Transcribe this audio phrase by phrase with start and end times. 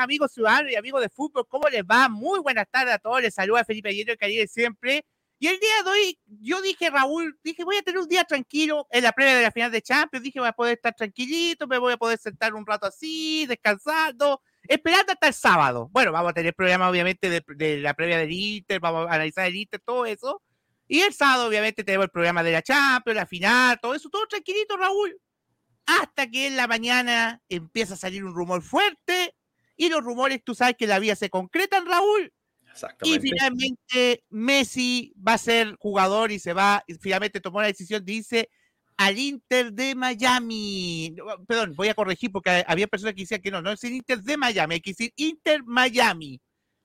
[0.00, 2.08] amigos ciudadanos y amigos de fútbol, ¿cómo les va?
[2.08, 5.04] Muy buenas tardes a todos, les saluda Felipe Hierro, Caribe siempre.
[5.38, 8.86] Y el día de hoy, yo dije, Raúl, dije, voy a tener un día tranquilo
[8.90, 11.78] en la previa de la final de Champions, dije, voy a poder estar tranquilito, me
[11.78, 15.88] voy a poder sentar un rato así, descansando, esperando hasta el sábado.
[15.92, 19.46] Bueno, vamos a tener programa, obviamente, de, de la previa del Inter, vamos a analizar
[19.46, 20.42] el Inter, todo eso.
[20.86, 24.26] Y el sábado, obviamente, tenemos el programa de la Champions, la final, todo eso, todo
[24.26, 25.18] tranquilito, Raúl
[25.86, 29.34] hasta que en la mañana empieza a salir un rumor fuerte
[29.80, 32.30] y los rumores, tú sabes que la vida se concretan, Raúl.
[33.02, 38.04] Y finalmente Messi va a ser jugador y se va, y finalmente tomó la decisión,
[38.04, 38.50] dice,
[38.98, 41.16] al Inter de Miami.
[41.48, 44.20] Perdón, voy a corregir porque había personas que decían que no, no es el Inter
[44.20, 46.38] de Miami, hay que decir Inter Miami.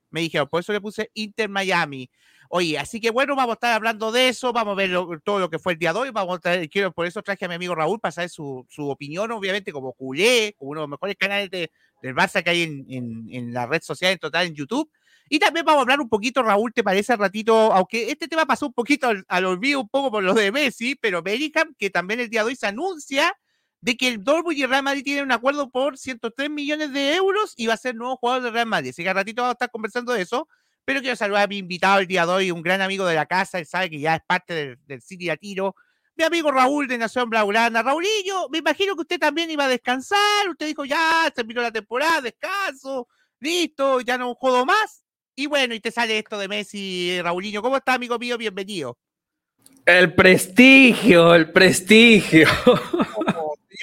[0.08, 2.08] Me dijeron, por eso le puse Inter Miami.
[2.48, 4.90] Oye, así que bueno, vamos a estar hablando de eso, vamos a ver
[5.22, 7.48] todo lo que fue el día de hoy, vamos a quiero, por eso traje a
[7.48, 10.90] mi amigo Raúl para saber su, su opinión, obviamente, como culé, como uno de los
[10.90, 11.70] mejores canales de,
[12.02, 14.90] del Barça que hay en, en, en, la red social en total en YouTube.
[15.28, 17.72] Y también vamos a hablar un poquito, Raúl, ¿te parece ratito?
[17.72, 20.94] Aunque este tema pasó un poquito al, al olvido, un poco por lo de Messi,
[20.94, 23.34] pero Bellingham, que también el día de hoy se anuncia
[23.80, 27.14] de que el Dortmund y el Real Madrid tienen un acuerdo por 103 millones de
[27.14, 28.90] euros y va a ser nuevo jugador del Real Madrid.
[28.90, 30.48] Así que al ratito vamos a estar conversando de eso.
[30.84, 33.26] Pero quiero saludar a mi invitado el día de hoy, un gran amigo de la
[33.26, 35.74] casa, él sabe que ya es parte del, del City Tiro,
[36.16, 37.82] mi amigo Raúl de Nación Blaugrana.
[37.82, 42.22] Raulillo, me imagino que usted también iba a descansar, usted dijo, ya, terminó la temporada,
[42.22, 43.08] descanso,
[43.40, 45.04] listo, ya no jodo más.
[45.34, 47.60] Y bueno, y te sale esto de Messi, Raulillo.
[47.60, 48.38] ¿Cómo está, amigo mío?
[48.38, 48.98] Bienvenido.
[49.84, 52.48] El prestigio, el prestigio.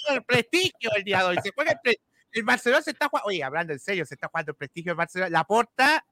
[0.09, 1.37] el prestigio el día de hoy.
[1.43, 1.95] Se juega el,
[2.31, 4.97] el Barcelona se está jugando, oye, hablando en serio, se está jugando el prestigio del
[4.97, 5.29] Barcelona.
[5.29, 6.03] La porta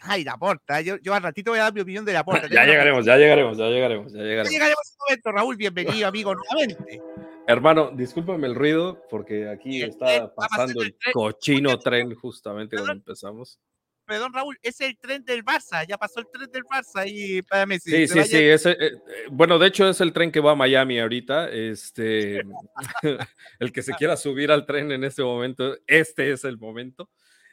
[0.00, 0.80] Ay, la porta.
[0.80, 2.46] Yo, yo al ratito voy a dar mi opinión de la porta.
[2.50, 4.50] ya llegaremos, ya llegaremos, ya llegaremos, ya llegaremos.
[4.50, 5.56] Ya llegaremos a ese momento, Raúl.
[5.56, 7.00] Bienvenido, amigo, nuevamente.
[7.46, 12.76] Hermano, discúlpame el ruido, porque aquí el está tren, pasando el, el cochino tren justamente
[12.76, 13.58] cuando empezamos.
[14.06, 17.66] Perdón, Raúl, es el tren del Barça, ya pasó el tren del Barça y para
[17.66, 17.90] Messi.
[17.90, 18.92] Sí, sí, sí, ese, eh,
[19.32, 22.42] bueno, de hecho es el tren que va a Miami ahorita, este,
[23.58, 27.10] el que se quiera subir al tren en este momento, este es el momento.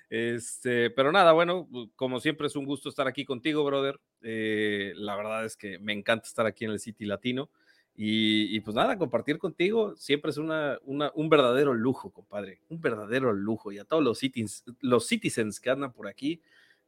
[0.09, 3.99] Este, pero nada, bueno, como siempre es un gusto estar aquí contigo, brother.
[4.21, 7.49] Eh, la verdad es que me encanta estar aquí en el City Latino.
[7.95, 12.59] Y, pues nada, compartir contigo siempre es una, un verdadero lujo, compadre.
[12.69, 13.71] Un verdadero lujo.
[13.71, 16.41] Y a todos los, citizens, los citizens que andan por aquí,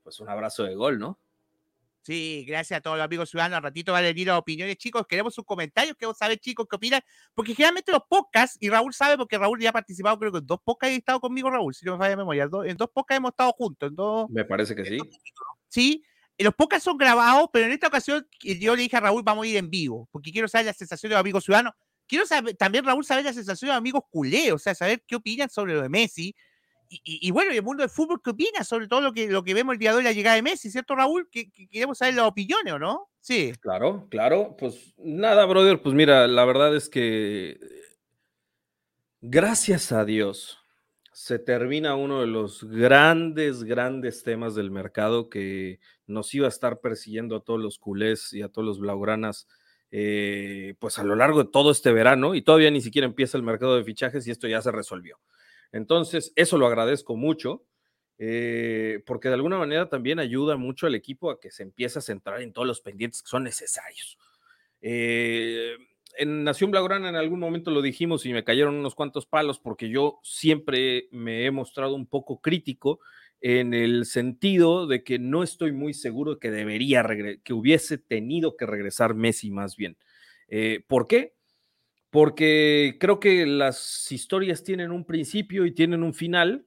[0.04, 1.20] pues un abrazo de gol, ¿no?
[2.06, 3.58] Sí, gracias a todos los amigos ciudadanos.
[3.58, 5.08] Al ratito va a venir las opiniones, chicos.
[5.08, 7.02] Queremos sus comentarios, queremos saber, chicos, qué opinan.
[7.34, 10.46] Porque generalmente los podcasts, y Raúl sabe, porque Raúl ya ha participado, creo que en
[10.46, 12.48] dos podcasts ha estado conmigo, Raúl, si no me falla memoria.
[12.66, 13.90] En dos podcasts hemos estado juntos.
[13.90, 15.00] En dos, me parece que sí.
[15.68, 16.04] Sí,
[16.38, 19.48] los podcasts son grabados, pero en esta ocasión yo le dije a Raúl, vamos a
[19.48, 21.74] ir en vivo, porque quiero saber la sensación de los amigos ciudadanos.
[22.06, 25.16] Quiero saber, también, Raúl, saber la sensación de los amigos culé, o sea, saber qué
[25.16, 26.36] opinan sobre lo de Messi
[26.90, 29.54] y, bueno, y el mundo del fútbol, ¿qué opina sobre todo lo que, lo que
[29.54, 31.30] vemos el día de hoy, la llegada de Messi, ¿cierto, Raúl?
[31.30, 33.10] Que queremos saber las opiniones, ¿o no?
[33.20, 33.54] Sí.
[33.60, 34.56] Claro, claro.
[34.58, 37.60] Pues nada, brother, pues mira, la verdad es que
[39.22, 40.60] gracias a Dios
[41.12, 46.82] se termina uno de los grandes, grandes temas del mercado que nos iba a estar
[46.82, 49.48] persiguiendo a todos los culés y a todos los blaugranas.
[49.92, 53.44] Eh, pues a lo largo de todo este verano y todavía ni siquiera empieza el
[53.44, 55.18] mercado de fichajes y esto ya se resolvió.
[55.76, 57.66] Entonces, eso lo agradezco mucho,
[58.18, 62.02] eh, porque de alguna manera también ayuda mucho al equipo a que se empiece a
[62.02, 64.18] centrar en todos los pendientes que son necesarios.
[64.80, 65.76] Eh,
[66.18, 69.90] en Nación Blaugrana en algún momento lo dijimos y me cayeron unos cuantos palos porque
[69.90, 73.02] yo siempre me he mostrado un poco crítico
[73.42, 77.06] en el sentido de que no estoy muy seguro de que debería,
[77.44, 79.98] que hubiese tenido que regresar Messi más bien.
[80.48, 81.34] Eh, ¿Por qué?
[82.16, 86.66] Porque creo que las historias tienen un principio y tienen un final.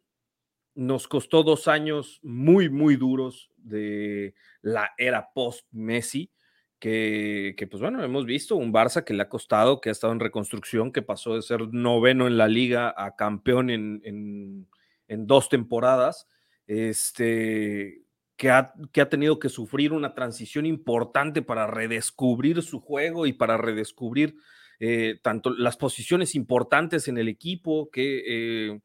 [0.74, 6.30] Nos costó dos años muy, muy duros de la era post-Messi,
[6.78, 10.20] que, pues bueno, hemos visto un Barça que le ha costado, que ha estado en
[10.20, 14.68] reconstrucción, que pasó de ser noveno en la liga a campeón en, en,
[15.08, 16.28] en dos temporadas,
[16.66, 18.02] este,
[18.36, 23.32] que ha, que ha tenido que sufrir una transición importante para redescubrir su juego y
[23.32, 24.36] para redescubrir
[24.80, 28.80] eh, tanto las posiciones importantes en el equipo que, eh,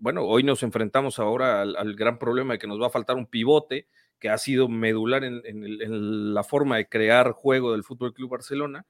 [0.00, 3.26] bueno, hoy nos enfrentamos ahora al, gran problema de que nos va a faltar un
[3.26, 3.86] pivote
[4.18, 8.84] que ha sido medular en, la forma de crear juego del Fútbol Club Barcelona.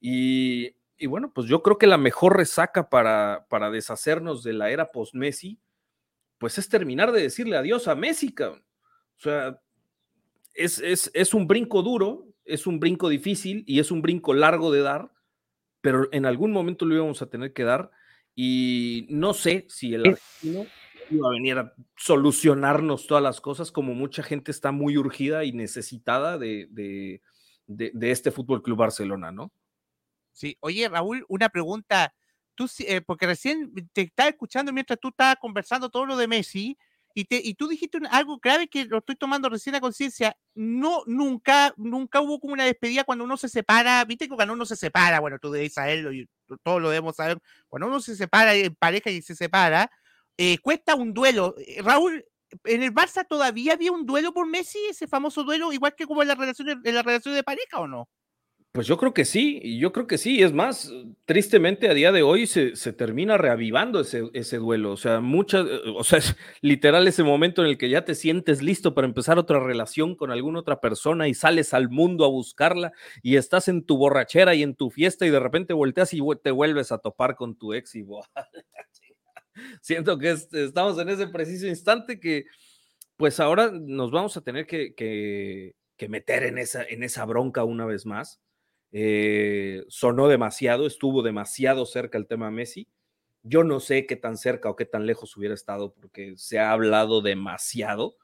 [0.00, 0.74] Y,
[1.06, 5.58] bueno, pues yo creo que la mejor resaca para, para deshacernos de la era post-Messi,
[6.38, 8.34] pues es terminar de decirle adiós a Messi.
[8.40, 8.56] O
[9.18, 9.60] sea,
[10.54, 14.72] es, es, es un brinco duro, es un brinco difícil y es un brinco largo
[14.72, 15.10] de dar,
[15.80, 17.90] pero en algún momento lo íbamos a tener que dar
[18.34, 20.66] y no sé si el argentino
[21.10, 25.52] iba a venir a solucionarnos todas las cosas, como mucha gente está muy urgida y
[25.52, 27.20] necesitada de, de,
[27.66, 29.52] de, este Fútbol Club Barcelona, ¿no?
[30.32, 32.14] Sí, oye, Raúl, una pregunta.
[32.54, 36.76] Tú, eh, porque recién te estaba escuchando mientras tú estabas conversando todo lo de Messi,
[37.14, 40.36] y, te, y tú dijiste algo clave que lo estoy tomando recién a conciencia.
[40.54, 44.04] No, nunca, nunca hubo como una despedida cuando uno se separa.
[44.04, 46.28] Viste que cuando uno se separa, bueno, tú debes saberlo y
[46.62, 47.38] todos lo debemos saber.
[47.68, 49.90] Cuando uno se separa en pareja y se separa,
[50.36, 51.54] eh, cuesta un duelo.
[51.58, 52.24] Eh, Raúl,
[52.64, 56.22] ¿en el Barça todavía había un duelo por Messi, ese famoso duelo, igual que como
[56.22, 58.08] en la relación, en la relación de pareja o no?
[58.72, 60.42] Pues yo creo que sí, yo creo que sí.
[60.44, 60.92] Es más,
[61.24, 64.92] tristemente a día de hoy se, termina reavivando ese, ese, duelo.
[64.92, 68.14] O sea, muchas, eh, o sea, es literal ese momento en el que ya te
[68.14, 72.28] sientes listo para empezar otra relación con alguna otra persona y sales al mundo a
[72.28, 76.20] buscarla y estás en tu borrachera y en tu fiesta y de repente volteas y
[76.40, 78.06] te vuelves a topar con tu ex y
[79.82, 82.44] siento que estamos en ese preciso instante que
[83.16, 87.64] pues ahora nos vamos a tener que, que, que meter en esa, en esa bronca
[87.64, 88.40] una vez más
[88.92, 92.88] eh, sonó demasiado, estuvo demasiado cerca el tema Messi.
[93.42, 96.72] Yo no sé qué tan cerca o qué tan lejos hubiera estado porque se ha
[96.72, 98.16] hablado demasiado,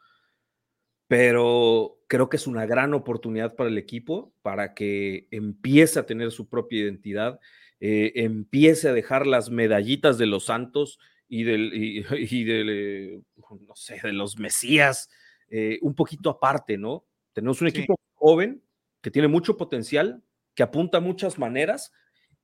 [1.08, 6.32] pero creo que es una gran oportunidad para el equipo para que empiece a tener
[6.32, 7.40] su propia identidad,
[7.80, 10.98] eh, empiece a dejar las medallitas de los santos
[11.28, 12.02] y, del, y,
[12.44, 15.08] de, no sé, de los mesías
[15.48, 17.04] eh, un poquito aparte, ¿no?
[17.32, 18.62] Tenemos un equipo joven
[19.00, 20.22] que tiene mucho potencial,
[20.56, 21.92] que apunta a muchas maneras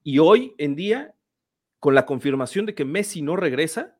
[0.04, 1.16] y hoy en día,
[1.80, 3.98] con la confirmación de que Messi no regresa,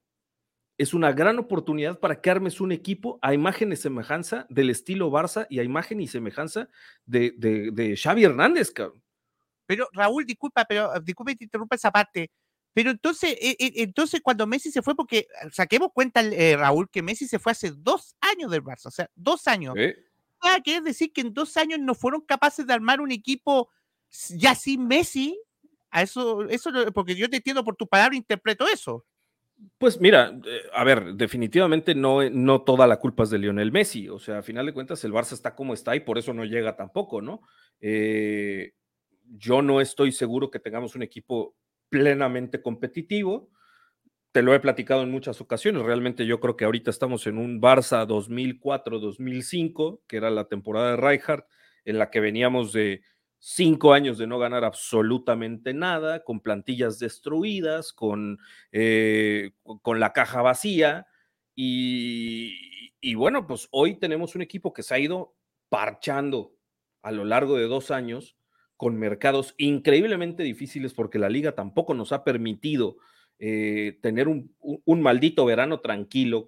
[0.79, 5.11] es una gran oportunidad para que armes un equipo a imagen y semejanza del estilo
[5.11, 6.69] Barça y a imagen y semejanza
[7.05, 9.03] de, de, Xavi Hernández, cabrón.
[9.67, 12.31] Pero Raúl, disculpa, pero disculpa te interrumpa esa parte.
[12.75, 17.03] Pero entonces, e, e, entonces cuando Messi se fue, porque saquemos cuenta, eh, Raúl, que
[17.03, 19.75] Messi se fue hace dos años del Barça, o sea, dos años.
[19.77, 19.95] ¿Eh?
[20.65, 23.71] quiere decir que en dos años no fueron capaces de armar un equipo
[24.31, 25.41] ya sin Messi,
[25.91, 29.05] a eso, eso, porque yo te entiendo por tu palabra, interpreto eso.
[29.79, 34.09] Pues mira, eh, a ver, definitivamente no, no toda la culpa es de Lionel Messi.
[34.09, 36.45] O sea, a final de cuentas, el Barça está como está y por eso no
[36.45, 37.43] llega tampoco, ¿no?
[37.81, 38.73] Eh,
[39.37, 41.55] yo no estoy seguro que tengamos un equipo
[41.89, 43.51] plenamente competitivo.
[44.33, 45.83] Te lo he platicado en muchas ocasiones.
[45.83, 50.97] Realmente yo creo que ahorita estamos en un Barça 2004-2005, que era la temporada de
[50.97, 51.45] Rijkaard,
[51.85, 53.03] en la que veníamos de
[53.45, 58.39] cinco años de no ganar absolutamente nada, con plantillas destruidas, con,
[58.71, 59.51] eh,
[59.83, 61.09] con la caja vacía.
[61.57, 65.35] Y, y, bueno, pues hoy tenemos un equipo que se ha ido
[65.69, 66.55] parchando
[67.03, 68.37] a lo largo de dos años
[68.77, 72.97] con mercados increíblemente difíciles porque la liga tampoco nos ha permitido
[73.41, 76.47] eh, tener un, un, maldito verano tranquilo.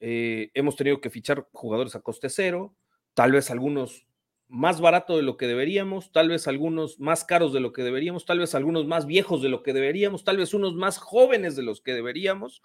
[0.00, 2.74] Eh, hemos tenido que fichar jugadores a coste cero,
[3.12, 4.06] tal vez algunos
[4.50, 8.26] más barato de lo que deberíamos, tal vez algunos más caros de lo que deberíamos,
[8.26, 11.62] tal vez algunos más viejos de lo que deberíamos, tal vez unos más jóvenes de
[11.62, 12.62] los que deberíamos,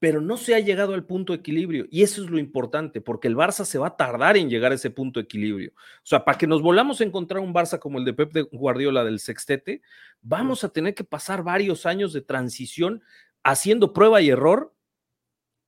[0.00, 3.28] pero no se ha llegado al punto de equilibrio y eso es lo importante, porque
[3.28, 5.72] el Barça se va a tardar en llegar a ese punto de equilibrio.
[5.72, 9.04] O sea, para que nos volvamos a encontrar un Barça como el de Pep Guardiola
[9.04, 9.80] del sextete,
[10.20, 13.02] vamos a tener que pasar varios años de transición
[13.44, 14.74] haciendo prueba y error.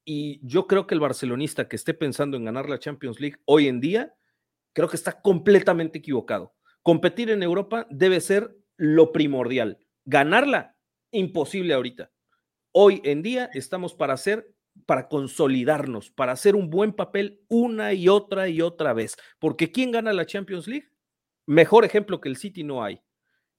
[0.04, 3.68] Y yo creo que el barcelonista que esté pensando en ganar la Champions League hoy
[3.68, 4.14] en día,
[4.76, 6.54] creo que está completamente equivocado.
[6.83, 9.78] Competir en Europa debe ser lo primordial.
[10.04, 10.76] Ganarla,
[11.12, 12.12] imposible ahorita.
[12.73, 14.54] Hoy en día estamos para hacer,
[14.85, 19.16] para consolidarnos, para hacer un buen papel una y otra y otra vez.
[19.38, 20.90] Porque ¿quién gana la Champions League?
[21.47, 23.00] Mejor ejemplo que el City no hay.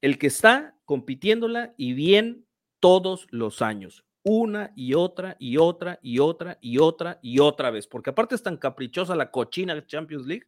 [0.01, 2.45] El que está compitiéndola y bien
[2.79, 7.87] todos los años una y otra y otra y otra y otra y otra vez,
[7.87, 10.47] porque aparte es tan caprichosa la cochina Champions League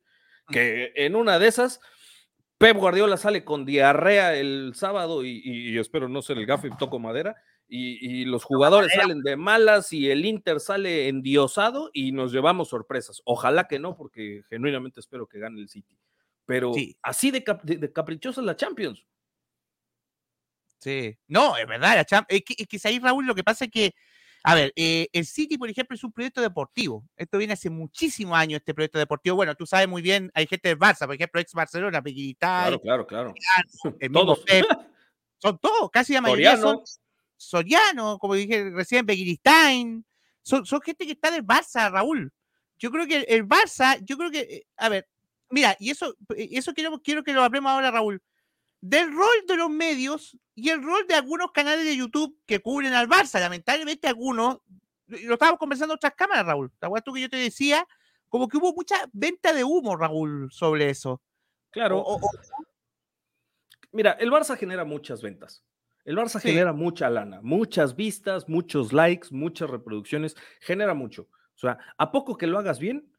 [0.49, 1.79] que en una de esas,
[2.59, 6.99] Pep Guardiola sale con diarrea el sábado y, espero no ser el gafe y toco
[6.99, 7.35] madera.
[7.67, 13.21] Y, los jugadores salen de malas y el Inter sale endiosado y nos llevamos sorpresas.
[13.25, 15.97] Ojalá que no, porque genuinamente espero que gane el City.
[16.45, 17.43] Pero así de,
[17.93, 19.05] caprichosa la Champions.
[20.79, 22.43] Sí, no, es verdad, la Champions.
[22.47, 23.93] Es que, es ahí, Raúl, lo que pasa es que
[24.43, 27.05] a ver, eh, el City, por ejemplo, es un proyecto deportivo.
[27.17, 29.36] Esto viene hace muchísimos años, este proyecto deportivo.
[29.36, 32.79] Bueno, tú sabes muy bien, hay gente del Barça, por ejemplo, ex Barcelona, Pequirital.
[32.81, 34.12] Claro, claro, claro.
[34.13, 34.43] todos.
[35.39, 36.81] son todos, casi la mayoría son
[37.38, 40.05] Soriano, como dije recién, Begiristain.
[40.41, 42.31] Son, son gente que está del Barça, Raúl.
[42.77, 45.08] Yo creo que el, Barça, yo creo que, eh, a ver,
[45.50, 48.22] mira, y eso, eh, eso quiero, quiero que lo hablemos ahora, Raúl
[48.81, 52.93] del rol de los medios y el rol de algunos canales de YouTube que cubren
[52.93, 53.39] al Barça.
[53.39, 54.59] Lamentablemente algunos
[55.07, 56.71] lo estábamos conversando en otras cámaras, Raúl.
[56.79, 57.88] ¿Te acuerdas tú que yo te decía?
[58.27, 61.21] Como que hubo mucha venta de humo, Raúl, sobre eso.
[61.71, 62.05] Claro.
[63.91, 65.63] Mira, el Barça genera muchas ventas.
[66.05, 71.24] El Barça genera mucha lana, muchas vistas, muchos likes, muchas reproducciones, genera mucho.
[71.55, 73.12] O sea, a poco que lo hagas bien,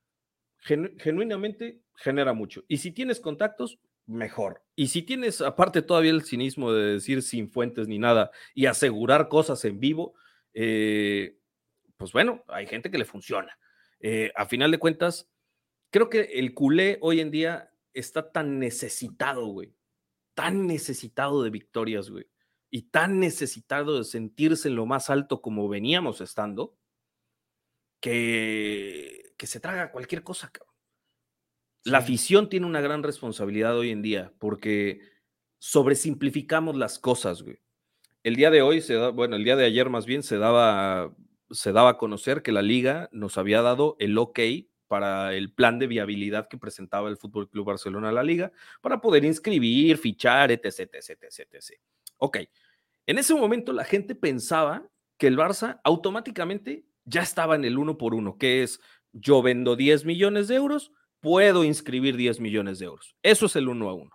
[0.58, 2.64] genuinamente genera mucho.
[2.68, 4.62] Y si tienes contactos, mejor.
[4.74, 9.28] Y si tienes aparte todavía el cinismo de decir sin fuentes ni nada y asegurar
[9.28, 10.14] cosas en vivo,
[10.54, 11.38] eh,
[11.96, 13.58] pues bueno, hay gente que le funciona.
[14.00, 15.30] Eh, a final de cuentas,
[15.90, 19.74] creo que el culé hoy en día está tan necesitado, güey,
[20.34, 22.26] tan necesitado de victorias, güey,
[22.70, 26.78] y tan necesitado de sentirse en lo más alto como veníamos estando,
[28.00, 30.69] que, que se traga cualquier cosa, cabrón.
[31.84, 35.00] La afición tiene una gran responsabilidad hoy en día porque
[35.58, 37.58] sobresimplificamos las cosas, güey.
[38.22, 41.14] El día de hoy, se da, bueno, el día de ayer más bien se daba,
[41.50, 44.40] se daba a conocer que la liga nos había dado el ok
[44.88, 49.00] para el plan de viabilidad que presentaba el Fútbol Club Barcelona a la liga para
[49.00, 51.80] poder inscribir, fichar, etc, etc, etc, etc.
[52.18, 52.38] Ok.
[53.06, 57.96] En ese momento la gente pensaba que el Barça automáticamente ya estaba en el uno
[57.96, 58.80] por uno, que es
[59.12, 63.14] yo vendo 10 millones de euros, puedo inscribir 10 millones de euros.
[63.22, 64.10] Eso es el uno a uno.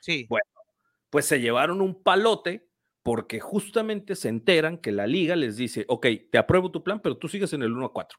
[0.00, 0.26] Sí.
[0.28, 0.46] Bueno,
[1.10, 2.68] pues se llevaron un palote
[3.02, 7.16] porque justamente se enteran que la liga les dice, ok, te apruebo tu plan, pero
[7.16, 8.18] tú sigues en el 1 a 4.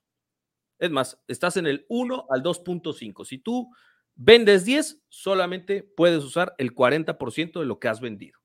[0.80, 3.26] Es más, estás en el 1 al 2.5.
[3.26, 3.70] Si tú
[4.16, 8.40] vendes 10, solamente puedes usar el 40% de lo que has vendido.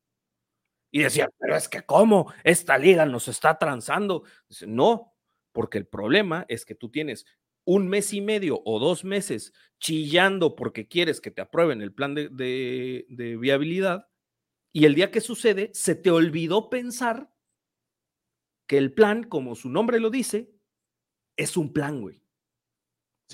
[0.91, 2.33] Y decían, pero es que ¿cómo?
[2.45, 4.25] Esta liga nos está transando.
[4.49, 5.15] Dice, no,
[5.53, 7.25] porque el problema es que tú tienes
[7.64, 12.14] un mes y medio o dos meses chillando porque quieres que te aprueben el plan
[12.14, 14.09] de, viabilidad
[14.73, 17.33] y el día que sucede se te olvidó pensar
[18.66, 20.54] que el plan, como su nombre lo dice,
[21.37, 22.22] es un plan, güey.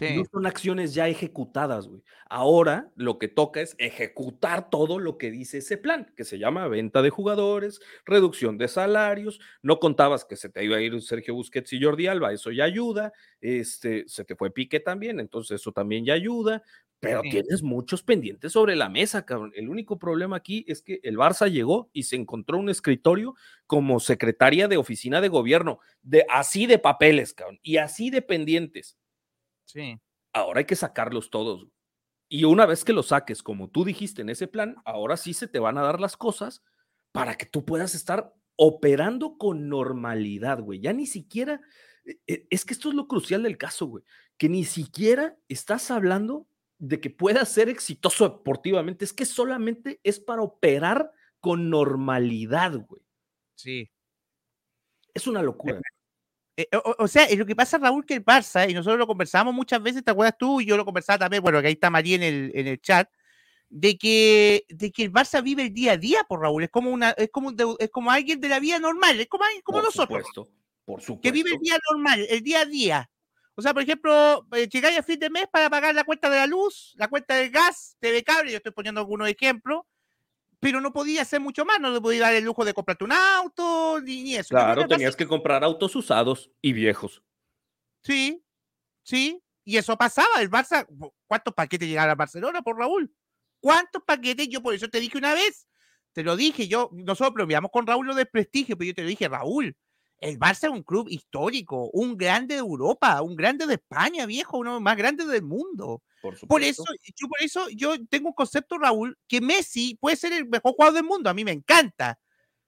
[0.00, 2.02] No son acciones ya ejecutadas, güey.
[2.28, 6.68] Ahora lo que toca es ejecutar todo lo que dice ese plan, que se llama
[6.68, 9.40] venta de jugadores, reducción de salarios.
[9.62, 12.64] No contabas que se te iba a ir Sergio Busquets y Jordi Alba, eso ya
[12.64, 13.12] ayuda.
[13.40, 16.62] Este, se te fue Pique también, entonces eso también ya ayuda.
[17.00, 19.52] Pero tienes muchos pendientes sobre la mesa, cabrón.
[19.54, 23.36] El único problema aquí es que el Barça llegó y se encontró un escritorio
[23.66, 28.98] como secretaria de oficina de gobierno, de así de papeles, cabrón, y así de pendientes
[29.68, 30.00] Sí.
[30.32, 31.68] Ahora hay que sacarlos todos.
[32.28, 35.48] Y una vez que los saques, como tú dijiste en ese plan, ahora sí se
[35.48, 36.62] te van a dar las cosas
[37.12, 40.80] para que tú puedas estar operando con normalidad, güey.
[40.80, 41.60] Ya ni siquiera,
[42.04, 44.04] e, e, es que esto es lo crucial del caso, güey,
[44.36, 46.48] que ni siquiera estás hablando
[46.78, 53.02] de que puedas ser exitoso deportivamente, es que solamente es para operar con normalidad, güey.
[53.54, 53.90] Sí.
[55.14, 55.80] Es una locura.
[56.60, 56.66] Eh,
[56.98, 59.80] o, sea, es lo que pasa, Raúl, que el Barça, y nosotros lo conversamos muchas
[59.80, 60.60] veces, ¿te acuerdas tú?
[60.60, 63.08] Y yo lo conversaba también, bueno, que ahí está María en el, en el chat,
[63.68, 66.90] de que, de que el Barça vive el día a día, por Raúl, es como
[66.90, 70.26] una, es como, es como alguien de la vida normal, es como, como por nosotros.
[70.26, 70.48] Supuesto,
[70.84, 71.22] por supuesto.
[71.22, 73.10] Que vive el día normal, el día a día.
[73.54, 76.38] O sea, por ejemplo, eh, llegáis a fin de mes para pagar la cuenta de
[76.38, 79.82] la luz, la cuenta del gas, TV cable, yo estoy poniendo algunos ejemplos,
[80.60, 83.12] pero no podía hacer mucho más, no le podía dar el lujo de comprarte un
[83.12, 84.50] auto, ni, eso.
[84.50, 87.22] Claro, tenías que comprar autos usados y viejos.
[88.02, 88.44] Sí,
[89.02, 90.40] sí, y eso pasaba.
[90.40, 90.86] El Barça,
[91.26, 93.12] ¿cuántos paquetes llegaron a Barcelona por Raúl?
[93.60, 94.48] ¿Cuántos paquetes?
[94.48, 95.68] Yo por eso te dije una vez,
[96.12, 99.08] te lo dije, yo, nosotros enviamos con Raúl lo de prestigio, pero yo te lo
[99.08, 99.76] dije, Raúl,
[100.20, 104.58] el Barça es un club histórico, un grande de Europa, un grande de España, viejo,
[104.58, 106.02] uno más grande del mundo.
[106.20, 106.84] Por, eso,
[107.16, 110.94] yo por eso yo tengo un concepto, Raúl, que Messi puede ser el mejor jugador
[110.94, 112.18] del mundo, a mí me encanta.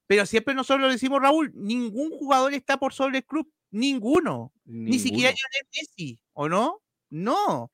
[0.06, 4.52] Pero siempre nosotros lo decimos, Raúl, ningún jugador está por sobre el club, ninguno.
[4.64, 5.34] Ni siquiera
[5.74, 6.82] Messi, ¿o no?
[7.10, 7.70] No.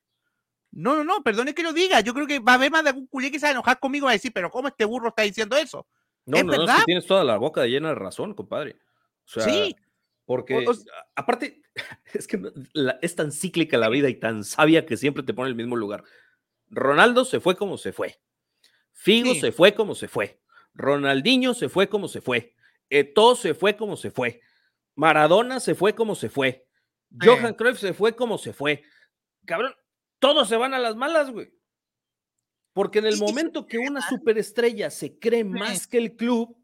[0.71, 2.01] No, no, no, perdone que lo diga.
[2.01, 3.79] Yo creo que va a haber más de algún culé que se va a enojar
[3.79, 5.87] conmigo y va a decir, pero ¿cómo este burro está diciendo eso?
[6.25, 8.75] No, no, no, tienes toda la boca llena de razón, compadre.
[9.25, 9.75] sí.
[10.27, 10.65] Porque,
[11.15, 11.61] aparte,
[12.13, 12.51] es que
[13.01, 15.77] es tan cíclica la vida y tan sabia que siempre te pone en el mismo
[15.77, 16.03] lugar.
[16.69, 18.19] Ronaldo se fue como se fue.
[18.91, 20.41] Figo se fue como se fue.
[20.73, 22.53] Ronaldinho se fue como se fue.
[22.89, 24.41] Eto se fue como se fue.
[24.95, 26.67] Maradona se fue como se fue.
[27.21, 28.83] Johan Cruyff se fue como se fue.
[29.45, 29.73] Cabrón,
[30.19, 31.53] todos se van a las malas, güey.
[32.73, 36.61] Porque en el momento que una superestrella se cree más que el club,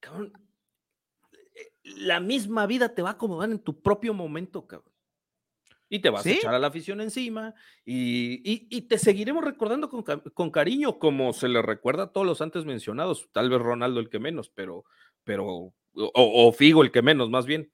[0.00, 0.32] cabrón,
[1.96, 4.92] la misma vida te va a acomodar en tu propio momento, cabrón.
[5.90, 7.54] Y te vas a echar a la afición encima
[7.84, 13.28] y, te seguiremos recordando con, cariño, como se le recuerda a todos los antes mencionados,
[13.32, 14.84] tal vez Ronaldo el que menos, pero,
[15.24, 17.72] pero o, Figo el que menos, más bien.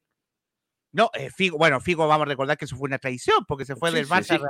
[0.93, 3.75] No, eh, Figo, bueno, Figo vamos a recordar que eso fue una traición, porque se
[3.75, 4.41] fue del Barça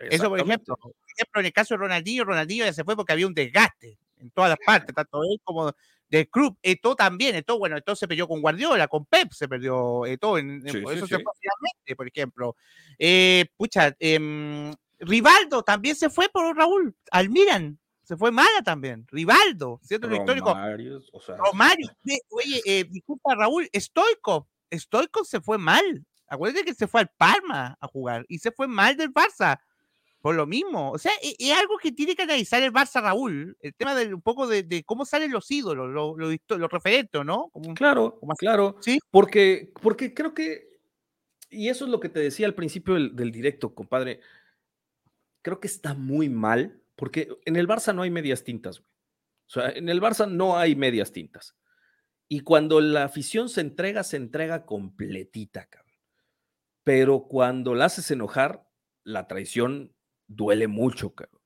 [0.00, 3.12] Eso, por ejemplo, por ejemplo, en el caso de Ronaldinho, Ronaldinho ya se fue porque
[3.12, 5.72] había un desgaste en todas las partes, tanto él como
[6.14, 6.56] del club.
[6.62, 10.62] Esto también, esto, bueno, esto se perdió con Guardiola, con Pep se perdió todo, en,
[10.66, 12.56] eso se fue finalmente, por ejemplo.
[12.98, 19.06] Eh, pucha, eh, Rivaldo también se fue por Raúl, al Milan, se fue mala también.
[19.10, 20.06] Rivaldo, ¿cierto?
[20.06, 20.54] Lo histórico.
[21.12, 21.36] O sea...
[21.36, 21.88] Romario.
[22.30, 24.48] Oye, eh, disculpa, Raúl, Stoico.
[24.72, 26.04] Stoico se fue mal.
[26.26, 29.58] Acuérdate que se fue al Parma a jugar y se fue mal del Barça.
[30.24, 30.90] Por lo mismo.
[30.92, 33.58] O sea, es, algo que tiene que analizar el Barça, Raúl.
[33.60, 36.16] El tema de un poco de, cómo salen los ídolos, los
[36.48, 37.50] lo, referentes, ¿no?
[37.74, 38.78] claro, claro.
[38.80, 38.98] Sí.
[39.10, 40.80] Porque, porque creo que,
[41.50, 44.20] y eso es lo que te decía al principio del, del directo, compadre.
[45.42, 48.90] Creo que está muy mal porque en el Barça no hay medias tintas, güey.
[49.46, 51.54] O sea, en el Barça no hay medias tintas.
[52.28, 55.98] Y cuando la afición se entrega, se entrega completita, cabrón.
[56.82, 58.66] Pero cuando la haces enojar,
[59.02, 59.93] la traición
[60.26, 61.42] duele mucho, cabrón.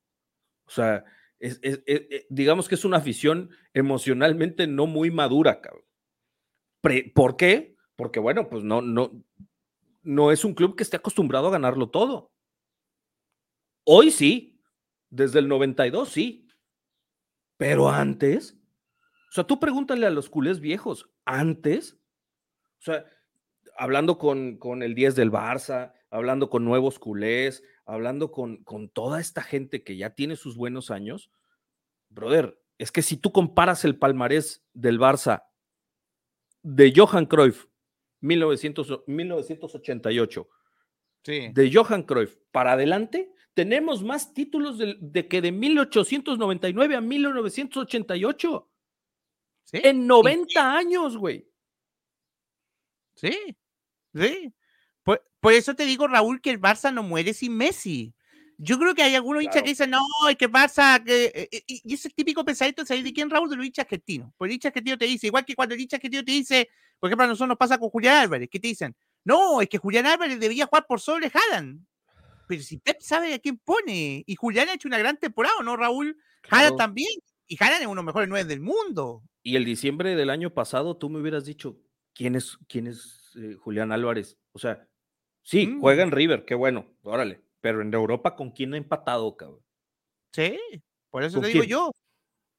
[0.66, 1.04] O sea,
[1.40, 5.84] eh, digamos que es una afición emocionalmente no muy madura, cabrón.
[7.14, 7.76] ¿Por qué?
[7.96, 9.24] Porque, bueno, pues no, no,
[10.02, 12.32] no es un club que esté acostumbrado a ganarlo todo.
[13.84, 14.60] Hoy sí,
[15.10, 16.48] desde el 92, sí.
[17.56, 18.56] Pero antes,
[19.30, 21.98] o sea, tú pregúntale a los culés viejos, antes,
[22.78, 23.04] o sea,
[23.76, 29.20] hablando con, con el 10 del Barça, hablando con nuevos culés, hablando con, con toda
[29.20, 31.30] esta gente que ya tiene sus buenos años,
[32.08, 35.44] brother, es que si tú comparas el palmarés del Barça
[36.62, 37.66] de Johan Cruyff,
[38.20, 40.48] 1988,
[41.22, 41.48] sí.
[41.52, 48.70] de Johan Cruyff para adelante, tenemos más títulos de, que de 1899 a 1988.
[49.64, 49.80] ¿Sí?
[49.82, 51.50] En 90 años, güey.
[53.14, 53.56] Sí,
[54.14, 54.54] sí.
[55.40, 58.14] Por, eso te digo, Raúl, que el Barça no muere sin Messi.
[58.56, 61.62] Yo creo que hay algunos hinchas que dicen, no, es que Barça, que, eh, eh,
[61.66, 64.32] y ese típico pensamiento salir de quién, Raúl, de los hinchas argentinos.
[64.36, 67.08] Pues el hincha argentino te dice, igual que cuando el hincha argentino te dice, por
[67.08, 70.06] ejemplo, a nosotros nos pasa con Julián Álvarez, que te dicen, no, es que Julián
[70.06, 71.82] Álvarez debía jugar por sobre Haaland
[72.48, 75.76] pero si Pep sabe a quién pone, y Julián ha hecho una gran temporada, ¿no,
[75.76, 76.16] Raúl?
[76.42, 77.10] Jara también,
[77.46, 79.22] y Jara es uno de los mejores nueve del mundo.
[79.42, 81.78] Y el diciembre del año pasado tú me hubieras dicho,
[82.14, 84.38] ¿quién es, quién es eh, Julián Álvarez?
[84.52, 84.88] O sea,
[85.48, 85.80] sí, mm.
[85.80, 89.62] juega en River, qué bueno, órale, pero en Europa, ¿con quién ha empatado, cabrón?
[90.32, 90.58] Sí,
[91.10, 91.90] por eso te digo yo.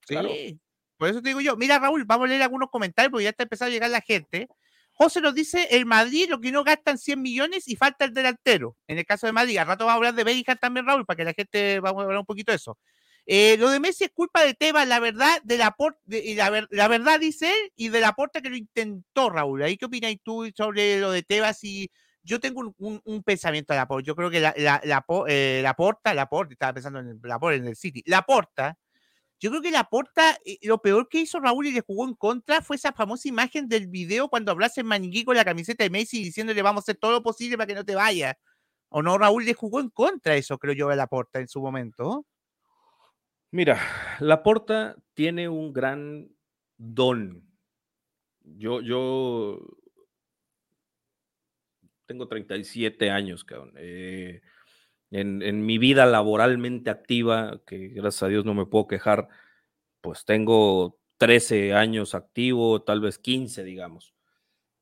[0.08, 0.60] Sí,
[0.98, 1.56] por eso te digo yo.
[1.56, 4.50] Mira, Raúl, vamos a leer algunos comentarios porque ya está empezando a llegar la gente.
[4.92, 8.76] José nos dice, el Madrid lo que no gastan 100 millones y falta el delantero.
[8.88, 11.16] En el caso de Madrid, al rato vamos a hablar de Bellingham también, Raúl, para
[11.16, 12.78] que la gente, vamos a hablar un poquito de eso.
[13.26, 16.88] Eh, lo de Messi es culpa de Tebas, la verdad, de la, de, la, la,
[16.88, 19.62] verdad dice él, y de la porta que lo intentó, Raúl.
[19.62, 21.64] ¿Ahí qué opinas tú sobre lo de Tebas?
[21.64, 21.90] Y
[22.24, 24.06] yo tengo un, pensamiento de la porta.
[24.06, 27.40] Yo creo que la, la, la, eh, la porta, la porta, estaba pensando en la
[27.40, 28.04] porta, en el City.
[28.06, 28.78] La porta
[29.40, 32.14] yo creo que la porta, eh, lo peor que hizo Raúl y le jugó en
[32.14, 36.22] contra fue esa famosa imagen del video cuando hablase maniquí con la camiseta de Messi
[36.24, 38.38] diciéndole vamos a hacer todo lo posible para que no te vaya.
[38.90, 39.18] ¿O no?
[39.18, 42.26] Raúl le jugó en contra eso, creo yo, a la porta en su momento.
[43.52, 43.80] Mira,
[44.20, 46.28] la porta tiene un gran
[46.78, 47.48] don.
[48.42, 49.60] Yo, yo
[52.10, 53.74] tengo 37 años, cabrón.
[53.78, 54.42] Eh,
[55.12, 59.28] en, mi vida laboralmente activa, que gracias a Dios no me puedo quejar,
[60.02, 64.16] pues tengo 13 años activo, tal vez 15, digamos.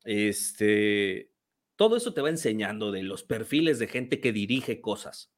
[0.06, 1.34] Este,
[1.76, 5.30] todo eso te va enseñando de los perfiles de gente que dirige cosas.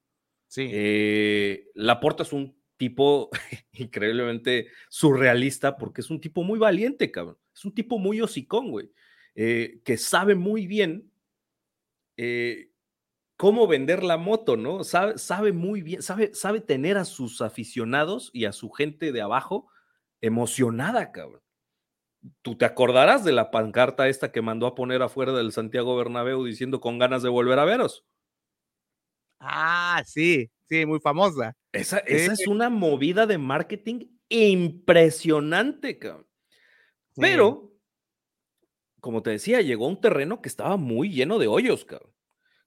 [0.45, 0.69] Sí.
[0.71, 3.31] Eh, Laporta es un tipo
[3.73, 7.39] increíblemente surrealista porque es un tipo muy valiente, cabrón.
[7.51, 8.91] Es un tipo muy hocicón, güey,
[9.33, 11.08] eh, que sabe muy bien
[12.21, 12.69] eh,
[13.37, 14.83] cómo vender la moto, ¿no?
[14.83, 19.21] Sabe, sabe muy bien, sabe, sabe tener a sus aficionados y a su gente de
[19.21, 19.69] abajo
[20.19, 21.41] emocionada, cabrón.
[22.41, 26.43] Tú te acordarás de la pancarta esta que mandó a poner afuera del Santiago Bernabéu
[26.43, 28.05] diciendo con ganas de volver a veros.
[29.39, 31.55] Ah, sí, sí, muy famosa.
[31.71, 36.27] Esa, esa es una movida de marketing impresionante, cabrón.
[37.15, 37.68] Pero,
[38.99, 42.11] como te decía, llegó a un terreno que estaba muy lleno de hoyos, cabrón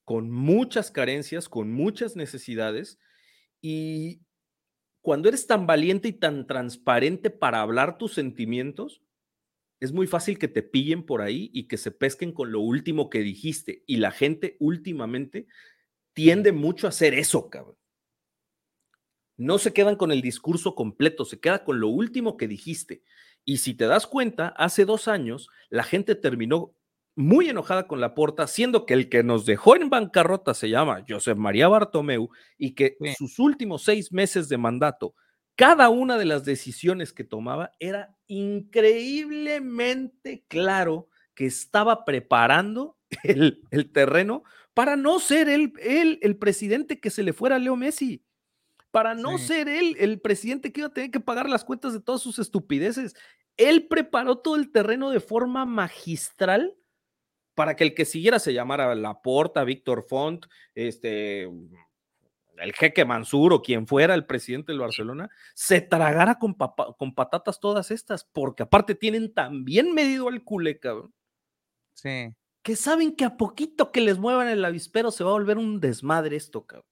[0.05, 2.99] con muchas carencias, con muchas necesidades.
[3.61, 4.21] Y
[5.01, 9.03] cuando eres tan valiente y tan transparente para hablar tus sentimientos,
[9.81, 13.11] es muy fácil que te pillen por ahí y que se pesquen con lo último
[13.11, 13.83] que dijiste.
[13.87, 15.47] Y la gente últimamente
[16.13, 17.77] tiende mucho a hacer eso, cabrón.
[19.37, 23.03] No se quedan con el discurso completo, se queda con lo último que dijiste.
[23.45, 26.75] Y si te das cuenta, hace dos años la gente terminó
[27.15, 31.05] muy enojada con la porta, siendo que el que nos dejó en bancarrota se llama
[31.07, 35.15] Josep María Bartomeu y que sus últimos seis meses de mandato,
[35.55, 43.61] cada una de las decisiones que tomaba era increíblemente claro que estaba preparando el,
[43.93, 45.75] terreno para no ser él,
[46.23, 48.25] el presidente que se le fuera a Leo Messi,
[48.93, 52.01] para no ser él el presidente que iba a tener que pagar las cuentas de
[52.01, 53.17] todas sus estupideces.
[53.57, 56.77] Él preparó todo el terreno de forma magistral
[57.55, 63.63] para que el que siguiera se llamara Laporta, Víctor Font, este, el jeque Mansur o
[63.63, 68.95] quien fuera el presidente del Barcelona, se tragara con, con patatas todas estas, porque aparte
[68.95, 71.15] tienen también medido al culé, cabrón.
[71.95, 72.35] Sí.
[72.63, 75.81] Que saben que a poquito que les muevan el avispero se va a volver un
[75.81, 76.87] desmadre esto, cabrón.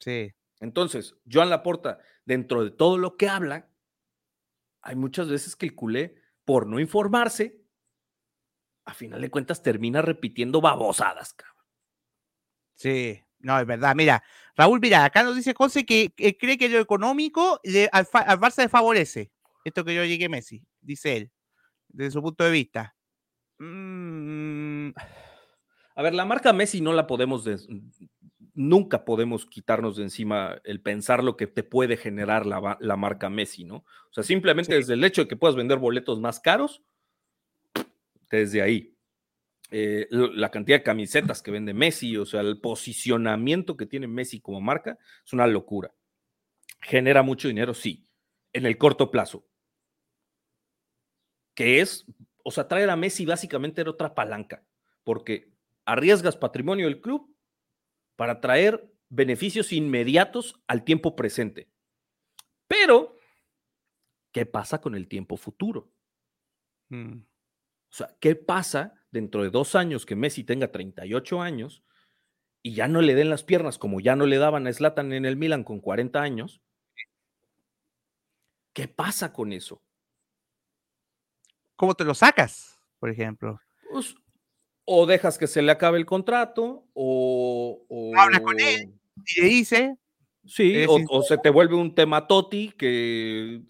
[0.00, 0.32] Sí.
[0.62, 3.68] Entonces, Joan Laporta, dentro de todo lo que habla,
[4.80, 7.60] hay muchas veces que el culé, por no informarse,
[8.84, 11.66] a final de cuentas termina repitiendo babosadas, cabrón.
[12.76, 13.96] Sí, no, es verdad.
[13.96, 14.22] Mira,
[14.56, 19.32] Raúl, mira, acá nos dice José que, cree que lo económico al, Barça le favorece.
[19.64, 21.32] Esto que yo llegué Messi, dice él,
[21.88, 22.96] desde su punto de vista.
[23.58, 24.90] Mm.
[25.96, 27.44] A ver, la marca Messi no la podemos,
[28.54, 33.64] nunca podemos quitarnos de encima el pensar lo que te puede generar la, marca Messi,
[33.64, 33.76] ¿no?
[33.76, 36.82] O sea, simplemente desde el hecho de que puedas vender boletos más caros,
[38.30, 38.96] desde ahí.
[39.70, 44.40] Eh, la cantidad de camisetas que vende Messi, o sea, el posicionamiento que tiene Messi
[44.40, 45.94] como marca es una locura.
[46.80, 48.06] Genera mucho dinero, sí,
[48.52, 49.46] en el corto plazo.
[51.54, 52.04] Que es,
[52.44, 54.62] o sea, traer a Messi básicamente era otra palanca,
[55.04, 55.50] porque
[55.86, 57.31] arriesgas patrimonio del club
[58.22, 61.68] para traer beneficios inmediatos al tiempo presente.
[62.68, 63.16] Pero,
[64.30, 65.92] ¿qué pasa con el tiempo futuro?
[66.88, 67.14] Mm.
[67.18, 71.82] O sea, ¿qué pasa dentro de dos años que Messi tenga 38 años
[72.62, 75.24] y ya no le den las piernas como ya no le daban a Slatan en
[75.24, 76.62] el Milan con 40 años?
[78.72, 79.82] ¿Qué pasa con eso?
[81.74, 83.60] ¿Cómo te lo sacas, por ejemplo?
[83.90, 84.14] Pues,
[84.84, 88.12] o dejas que se le acabe el contrato, o.
[88.16, 88.94] Habla con él
[89.26, 89.96] y le dice.
[90.44, 93.62] Sí, o, se te vuelve un tema Toti que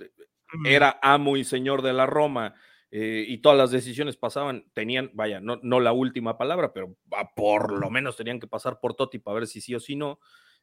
[0.64, 2.54] era amo y señor de la Roma
[2.90, 6.96] eh, y todas las decisiones pasaban, tenían, vaya, no, no la última palabra, pero
[7.36, 10.18] por lo menos tenían que pasar por Toti para ver si sí o si no,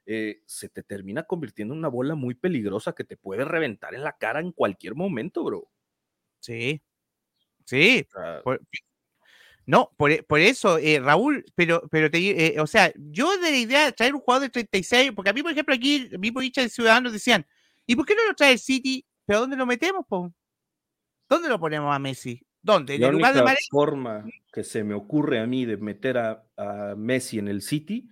[0.06, 4.04] eh, se te termina convirtiendo en una bola muy peligrosa que te puede reventar en
[4.04, 5.70] la cara en cualquier momento, bro.
[6.40, 6.82] Sí,
[7.66, 8.08] sí.
[9.70, 13.92] No, por, eso, eh, Raúl, pero, pero te, o sea, yo de la idea de
[13.92, 17.14] traer un jugador de 36, porque a mí, por ejemplo, aquí, mismo dicha de Ciudadanos
[17.14, 17.46] decían,
[17.86, 19.06] ¿y por qué no lo trae el City?
[19.28, 20.34] ¿Pero dónde lo metemos, po?
[21.30, 22.42] ¿Dónde lo ponemos a Messi?
[22.64, 22.96] ¿Dónde?
[22.96, 26.44] ¿En la lugar de forma que se me ocurre a mí de meter a,
[26.98, 28.10] Messi en el City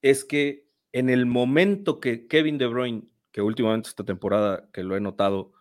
[0.00, 4.96] es que en el momento que Kevin De Bruyne, que últimamente esta temporada que lo
[4.96, 5.52] he notado,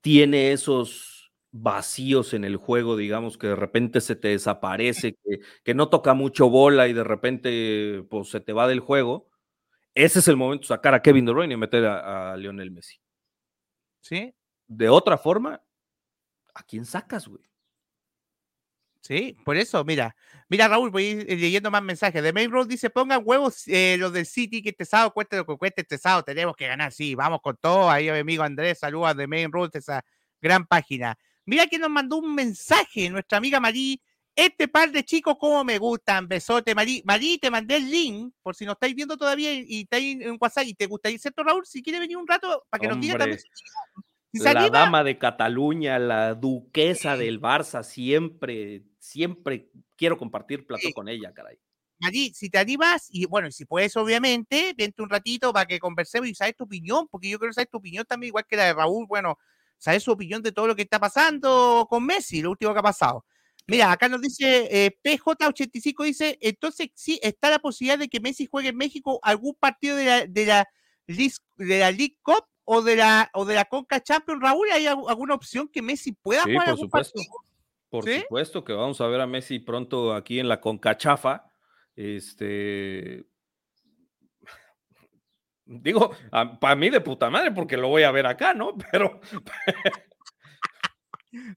[0.00, 1.19] tiene esos
[1.52, 5.18] vacíos en el juego, digamos, que de repente se te desaparece,
[5.64, 9.28] que, no toca mucho bola y de repente pues, se te va del juego,
[9.94, 12.70] ese es el momento de sacar a Kevin De Bruyne y meter a, a Lionel
[12.70, 13.00] Messi.
[14.00, 14.34] ¿Sí?
[14.70, 15.60] de otra forma,
[16.54, 17.42] ¿a quién sacas, güey?
[19.02, 20.14] Sí, por eso, mira,
[20.48, 22.22] mira Raúl, voy leyendo más mensajes.
[22.22, 25.56] De Main Road dice, pongan huevos eh, los del City, que sábado cueste lo que
[25.56, 27.90] cueste este sábado, tenemos que ganar, sí, vamos con todo.
[27.90, 30.04] Ahí mi amigo Andrés, saluda de Main Road, esa
[30.40, 31.18] gran página.
[31.46, 34.00] Mira que nos mandó un mensaje, nuestra amiga Marí,
[34.34, 37.02] este par de chicos, como me gustan, besote, Marí.
[37.04, 40.66] Marí, te mandé el link, por si no estáis viendo todavía y estáis en WhatsApp
[40.66, 41.66] y te gustaría, ¿cierto, Raúl?
[41.66, 43.40] Si quiere venir un rato para que nos diga también
[44.32, 51.32] la dama de Cataluña, la duquesa del Barça, siempre, siempre quiero compartir plato con ella,
[51.34, 51.58] caray.
[52.02, 56.28] Allí, si te animas, y bueno, si puedes, obviamente, vente un ratito para que conversemos
[56.28, 58.72] y sabes tu opinión, porque yo quiero saber tu opinión también, igual que la de
[58.72, 59.38] Raúl, bueno,
[59.80, 62.84] sabes su opinión de todo lo que está pasando con Messi, lo último que ha
[62.84, 63.24] pasado.
[63.66, 68.46] Mira, acá nos dice eh, PJ85, dice, entonces sí, está la posibilidad de que Messi
[68.46, 70.68] juegue en México algún partido de la, de la,
[71.06, 75.34] de la League Cup o de la o de la Conca Champions, Raúl, ¿hay alguna
[75.34, 76.68] opción que Messi pueda jugar?
[76.68, 77.20] Por supuesto.
[77.88, 81.46] Por supuesto que vamos a ver a Messi pronto aquí en la Conca Chafa.
[81.96, 83.26] Este
[85.70, 86.10] digo,
[86.60, 88.76] para mí de puta madre, porque lo voy a ver acá, ¿no?
[88.92, 89.20] Pero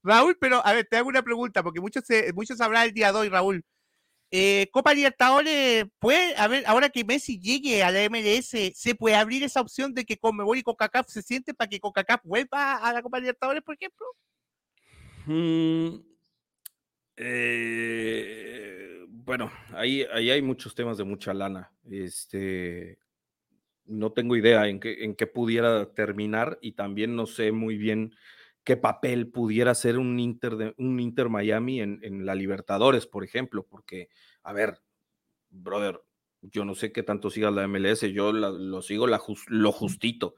[0.04, 3.18] Raúl, pero a ver, te hago una pregunta, porque muchos, muchos habrán el día de
[3.18, 3.64] hoy, Raúl.
[4.30, 9.16] eh, Copa Libertadores, puede, a ver, ahora que Messi llegue a la MLS, ¿se puede
[9.16, 12.92] abrir esa opción de que Conmebol y CONCACAF se sienten para que CONCACAF vuelva a
[12.92, 14.06] la Copa Libertadores, por ejemplo?
[15.26, 15.96] Mm,
[17.16, 21.72] eh, bueno, ahí, ahí hay muchos temas de mucha lana.
[21.90, 22.98] Este,
[23.86, 28.14] no tengo idea en qué, en qué pudiera terminar y también no sé muy bien
[28.64, 33.24] qué papel pudiera ser un Inter, de, un Inter Miami en, en, la Libertadores, por
[33.24, 34.08] ejemplo, porque,
[34.42, 34.80] a ver,
[35.50, 36.00] brother,
[36.40, 40.34] yo no sé qué tanto siga la MLS, yo lo sigo la, lo justito,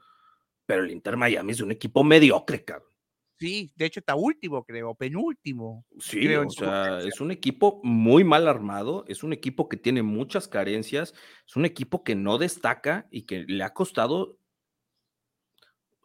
[0.65, 2.96] pero el Inter Miami es un equipo mediocre, cabrón.
[3.39, 5.85] Sí, de hecho está último, creo, penúltimo.
[5.99, 10.01] Sí, creo, o sea, es un equipo muy mal armado, es un equipo que tiene
[10.01, 11.13] muchas carencias,
[11.45, 14.39] es un equipo que no destaca y que le ha costado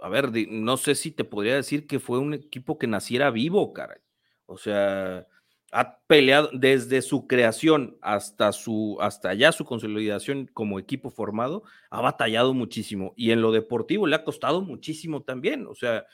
[0.03, 3.73] a ver, no sé si te podría decir que fue un equipo que naciera vivo,
[3.73, 4.01] caray.
[4.47, 5.27] O sea,
[5.71, 12.03] ha peleado desde su creación hasta su hasta ya su consolidación como equipo formado, ha
[12.03, 16.05] batallado muchísimo y en lo deportivo le ha costado muchísimo también, o sea,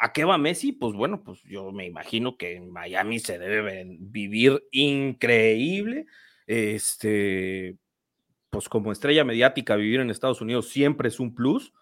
[0.00, 0.72] ¿a qué va Messi?
[0.72, 6.06] Pues bueno, pues yo me imagino que en Miami se debe vivir increíble.
[6.46, 7.76] Este,
[8.48, 11.72] pues como estrella mediática vivir en Estados Unidos siempre es un plus.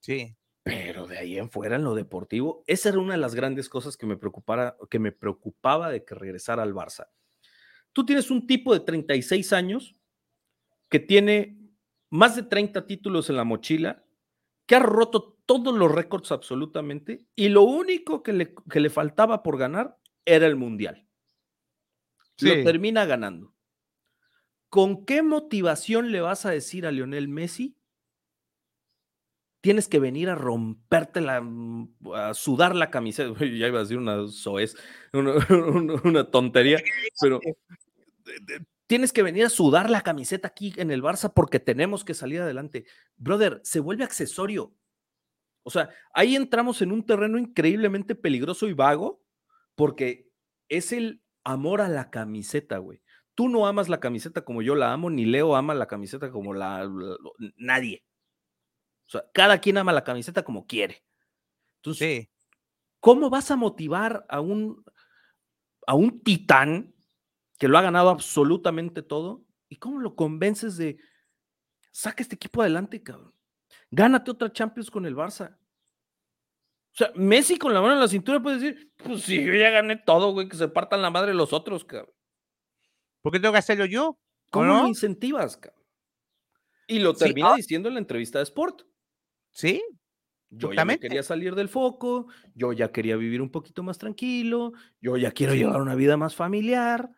[0.00, 0.36] Sí.
[0.62, 3.96] Pero de ahí en fuera, en lo deportivo, esa era una de las grandes cosas
[3.96, 7.08] que me, preocupara, que me preocupaba de que regresara al Barça.
[7.92, 9.96] Tú tienes un tipo de 36 años
[10.88, 11.58] que tiene
[12.10, 14.04] más de 30 títulos en la mochila,
[14.66, 19.42] que ha roto todos los récords absolutamente, y lo único que le, que le faltaba
[19.42, 21.06] por ganar era el Mundial.
[22.36, 22.46] Sí.
[22.46, 23.54] Lo termina ganando.
[24.68, 27.76] ¿Con qué motivación le vas a decir a Lionel Messi
[29.62, 33.32] tienes que venir a romperte la, mm, a sudar la camiseta.
[33.58, 34.76] Ya iba a decir una soez,
[35.14, 35.34] una,
[36.04, 36.82] una, tontería,
[37.20, 37.40] pero
[38.86, 42.40] tienes que venir a sudar la camiseta aquí en el Barça porque tenemos que salir
[42.40, 42.84] adelante.
[43.16, 44.74] Brother, se vuelve accesorio.
[45.62, 49.22] O sea, ahí entramos en un terreno increíblemente peligroso y vago
[49.74, 50.28] porque
[50.68, 53.02] es el amor a la camiseta, güey.
[53.34, 56.52] Tú no amas la camiseta como yo la amo, ni Leo ama la camiseta como
[56.52, 57.16] la, la
[57.56, 58.04] nadie.
[59.06, 61.04] O sea, cada quien ama la camiseta como quiere.
[61.76, 62.30] Entonces, sí.
[63.00, 64.84] ¿cómo vas a motivar a un,
[65.86, 66.94] a un titán
[67.58, 69.44] que lo ha ganado absolutamente todo?
[69.68, 70.98] ¿Y cómo lo convences de
[71.90, 73.31] saca este equipo adelante, cabrón?
[73.92, 75.54] Gánate otra Champions con el Barça.
[75.54, 79.68] O sea, Messi con la mano en la cintura puede decir, pues sí, yo ya
[79.68, 82.14] gané todo, güey, que se partan la madre los otros, cabrón.
[83.20, 84.18] ¿Por qué tengo que hacerlo yo?
[84.50, 84.82] ¿Cómo no?
[84.82, 85.84] lo incentivas, cabrón?
[86.86, 87.56] Y lo termina sí, ah.
[87.56, 88.82] diciendo en la entrevista de Sport.
[89.50, 89.82] Sí.
[90.48, 94.72] Yo ya me quería salir del foco, yo ya quería vivir un poquito más tranquilo,
[95.00, 97.10] yo ya quiero llevar una vida más familiar.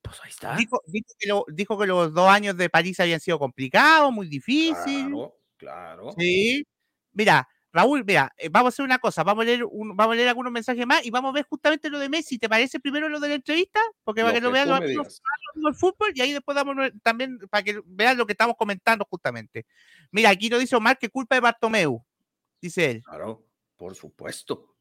[0.00, 0.56] Pues ahí está.
[0.56, 4.28] Dijo, dijo, que lo, dijo, que los dos años de París habían sido complicados, muy
[4.28, 5.08] difíciles.
[5.08, 6.14] Claro, claro.
[6.18, 6.66] Sí.
[7.12, 10.16] Mira, Raúl, mira, eh, vamos a hacer una cosa, vamos a leer un, vamos a
[10.16, 12.38] leer algunos mensajes más y vamos a ver justamente lo de Messi.
[12.38, 13.80] ¿Te parece primero lo de la entrevista?
[14.04, 15.20] Porque para que, que lo vean los amigos
[15.54, 19.66] del fútbol y ahí después damos también para que vean lo que estamos comentando justamente.
[20.10, 22.02] Mira, aquí nos dice Omar que culpa de Bartomeu,
[22.60, 23.02] dice él.
[23.02, 23.44] Claro,
[23.76, 24.76] por supuesto.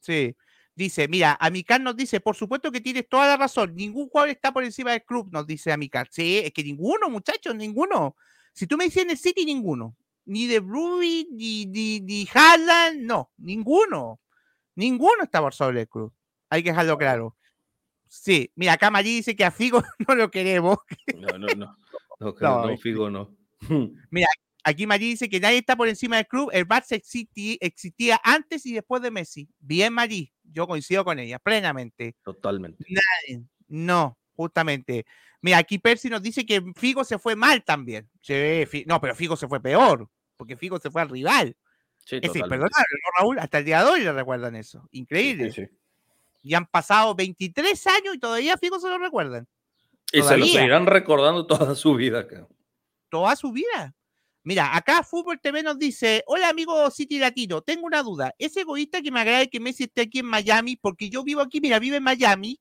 [0.00, 0.36] Sí.
[0.76, 4.52] Dice, mira, Amicar nos dice, por supuesto que tienes toda la razón, ningún jugador está
[4.52, 6.06] por encima del club, nos dice Amicar.
[6.12, 8.14] Sí, es que ninguno, muchachos, ninguno.
[8.58, 9.96] Si tú me dices en el City, ninguno
[10.28, 14.20] ni de Ruby, ni, ni, ni Haaland, no, ninguno.
[14.74, 16.12] Ninguno está por sobre el club.
[16.50, 17.34] Hay que dejarlo claro.
[18.06, 20.76] Sí, mira, acá Marí dice que a Figo no lo queremos.
[21.16, 21.76] No, no, no.
[22.20, 23.32] No, no, no Figo no.
[24.10, 24.26] Mira,
[24.64, 26.50] aquí Marí dice que nadie está por encima del club.
[26.52, 29.48] El Barça existía, existía antes y después de Messi.
[29.60, 30.32] Bien, Marí.
[30.42, 32.16] Yo coincido con ella, plenamente.
[32.24, 32.84] Totalmente.
[32.88, 33.44] Nadie.
[33.68, 35.06] No, justamente.
[35.40, 38.08] Mira, aquí Percy nos dice que Figo se fue mal también.
[38.20, 41.54] Sí, no, pero Figo se fue peor porque Figo se fue al rival.
[42.06, 43.38] Sí, es decir, perdóname, ¿no, Raúl?
[43.38, 44.88] Hasta el día de hoy le recuerdan eso.
[44.92, 45.52] Increíble.
[45.52, 45.70] Sí, sí.
[46.42, 49.46] Y han pasado 23 años y todavía Figo se lo recuerdan.
[50.10, 50.44] Y todavía.
[50.46, 52.20] se lo seguirán recordando toda su vida.
[52.20, 52.48] Acá.
[53.10, 53.94] Toda su vida.
[54.44, 58.34] Mira, acá Fútbol TV nos dice, hola amigo City Latino, tengo una duda.
[58.38, 60.76] ¿Es egoísta que me agrade que Messi esté aquí en Miami?
[60.76, 62.58] Porque yo vivo aquí, mira, vive en Miami.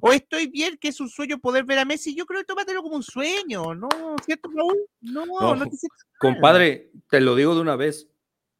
[0.00, 2.14] ¿O estoy bien que es un sueño poder ver a Messi?
[2.14, 3.88] Yo creo que tómatelo como un sueño, ¿no?
[4.24, 4.78] ¿Cierto, Raúl?
[5.00, 5.76] No, no, no te
[6.18, 8.08] Compadre, te lo digo de una vez.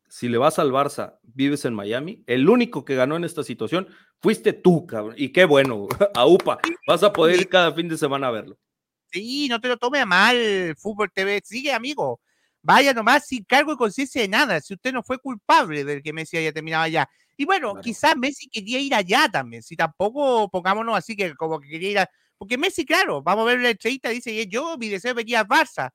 [0.08, 3.88] Si le vas al Barça, vives en Miami, el único que ganó en esta situación
[4.20, 5.14] fuiste tú, cabrón.
[5.16, 6.58] Y qué bueno, a UPA.
[6.86, 8.58] Vas a poder ir cada fin de semana a verlo.
[9.12, 11.40] Sí, no te lo tome a mal, Fútbol TV.
[11.44, 12.20] Sigue, amigo.
[12.62, 14.60] Vaya nomás sin cargo y conciencia de nada.
[14.60, 17.08] Si usted no fue culpable del que Messi haya terminado allá.
[17.40, 21.70] Y bueno, quizás Messi quería ir allá también, si tampoco pongámonos así que como que
[21.70, 22.10] quería ir a...
[22.36, 25.90] Porque Messi, claro, vamos a ver la entrevista, dice, yo mi deseo venía a Barça,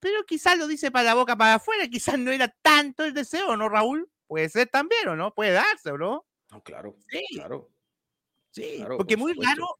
[0.00, 3.54] pero quizás lo dice para la boca para afuera, quizás no era tanto el deseo,
[3.54, 4.08] ¿no, Raúl?
[4.26, 5.34] Puede ser también, ¿o no?
[5.34, 6.24] Puede darse, ¿o no?
[6.50, 7.20] No, claro, sí.
[7.34, 7.70] claro.
[8.50, 9.78] Sí, porque muy raro,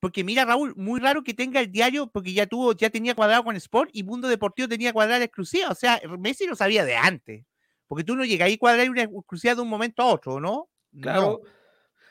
[0.00, 3.44] porque mira, Raúl, muy raro que tenga el diario, porque ya tuvo, ya tenía cuadrado
[3.44, 5.68] con Sport y Mundo Deportivo tenía cuadrado exclusiva.
[5.68, 7.44] O sea, Messi lo sabía de antes.
[7.86, 10.68] Porque tú no llegas ahí cuadrar una exclusiva de un momento a otro, ¿no?
[11.00, 11.42] Claro.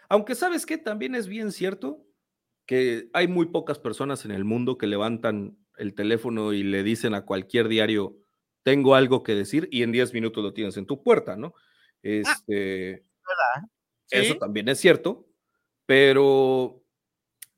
[0.10, 2.06] Aunque sabes que también es bien cierto
[2.66, 7.14] que hay muy pocas personas en el mundo que levantan el teléfono y le dicen
[7.14, 8.18] a cualquier diario,
[8.64, 11.54] tengo algo que decir, y en 10 minutos lo tienes en tu puerta, ¿no?
[11.56, 11.60] Ah,
[12.02, 13.04] este,
[14.10, 15.28] Eso también es cierto,
[15.86, 16.84] pero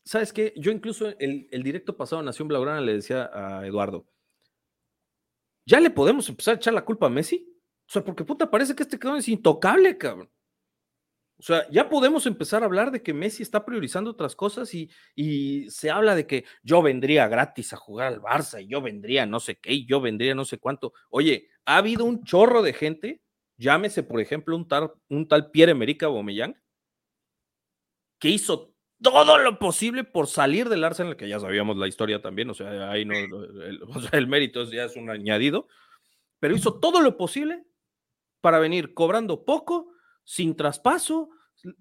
[0.04, 0.54] ¿sabes qué?
[0.58, 4.08] Yo incluso el, el directo pasado Nación Blaugrana le decía a Eduardo,
[5.66, 7.57] ¿ya le podemos empezar a echar la culpa a Messi?
[7.88, 10.30] O sea, porque puta, parece que este cabrón es intocable, cabrón.
[11.40, 14.90] O sea, ya podemos empezar a hablar de que Messi está priorizando otras cosas y,
[15.70, 19.40] se habla de que yo vendría gratis a jugar al Barça y yo vendría no
[19.40, 20.94] sé qué y yo vendría no sé cuánto.
[21.10, 23.22] Oye, ha habido un chorro de gente,
[23.58, 26.60] llámese por ejemplo un tal, un tal Pierre Emerick Aubameyang,
[28.20, 32.50] que hizo todo lo posible por salir del Arsenal, que ya sabíamos la historia también,
[32.50, 35.68] o sea, ahí no, el, sea, el mérito ya es un añadido,
[36.40, 37.64] pero hizo todo lo posible
[38.42, 39.92] para venir cobrando poco
[40.24, 41.30] sin traspaso,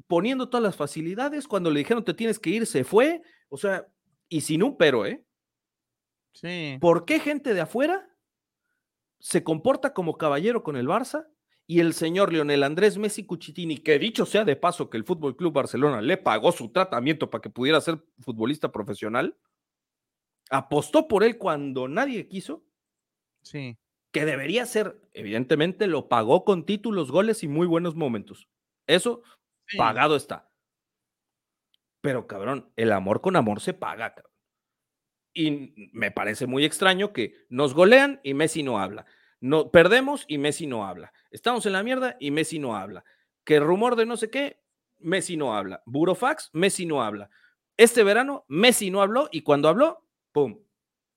[0.07, 1.49] poniendo todas las facilidades.
[1.49, 3.23] Cuando le dijeron te tienes que ir, se fue.
[3.49, 3.87] O sea,
[4.29, 5.25] y sin un pero, ¿eh?
[6.33, 6.79] Sí.
[6.81, 8.09] ¿Por qué gente de afuera
[9.19, 11.27] se comporta como caballero con el Barça
[11.67, 15.37] y el señor Lionel Andrés Messi Cuchitini, que dicho sea de paso que el Fútbol
[15.37, 19.37] Club Barcelona le pagó su tratamiento para que pudiera ser futbolista profesional,
[20.51, 22.65] apostó por él cuando nadie quiso?
[23.43, 23.77] Sí
[24.17, 28.49] que debería ser, evidentemente lo pagó con títulos, goles y muy buenos momentos.
[28.87, 29.23] Eso
[29.77, 30.51] pagado está.
[32.01, 34.33] Pero cabrón, el amor con amor se paga, cabrón.
[35.35, 39.05] Y me parece muy extraño que nos golean y Messi no habla.
[39.39, 41.13] No, perdemos y Messi no habla.
[41.31, 43.05] Estamos en la mierda y Messi no habla.
[43.45, 44.63] Que rumor de no sé qué,
[44.99, 45.83] Messi no habla.
[45.85, 47.29] Burofax, Messi no habla.
[47.77, 50.59] Este verano, Messi no habló y cuando habló, ¡pum!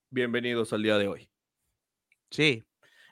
[0.10, 1.30] Bienvenidos al día de hoy.
[2.30, 2.69] Sí,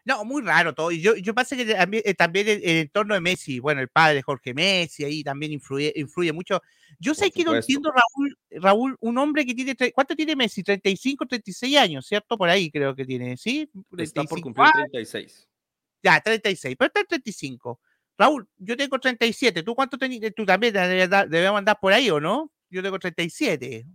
[0.08, 0.90] no, muy raro todo.
[0.90, 4.54] Y yo, yo pasa que eh, también, el, entorno de Messi, bueno, el padre Jorge
[4.54, 6.62] Messi ahí también influye, influye mucho.
[6.98, 10.64] Yo sé que no entiendo, Raúl, Raúl, un hombre que tiene, ¿cuánto tiene Messi?
[10.64, 12.38] 35, 36 años, ¿cierto?
[12.38, 13.70] Por ahí creo que tiene, ¿sí?
[13.98, 15.50] Está por cumplir 36.
[16.02, 17.82] Ya, 36, pero está en 35.
[18.18, 19.62] Raúl, yo tengo 37.
[19.62, 20.34] ¿Tú cuánto tenías?
[20.34, 22.50] Tú también debemos andar por ahí, ¿o no?
[22.70, 23.86] Yo tengo 37.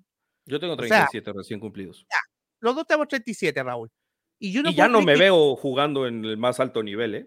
[0.44, 2.04] Yo tengo 37 recién cumplidos.
[2.10, 2.18] Ya,
[2.60, 3.90] los dos tenemos 37, Raúl.
[4.44, 7.26] Y, ya no me veo jugando en el más alto nivel, ¿eh?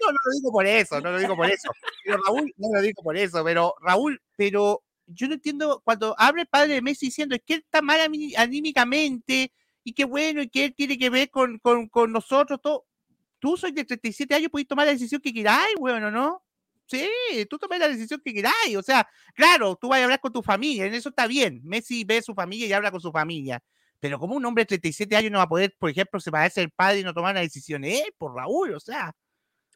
[0.00, 1.70] No, no lo digo por eso, no lo digo por eso.
[2.02, 6.40] Pero Raúl, no lo digo por eso, pero Raúl, pero yo no entiendo cuando abre
[6.40, 8.00] el padre de Messi diciendo es que él está mal
[8.38, 9.52] anímicamente
[9.84, 12.86] y qué bueno y que él tiene que ver con, con, con nosotros, todo.
[13.38, 16.42] Tú soy de 37 años, puedes tomar la decisión que queráis, bueno, ¿no?
[16.86, 17.06] Sí,
[17.50, 18.76] tú tomas la decisión que queráis.
[18.78, 21.60] O sea, claro, tú vas a hablar con tu familia, en eso está bien.
[21.64, 23.62] Messi ve a su familia y habla con su familia.
[24.00, 26.70] Pero como un hombre de 37 años no va a poder, por ejemplo, separarse del
[26.70, 29.14] padre y no tomar una decisión él, por Raúl, o sea.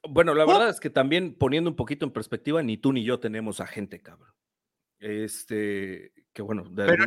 [0.09, 3.21] Bueno, la verdad es que también poniendo un poquito en perspectiva, ni tú ni yo
[3.21, 4.33] tenemos agente, cabrón.
[4.99, 6.65] Este, que bueno.
[6.65, 7.05] De Pero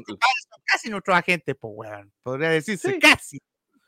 [0.65, 2.13] casi nuestro agente, pues, weón.
[2.21, 3.39] Podría decirse casi.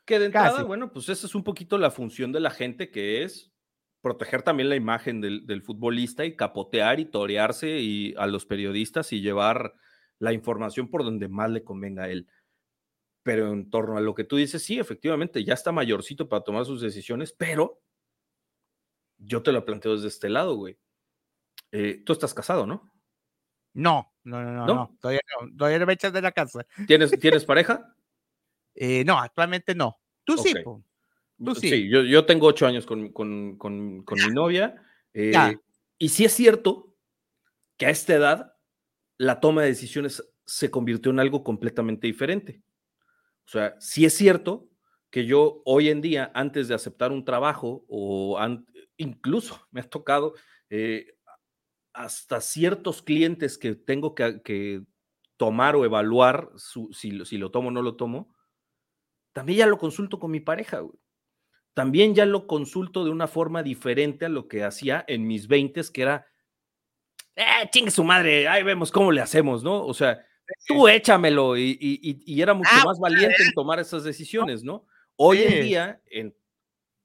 [0.04, 3.22] Que de entrada, bueno, pues esa es un poquito la función de la gente, que
[3.22, 3.52] es
[4.00, 9.12] proteger también la imagen del, del, futbolista y capotear y torearse y a los periodistas
[9.12, 9.74] y llevar
[10.18, 12.26] la información por donde más le convenga a él.
[13.30, 16.64] Pero en torno a lo que tú dices, sí, efectivamente, ya está mayorcito para tomar
[16.64, 17.80] sus decisiones, pero
[19.18, 20.76] yo te lo planteo desde este lado, güey.
[21.70, 22.92] Eh, tú estás casado, ¿no?
[23.72, 26.66] No, no, no, no, Todavía, no todavía no me echas de la casa.
[26.88, 27.94] ¿Tienes, ¿tienes pareja?
[28.74, 30.00] Eh, no, actualmente no.
[30.24, 31.68] Tú sí, Tú sí.
[31.68, 34.74] Sí, yo, yo tengo ocho años con, con, con, con mi novia.
[35.12, 35.56] Eh,
[35.98, 36.96] y sí es cierto
[37.76, 38.56] que a esta edad
[39.18, 42.62] la toma de decisiones se convirtió en algo completamente diferente.
[43.50, 44.68] O sea, sí es cierto
[45.10, 48.38] que yo hoy en día, antes de aceptar un trabajo o
[48.96, 50.34] incluso me ha tocado
[50.68, 51.16] eh,
[51.92, 54.82] hasta ciertos clientes que tengo que,
[55.36, 56.50] tomar o evaluar
[56.92, 58.32] si, lo tomo o no lo tomo,
[59.32, 60.82] también ya lo consulto con mi pareja.
[61.74, 65.80] También ya lo consulto de una forma diferente a lo que hacía en mis 20,
[65.92, 66.26] que era,
[67.34, 69.84] eh, chingue su madre, ahí vemos cómo le hacemos, ¿no?
[69.84, 70.24] O sea,
[70.66, 74.86] tú échamelo y, era mucho ah, más valiente en tomar esas decisiones, ¿no?
[75.16, 76.34] Hoy en día, en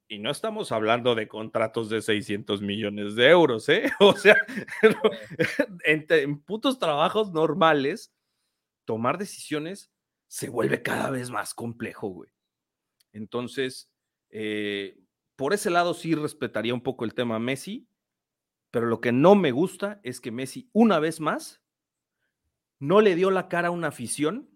[0.08, 3.92] Y no estamos hablando de contratos de 600 millones de euros, ¿eh?
[4.00, 4.38] O sea,
[5.86, 8.14] en, en putos trabajos normales,
[8.86, 9.92] tomar decisiones
[10.28, 12.30] se vuelve cada vez más complejo, güey.
[13.14, 13.90] Entonces,
[14.30, 14.98] eh,
[15.36, 17.88] por ese lado sí respetaría un poco el tema Messi,
[18.72, 21.62] pero lo que no me gusta es que Messi, una vez más,
[22.80, 24.50] no le dio la cara a una afición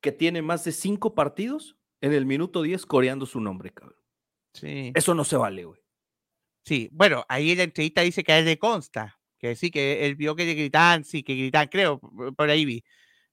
[0.00, 3.98] que tiene más de cinco partidos en el minuto 10 coreando su nombre, cabrón.
[4.54, 4.92] Sí.
[4.94, 5.80] Eso no se vale, güey.
[6.64, 10.06] Sí, bueno, ahí en la entrevista dice que a él le consta, que sí, que
[10.06, 12.00] él vio que le gritan, sí, que gritan, creo,
[12.36, 12.84] por ahí vi.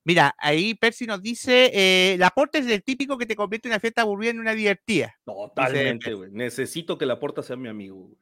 [0.06, 3.80] Mira, ahí Percy nos dice, eh, la porta es el típico que te convierte una
[3.80, 5.18] fiesta aburrida en una divertida.
[5.26, 6.30] Totalmente, güey.
[6.32, 8.18] Necesito que la porta sea mi amigo, güey.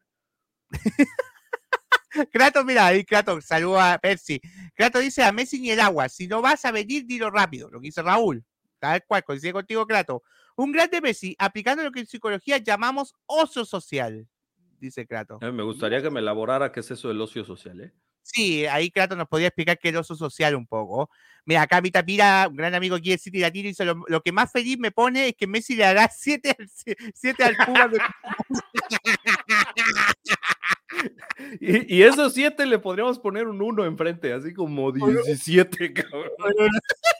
[2.31, 4.41] Kratos, mira, ahí Kratos, saluda a Percy.
[4.75, 7.79] Kratos dice a Messi ni el agua, si no vas a venir, dilo rápido, lo
[7.79, 8.43] que dice Raúl.
[8.79, 10.21] Tal cual, coincide contigo, Kratos.
[10.55, 14.27] Un grande Messi, aplicando lo que en psicología llamamos ocio social,
[14.79, 15.39] dice Kratos.
[15.41, 17.93] me gustaría que me elaborara qué es eso del ocio social, ¿eh?
[18.23, 21.09] Sí, ahí Kratos nos podría explicar qué es el ocio social un poco.
[21.45, 24.31] Mira, acá mi tapira, un gran amigo aquí de City Latino, dice lo, lo, que
[24.31, 26.55] más feliz me pone es que Messi le hará 7
[27.15, 27.87] siete al Puma.
[27.87, 27.99] De...
[31.59, 36.31] y, y, esos 7 le podríamos poner un 1 enfrente, así como 17, cabrón.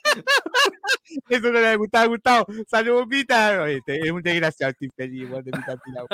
[1.30, 2.46] Eso no le ha gustado, Gustavo.
[2.68, 3.70] Saludos, Pita.
[3.70, 6.06] Es un desgraciado, estoy feliz, igual de tapira.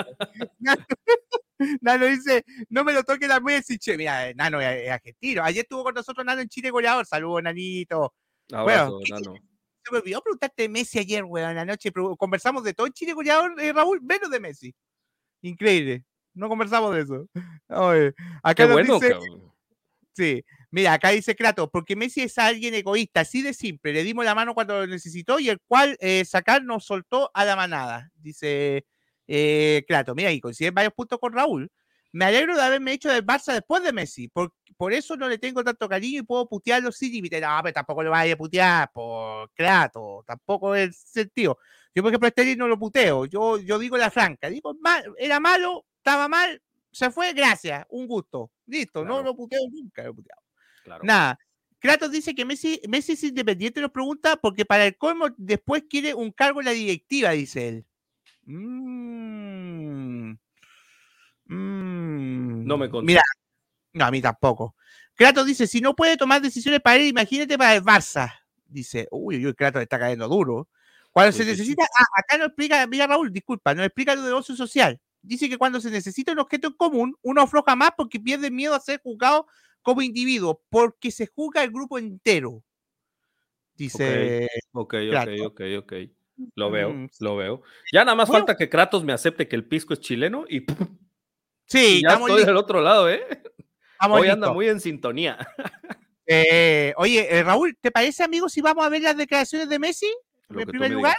[1.82, 3.98] Nano dice, no me lo toque la Messi, che.
[3.98, 5.44] Mira, Nano es, argentino.
[5.44, 7.06] Ayer estuvo con nosotros Nano en Chile goleador.
[7.06, 8.14] Saludos, Nanito.
[8.52, 9.34] Abrazo, bueno, Nano.
[9.84, 11.92] Se me olvidó preguntarte de Messi ayer, weón, en la noche.
[12.18, 14.76] Conversamos de todo en Chile goleador, eh, Raúl, menos de Messi.
[15.42, 16.04] Increíble.
[16.38, 17.28] No conversamos de eso.
[17.70, 18.14] Oye,
[18.44, 19.54] acá Qué bueno, dice, cabrón.
[20.14, 23.94] Sí, mira, acá dice Kratos, porque Messi es alguien egoísta, así de simple.
[23.94, 27.44] Le dimos la mano cuando lo necesitó y el cual eh, sacar nos soltó a
[27.44, 28.12] la manada.
[28.16, 28.86] Dice
[29.28, 31.70] eh, Kratos, mira, y coinciden varios puntos con Raúl.
[32.14, 35.38] Me alegro de haberme hecho del Barça después de Messi, por, por eso no le
[35.38, 37.42] tengo tanto cariño y puedo putearlo sin límite.
[37.42, 41.58] No, pero tampoco lo vaya a putear por Kratos, tampoco es sentido.
[41.94, 45.04] Yo, por ejemplo, a este no lo puteo, yo, yo digo la franca, digo, mal,
[45.18, 49.18] era malo, estaba mal, se fue, gracias, un gusto, listo, claro.
[49.18, 50.42] no lo puteo nunca, lo puteado.
[50.86, 51.04] Claro.
[51.04, 51.38] Nada.
[51.80, 56.14] Kratos dice que Messi, Messi es independiente, nos pregunta, porque para el colmo después quiere
[56.14, 57.86] un cargo en la directiva, dice él.
[58.46, 60.32] Mm.
[61.46, 62.66] Mm.
[62.66, 63.06] No me consta.
[63.06, 63.22] Mira,
[63.94, 64.76] no, a mí tampoco.
[65.14, 68.34] Kratos dice, si no puede tomar decisiones para él, imagínate para el Barça.
[68.66, 70.70] Dice, uy, uy, Kratos está cayendo duro.
[71.12, 71.90] Cuando sí, se necesita, sí.
[72.00, 75.00] Ah, acá no explica, mira Raúl, disculpa, no explica lo de ocio social.
[75.22, 78.74] Dice que cuando se necesita un objeto en común, uno afloja más porque pierde miedo
[78.74, 79.48] a ser juzgado
[79.82, 82.64] como individuo, porque se juzga el grupo entero.
[83.76, 84.48] Dice.
[84.72, 85.94] Ok, ok, ok, ok.
[86.56, 87.10] Lo veo, mm.
[87.20, 87.62] lo veo.
[87.92, 90.66] Ya nada más bueno, falta que Kratos me acepte que el pisco es chileno y.
[91.66, 93.26] Sí, y ya estoy del otro lado, ¿eh?
[93.94, 94.34] Estamos Hoy listos.
[94.36, 95.38] anda muy en sintonía.
[96.30, 100.14] Eh, oye, eh, Raúl, ¿te parece, amigo, si vamos a ver las declaraciones de Messi?
[100.50, 101.16] Lo en primer lugar.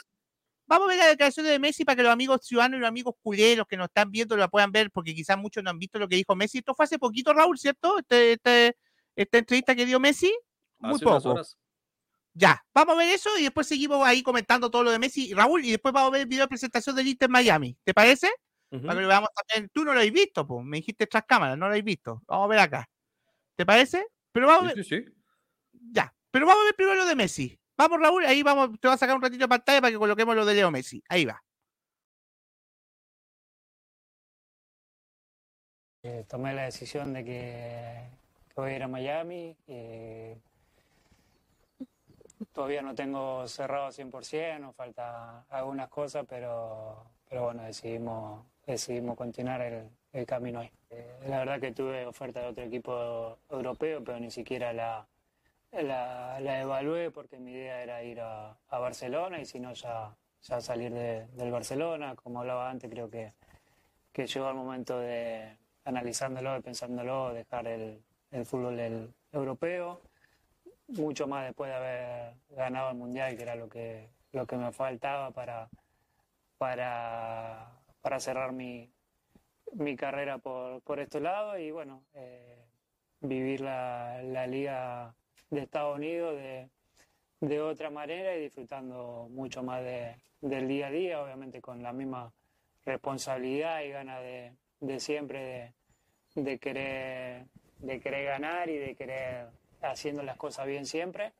[0.68, 3.14] Vamos a ver las declaraciones de Messi para que los amigos ciudadanos y los amigos
[3.22, 6.06] culeros que nos están viendo lo puedan ver, porque quizás muchos no han visto lo
[6.06, 6.58] que dijo Messi.
[6.58, 7.98] Esto fue hace poquito, Raúl, ¿cierto?
[7.98, 8.76] Este, este,
[9.16, 10.32] esta entrevista que dio Messi.
[10.78, 11.30] Muy Hace poco.
[11.30, 11.56] horas.
[12.34, 15.64] Ya, vamos a ver eso y después seguimos ahí comentando todo lo de Messi, Raúl,
[15.64, 17.76] y después vamos a ver el video de presentación del Inter Miami.
[17.82, 18.28] ¿Te parece?
[18.70, 18.82] Ujú.
[18.86, 19.70] Para que lo veamos también.
[19.72, 20.64] Tú no lo habéis visto, pues.
[20.64, 22.22] Me dijiste tras cámaras, no lo habéis visto.
[22.28, 22.88] Vamos a ver acá.
[23.56, 24.06] ¿Te parece?
[24.30, 25.12] Pero vamos a ver, Sí, sí, sí.
[25.92, 26.14] ya.
[26.30, 27.57] Pero vamos a ver primero lo de Messi.
[27.78, 30.34] Vamos, Raúl, ahí vamos, te voy a sacar un ratito de pantalla para que coloquemos
[30.34, 31.00] lo de Leo Messi.
[31.08, 31.40] Ahí va.
[36.02, 38.10] Eh, tomé la decisión de que,
[38.56, 39.56] voy a ir a Miami.
[39.68, 40.36] eh,
[42.52, 49.60] todavía no tengo cerrado 100%, nos falta algunas cosas, pero, pero bueno, decidimos, decidimos continuar
[49.62, 50.72] el, el camino ahí.
[50.90, 55.06] Eh, la verdad que tuve oferta de otro equipo europeo, pero ni siquiera la,
[55.72, 60.92] la, evalué porque mi idea era ir a, Barcelona y si no ya, ya salir
[60.92, 62.14] de- del Barcelona.
[62.16, 63.34] Como hablaba antes, creo que,
[64.12, 68.02] que llegó el momento de, analizándolo y pensándolo, dejar el,
[68.44, 70.00] fútbol europeo.
[70.88, 74.72] Mucho más después de haber ganado el Mundial, que era lo que, lo que me
[74.72, 75.68] faltaba para,
[76.58, 78.90] para, para cerrar mi,
[79.72, 82.64] mi carrera por, por este lado y bueno, eh,
[83.20, 85.14] vivir la, la liga
[85.50, 86.68] de Estados Unidos de,
[87.40, 91.92] de otra manera y disfrutando mucho más de, del día a día, obviamente con la
[91.92, 92.32] misma
[92.84, 95.74] responsabilidad y ganas de, de siempre
[96.34, 97.46] de, querer
[97.78, 99.46] de querer ganar y de querer
[99.82, 101.32] haciendo las cosas bien siempre,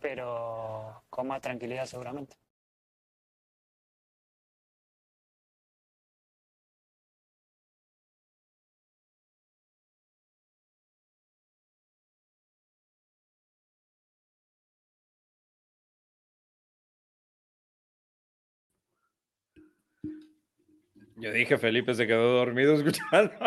[0.00, 2.36] pero con más tranquilidad seguramente.
[21.22, 23.32] Yo dije, Felipe se quedó dormido escuchando.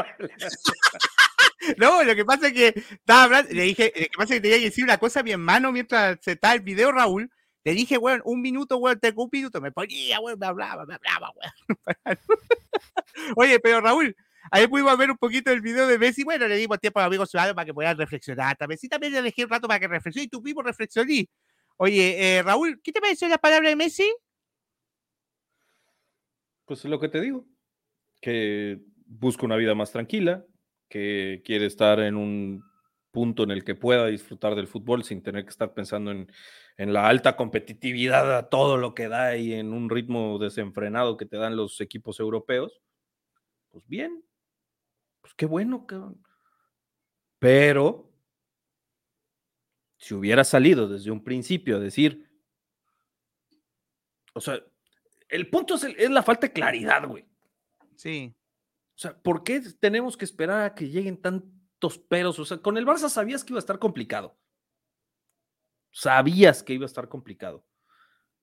[1.77, 4.41] No, lo que pasa es que estaba hablando, le dije, lo que pasa es que
[4.41, 7.31] tenía que decir una cosa a mi hermano mientras se estaba el video, Raúl.
[7.63, 9.59] Le dije, weón, un minuto, weón, tengo un minuto.
[9.61, 12.17] Me ponía, weón, me hablaba, me hablaba, weón.
[13.35, 14.15] Oye, pero Raúl,
[14.51, 16.23] ahí pudimos ver un poquito del video de Messi.
[16.23, 18.55] Bueno, le dimos tiempo a amigos ciudadanos para que puedan reflexionar.
[18.57, 21.27] También sí, también le dejé un rato para que reflexione y tú mismo reflexioní.
[21.77, 24.13] Oye, eh, Raúl, ¿qué te pareció la palabra de Messi?
[26.65, 27.45] Pues es lo que te digo,
[28.21, 30.45] que busca una vida más tranquila,
[30.89, 32.63] que quiere estar en un
[33.11, 36.29] punto en el que pueda disfrutar del fútbol sin tener que estar pensando en,
[36.77, 41.25] en la alta competitividad a todo lo que da y en un ritmo desenfrenado que
[41.25, 42.81] te dan los equipos europeos.
[43.71, 44.23] Pues bien,
[45.21, 45.87] pues qué bueno.
[47.39, 48.11] Pero
[49.97, 52.29] si hubiera salido desde un principio a decir,
[54.33, 54.59] o sea,
[55.29, 57.25] el punto es, es la falta de claridad, güey.
[57.95, 58.35] Sí.
[58.95, 62.39] O sea, ¿por qué tenemos que esperar a que lleguen tantos peros?
[62.39, 64.37] O sea, con el Barça sabías que iba a estar complicado.
[65.91, 67.65] Sabías que iba a estar complicado.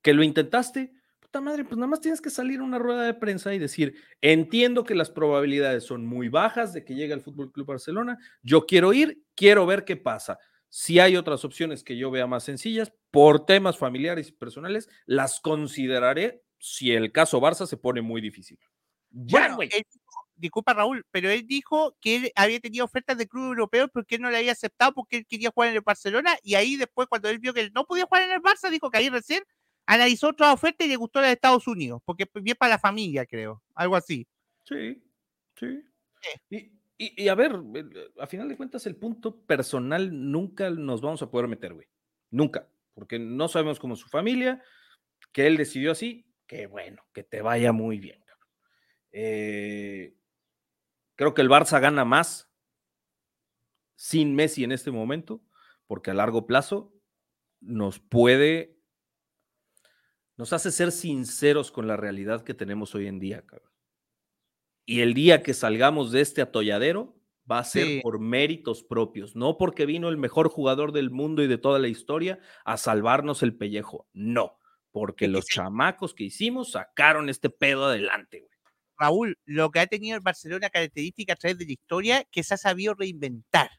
[0.01, 3.13] Que lo intentaste, puta madre, pues nada más tienes que salir a una rueda de
[3.13, 7.51] prensa y decir, entiendo que las probabilidades son muy bajas de que llegue al Fútbol
[7.51, 8.17] Club Barcelona.
[8.41, 10.37] Yo quiero ir, quiero ver qué pasa.
[10.69, 15.39] Si hay otras opciones que yo vea más sencillas, por temas familiares y personales, las
[15.39, 18.59] consideraré si el caso Barça se pone muy difícil.
[19.15, 19.69] Bueno, güey.
[19.71, 23.87] él dijo- disculpa Raúl, pero él dijo que él había tenido ofertas de club europeo
[23.87, 26.75] porque él no le había aceptado porque él quería jugar en el Barcelona y ahí
[26.75, 29.09] después cuando él vio que él no podía jugar en el Barça, dijo que ahí
[29.09, 29.43] recién
[29.85, 33.25] analizó otra oferta y le gustó la de Estados Unidos, porque bien para la familia,
[33.25, 34.27] creo, algo así.
[34.63, 35.01] Sí,
[35.59, 35.79] sí.
[36.49, 36.57] Y,
[36.97, 37.83] y- y a ver, eh,
[38.19, 41.87] a final de cuentas, el punto personal nunca nos vamos a poder meter, güey.
[42.31, 42.67] Nunca.
[42.95, 44.63] Porque no sabemos cómo su familia,
[45.31, 48.22] que él decidió así, que bueno, que te vaya muy bien.
[49.13, 50.15] Eh,
[51.15, 52.51] creo que el Barça gana más
[53.95, 55.41] sin Messi en este momento,
[55.87, 56.93] porque a largo plazo
[57.61, 58.77] nos puede,
[60.35, 63.71] nos hace ser sinceros con la realidad que tenemos hoy en día, cabrón.
[64.85, 67.15] Y el día que salgamos de este atolladero
[67.49, 67.99] va a ser Sí.
[68.01, 71.87] por méritos propios, no porque vino el mejor jugador del mundo y de toda la
[71.87, 74.59] historia a salvarnos el pellejo, no,
[74.91, 78.52] porque los chamacos que hicimos sacaron este pedo adelante, güey.
[79.03, 82.53] Raúl, lo que ha tenido el Barcelona característica a través de la historia, que se
[82.55, 83.69] ha sabido reinventar.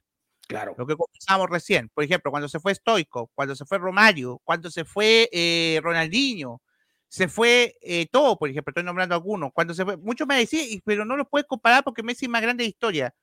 [0.49, 0.75] Claro.
[0.77, 4.71] Lo que conversábamos recién, por ejemplo, cuando se fue Stoico, cuando se fue Romario, cuando
[4.71, 6.61] se fue eh, Ronaldinho,
[7.09, 10.67] se fue eh, todo, por ejemplo, estoy nombrando algunos, cuando se fue, muchos me decían,
[10.69, 13.15] "Y- pero no los puedes comparar porque Messi es más grande de historia.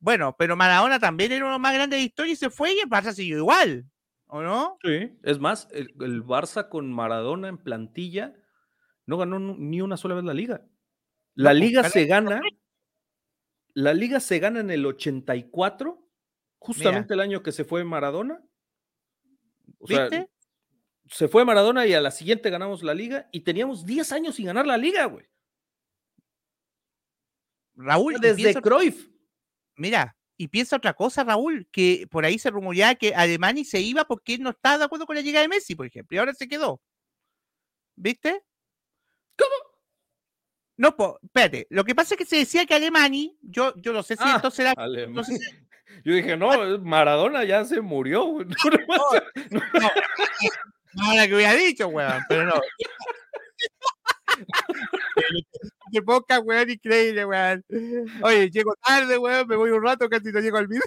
[0.00, 2.88] Bueno, pero Maradona también era uno más grande de historia y se fue y el
[2.90, 3.86] Barça siguió igual,
[4.26, 4.80] ¿o no?
[4.82, 5.18] Sí.
[5.22, 8.34] Es más, el, el Barça con Maradona en plantilla
[9.06, 10.66] no ganó ni una sola vez la liga.
[11.36, 12.40] La pues, liga se gana,
[13.74, 16.02] la liga se gana en el 84,
[16.58, 18.42] justamente el año que se fue Maradona.
[19.78, 20.30] O sea, ¿Viste?
[21.08, 24.46] se fue Maradona y a la siguiente ganamos la liga y teníamos 10 años sin
[24.46, 25.26] ganar la liga, güey.
[27.74, 29.08] Raúl, Desde Cruyff.
[29.76, 34.06] mira, y piensa otra cosa, Raúl, que por ahí se rumoreaba que Alemania se iba
[34.06, 36.32] porque él no estaba de acuerdo con la llegada de Messi, por ejemplo, y ahora
[36.32, 36.80] se quedó.
[37.94, 38.42] ¿Viste?
[39.36, 39.65] ¿Cómo?
[40.78, 44.02] No, po, espérate, lo que pasa es que se decía que Alemania, yo, yo no
[44.02, 45.14] sé si Ah, esto será, Alemania.
[45.14, 45.40] no sé si-
[46.04, 48.24] Yo dije, no, Maradona ya se murió.
[48.26, 48.46] güey.
[49.50, 49.60] No, no,
[50.94, 52.54] no, ahora que hubiera dicho, weón, pero no.
[55.86, 57.64] Este podcast, weón, increíble, weón.
[58.22, 60.82] Oye, llego tarde, weón, me voy un rato, casi no llego al video.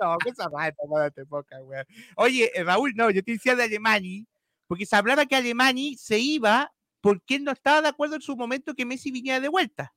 [0.00, 1.84] No, cosa rata, weón, este podcast, weón.
[2.16, 4.24] Oye, eh, Raúl, no, yo te decía de Alemania,
[4.66, 8.36] porque se hablaba que Alemania se iba porque él no estaba de acuerdo en su
[8.36, 9.94] momento que Messi viniera de vuelta.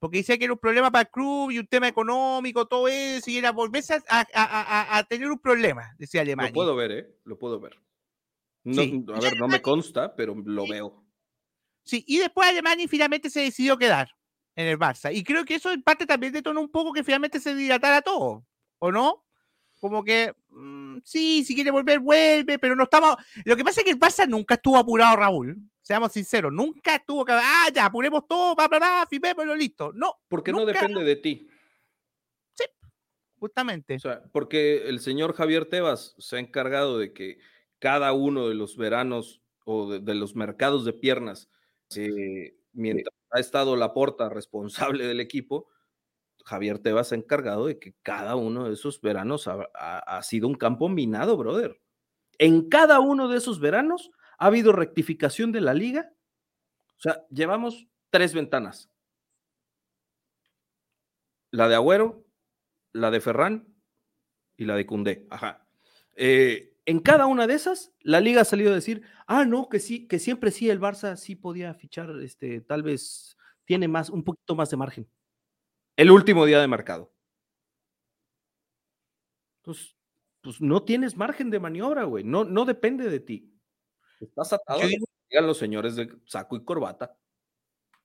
[0.00, 3.30] Porque decía que era un problema para el club y un tema económico, todo eso,
[3.30, 6.50] y era volverse a, a- a- a- tener un problema, decía Alemania.
[6.50, 7.16] Lo puedo ver, ¿eh?
[7.24, 7.80] Lo puedo ver.
[8.64, 9.02] No, Sí.
[9.12, 11.04] A ver, no me consta, pero lo veo.
[11.84, 14.10] Sí, y después Alemania finalmente se decidió quedar
[14.54, 15.12] en el Barça.
[15.12, 18.46] Y creo que eso en parte también detonó un poco que finalmente se dilatara todo,
[18.78, 19.24] ¿o no?
[19.78, 23.16] Como que, mm, sí, si quiere volver, vuelve, pero no estamos...
[23.44, 25.56] Lo que pasa es que el Barça nunca estuvo apurado, Raúl.
[25.82, 29.92] Seamos sinceros, nunca estuvo que, ah, ya, apuremos todo, bla, bla, bla, firmémoslo, listo.
[29.94, 31.48] No, Porque no depende de ti.
[33.38, 33.94] justamente.
[33.94, 37.38] O sea, porque el señor Javier Tebas se ha encargado de que
[37.78, 41.48] cada uno de los veranos o de, de los mercados de piernas,
[41.94, 45.68] eh, mientras ha estado la porta responsable del equipo,
[46.48, 50.88] Javier Tebas ha encargado de que cada uno de esos veranos ha sido un campo
[50.88, 51.80] minado, brother.
[52.38, 56.12] En cada uno de esos veranos ha habido rectificación de la liga.
[56.96, 58.90] O sea, llevamos tres ventanas.
[61.50, 62.24] la de Agüero,
[62.92, 63.74] la de Ferran
[64.56, 65.26] y la de Cundé.
[65.30, 65.66] Ajá.
[66.16, 69.78] Eh, en cada una de esas, la liga ha salido a decir, ah, no, que
[69.78, 74.24] sí, que siempre sí, el Barça sí podía fichar, este, tal vez tiene más, un
[74.24, 75.08] poquito más de margen.
[75.98, 77.12] El último día de mercado.
[79.62, 79.96] Entonces,
[80.40, 82.22] pues no tienes margen de maniobra, güey.
[82.22, 83.52] No, no depende de ti.
[84.20, 87.18] Estás atado a los señores de saco y corbata.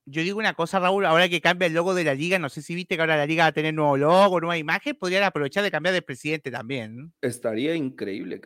[0.05, 2.63] Yo digo una cosa, Raúl, ahora que cambia el logo de la liga, no sé
[2.63, 5.63] si viste que ahora la liga va a tener nuevo logo, nueva imagen, podrían aprovechar
[5.63, 7.13] de cambiar de presidente también.
[7.21, 8.41] Estaría increíble,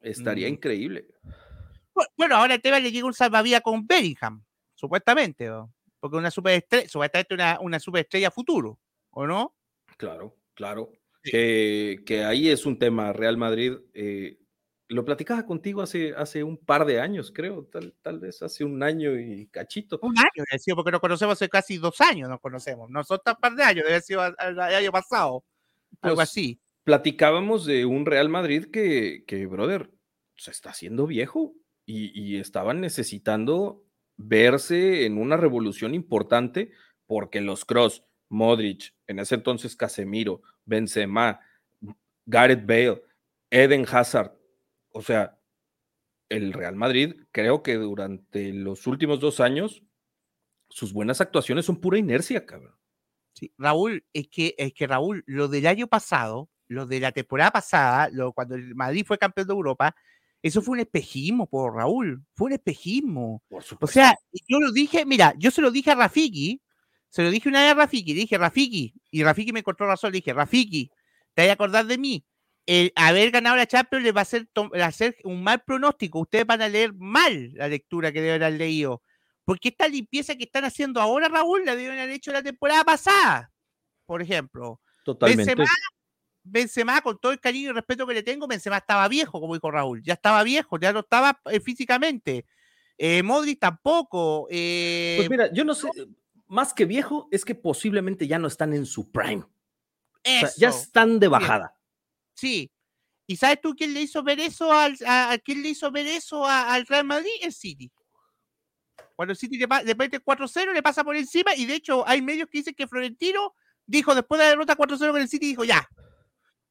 [0.00, 0.52] estaría mm.
[0.52, 1.06] increíble.
[2.16, 4.42] Bueno, ahora el tema le llega un salvavidas con Bellingham,
[4.74, 5.50] supuestamente,
[6.00, 8.78] porque una superestrella, supuestamente una, una superestrella futuro,
[9.10, 9.54] ¿o no?
[9.96, 10.92] Claro, claro.
[11.22, 13.74] Que, que, ahí es un tema, Real Madrid.
[13.92, 14.38] Eh,
[14.88, 18.82] lo platicaba contigo hace, hace un par de años, creo, tal, tal vez hace un
[18.82, 20.00] año y cachito.
[20.02, 22.90] Un año, decía, porque nos conocemos hace casi dos años, nos conocemos.
[22.90, 25.44] No son tan par de años, debe haber sido el año pasado,
[26.00, 26.60] algo pues, así.
[26.82, 29.90] Platicábamos de un Real Madrid que, que brother,
[30.36, 31.54] se está haciendo viejo
[31.86, 33.84] y, y estaban necesitando
[34.20, 36.70] verse en una revolución importante
[37.06, 41.40] porque los Cross, Modric, en ese entonces Casemiro, Benzema,
[42.26, 43.02] Gareth Bale,
[43.50, 44.36] Eden Hazard,
[44.92, 45.38] o sea,
[46.28, 49.82] el Real Madrid, creo que durante los últimos dos años,
[50.68, 52.76] sus buenas actuaciones son pura inercia, cabrón.
[53.34, 57.50] Sí, Raúl, es que, es que Raúl, lo del año pasado, lo de la temporada
[57.50, 59.96] pasada, lo, cuando el Madrid fue campeón de Europa,
[60.42, 63.42] eso fue un espejismo, por Raúl, fue un espejismo.
[63.48, 64.14] o sea,
[64.48, 66.60] yo lo dije, mira, yo se lo dije a Rafiki,
[67.08, 70.18] se lo dije una vez a Rafiki, dije, Rafiki, y Rafiki me encontró razón, le
[70.18, 70.90] dije, Rafiki,
[71.34, 72.24] te vas a acordar de mí,
[72.66, 74.48] el haber ganado la Champions les va a hacer,
[74.80, 76.20] hacer, un mal pronóstico.
[76.20, 79.02] Ustedes van a leer mal la lectura que deben haber leído.
[79.44, 83.50] Porque esta limpieza que están haciendo ahora, Raúl, la deben haber hecho la temporada pasada.
[84.06, 84.80] Por ejemplo.
[85.04, 85.64] Totalmente.
[86.42, 89.70] Benzema, con todo el cariño y respeto que le tengo, Benzema estaba viejo, como dijo
[89.70, 90.02] Raúl.
[90.02, 92.46] Ya estaba viejo, ya no estaba eh, físicamente.
[92.96, 94.46] Eh, Modric tampoco.
[94.50, 95.88] Eh, pues mira, yo no sé,
[96.46, 99.44] más que viejo, es que posiblemente ya no están en su prime.
[100.56, 101.76] ya están de bajada.
[102.34, 102.70] Sí.
[103.26, 106.46] ¿Y sabes tú quién le hizo ver eso al, a, quién le hizo ver eso
[106.46, 107.30] al Real Madrid?
[107.42, 107.90] El City.
[109.14, 112.48] Cuando el City le, le 4-0, le pasa por encima, y de hecho hay medios
[112.48, 113.54] que dicen que Florentino
[113.86, 115.88] dijo después de la derrota 4-0 con el City, dijo ya.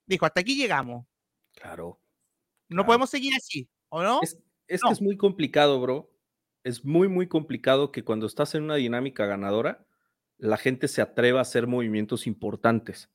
[0.10, 1.06] Dijo, hasta aquí llegamos.
[1.54, 2.02] Claro.
[2.68, 4.20] No podemos seguir así, ¿o no?
[4.22, 6.12] Es, que es muy complicado, bro.
[6.64, 9.86] Es muy, muy complicado que cuando estás en una dinámica ganadora,
[10.38, 13.10] la gente se atreva a hacer movimientos importantes.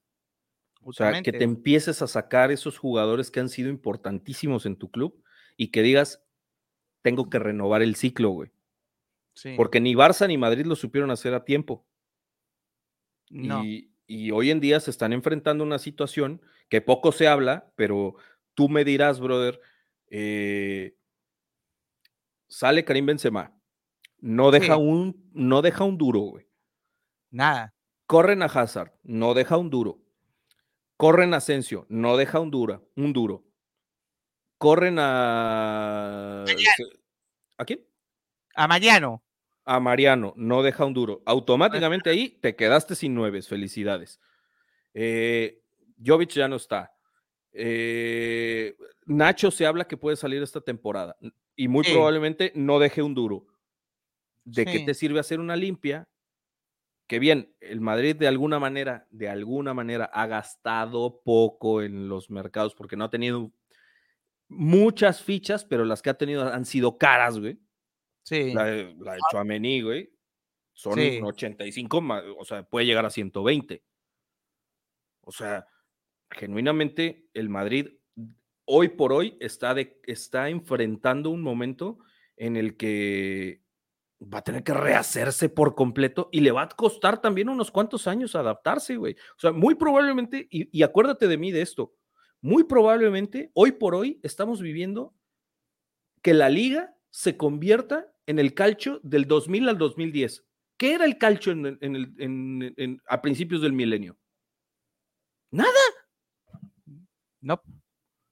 [0.82, 4.90] O sea, que te empieces a sacar esos jugadores que han sido importantísimos en tu
[4.90, 5.22] club
[5.56, 6.22] y que digas,
[7.02, 8.50] tengo que renovar el ciclo, güey.
[9.56, 11.86] Porque ni Barça ni Madrid lo supieron hacer a tiempo.
[13.28, 18.16] Y, hoy en día se están enfrentando a una situación que poco se habla, pero
[18.54, 19.60] tú me dirás, brother,
[20.08, 20.96] eh,
[22.48, 23.52] sale Karim Benzema,
[24.18, 26.48] no deja, un, no deja un duro, güey.
[27.30, 27.74] Nada.
[28.06, 30.00] Corren a Hazard, no deja un duro.
[30.96, 33.44] Corren a Asensio, no deja un, duro, un duro.
[34.58, 36.44] Corren a.
[37.58, 37.84] ¿A quién?
[38.54, 39.22] A Mariano.
[39.64, 41.22] A Mariano, no deja un duro.
[41.26, 43.42] Automáticamente ahí te quedaste sin nueve.
[43.42, 44.20] Felicidades.
[44.92, 45.63] Eh,
[46.04, 46.92] Jovic ya no está.
[47.52, 48.76] Eh,
[49.06, 51.16] Nacho se habla que puede salir esta temporada
[51.54, 53.46] y muy probablemente no deje un duro.
[54.44, 56.08] ¿De qué te sirve hacer una limpia
[57.06, 62.30] que bien, el Madrid de alguna manera, de alguna manera ha gastado poco en los
[62.30, 63.52] mercados porque no ha tenido
[64.48, 67.58] muchas fichas, pero las que ha tenido han sido caras, güey.
[68.22, 68.54] Sí.
[68.54, 70.12] La, la de güey,
[70.72, 72.02] son 85,
[72.38, 73.84] o sea, puede llegar a 120.
[75.20, 75.66] O sea,
[76.34, 77.88] genuinamente el Madrid
[78.66, 79.74] hoy por hoy está,
[80.04, 81.98] está enfrentando un momento
[82.36, 83.62] en el que
[84.20, 88.06] va a tener que rehacerse por completo y le va a costar también unos cuantos
[88.06, 89.14] años adaptarse, güey.
[89.36, 91.94] O sea, muy probablemente, y, acuérdate de mí de esto,
[92.40, 95.14] muy probablemente hoy por hoy estamos viviendo
[96.22, 100.46] que la liga se convierta en el calcio del 2000 al 2010.
[100.76, 101.54] ¿Qué era el calcio
[103.06, 104.18] a principios del milenio?
[105.50, 105.70] Nada.
[107.44, 107.54] No.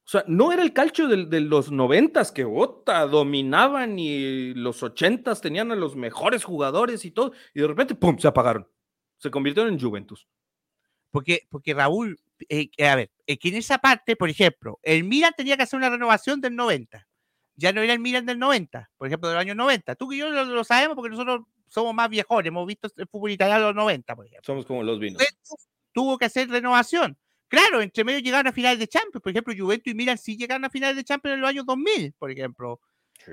[0.05, 5.41] O sea, no era el calcio de, los noventas que bota, dominaban y los ochentas
[5.41, 8.69] tenían a los mejores jugadores y todo, y de repente, ¡pum!, se apagaron.
[9.19, 10.27] Se convirtieron en Juventus.
[11.13, 15.05] Porque, porque Raúl, eh, eh, a ver, eh, que en esa parte, por ejemplo, el
[15.05, 17.07] Milan tenía que hacer una renovación del 90.
[17.55, 19.95] Ya no era el Milan del 90, por ejemplo, del año 90.
[19.95, 23.61] Tú y yo lo, sabemos porque nosotros somos más viejos, hemos visto el fútbol italiano
[23.61, 24.45] de los 90, por ejemplo.
[24.45, 25.23] Somos como los vinos.
[25.93, 27.17] tuvo que hacer renovación.
[27.53, 29.23] Claro, entre medio llegaron a finales de Champions.
[29.23, 32.15] Por ejemplo, Juventus y Milan sí llegaron a finales de Champions en los años 2000,
[32.15, 32.81] por ejemplo.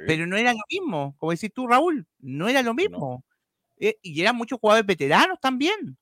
[0.05, 3.23] Pero no era lo mismo, como decís tú, Raúl, no era lo mismo.
[3.77, 5.97] Eh, y eran muchos jugadores veteranos también.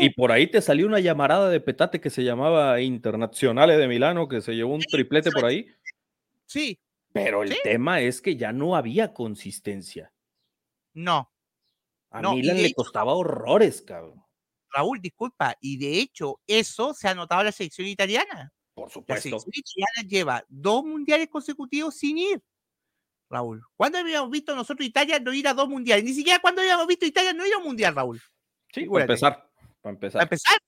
[0.00, 4.26] y por ahí te salió una llamarada de petate que se llamaba Internacionales de Milano,
[4.26, 5.66] que se llevó un triplete por ahí.
[6.46, 6.80] Sí.
[7.12, 10.14] Pero el tema es que ya no había consistencia.
[10.94, 11.30] No.
[12.10, 14.24] A Milan le costaba horrores, cabrón.
[14.72, 18.52] Raúl, disculpa, y de hecho eso se ha notado en la selección italiana.
[18.74, 19.28] Por supuesto.
[19.28, 22.42] La selección italiana lleva dos mundiales consecutivos sin ir.
[23.28, 23.62] Raúl.
[23.76, 26.04] ¿Cuándo habíamos visto nosotros Italia no ir a dos mundiales?
[26.04, 28.20] Ni siquiera cuando habíamos visto Italia no ir a un mundial, Raúl.
[28.72, 29.50] Sí, para empezar.
[29.80, 30.12] Para empezar.
[30.18, 30.58] Para empezar.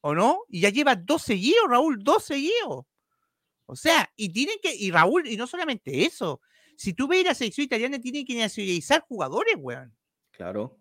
[0.00, 0.44] ¿O no?
[0.48, 2.86] Y ya lleva dos seguidos, Raúl, dos seguidos.
[3.66, 6.40] O sea, y tienen que, y Raúl, y no solamente eso,
[6.76, 9.94] si tú ves la selección italiana, tienen que nacionalizar jugadores, weón.
[10.30, 10.77] Claro.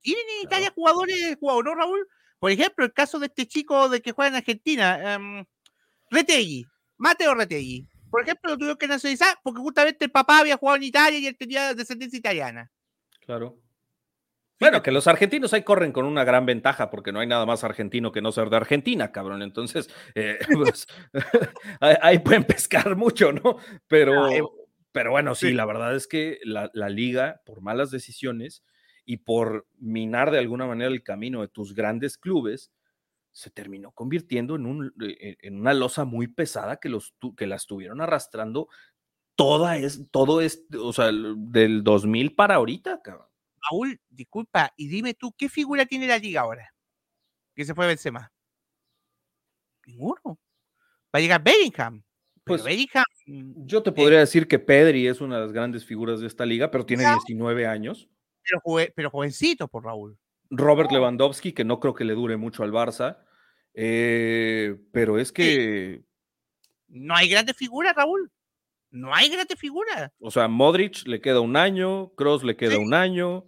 [0.00, 2.08] Tienen en Italia jugadores, jugadores, ¿no, Raúl?
[2.38, 5.44] Por ejemplo, el caso de este chico de que juega en Argentina, um,
[6.10, 6.64] Retegui,
[6.96, 7.86] Mateo Retegui.
[8.10, 11.26] Por ejemplo, lo tuvieron que nacionalizar porque justamente el papá había jugado en Italia y
[11.26, 12.70] él tenía descendencia italiana.
[13.20, 13.60] Claro.
[14.58, 17.64] Bueno, que los argentinos ahí corren con una gran ventaja porque no hay nada más
[17.64, 19.42] argentino que no ser de Argentina, cabrón.
[19.42, 20.86] Entonces, eh, pues,
[21.80, 23.56] ahí pueden pescar mucho, ¿no?
[23.86, 24.28] Pero,
[24.92, 28.62] pero bueno, sí, la verdad es que la, la, liga, por malas decisiones
[29.04, 32.70] y por minar de alguna manera el camino de tus grandes clubes,
[33.32, 37.56] se terminó convirtiendo en, un, e, en una losa muy pesada que, los, que la
[37.56, 38.68] estuvieron arrastrando
[39.40, 43.26] toda es, todo es, o sea, del 2000 para ahorita, cabrón.
[43.70, 46.74] Raúl, disculpa, y dime tú, ¿qué figura tiene la liga ahora?
[47.54, 48.32] Que se fue Benzema.
[49.86, 50.38] Ninguno.
[51.14, 52.02] Va a llegar Bellingham.
[52.44, 56.26] Pues Bellingham, yo te podría decir que Pedri es una de las grandes figuras de
[56.26, 58.08] esta liga, pero tiene 19 años.
[58.50, 60.18] Pero, pero jovencito, por Raúl.
[60.50, 63.18] Robert Lewandowski, que no creo que le dure mucho al Barça,
[63.74, 66.02] eh, pero es que...
[66.88, 68.32] No hay grandes figuras, Raúl.
[68.90, 70.10] No hay grandes figuras.
[70.18, 73.46] O sea, Modric le queda un año, Cross le queda un año.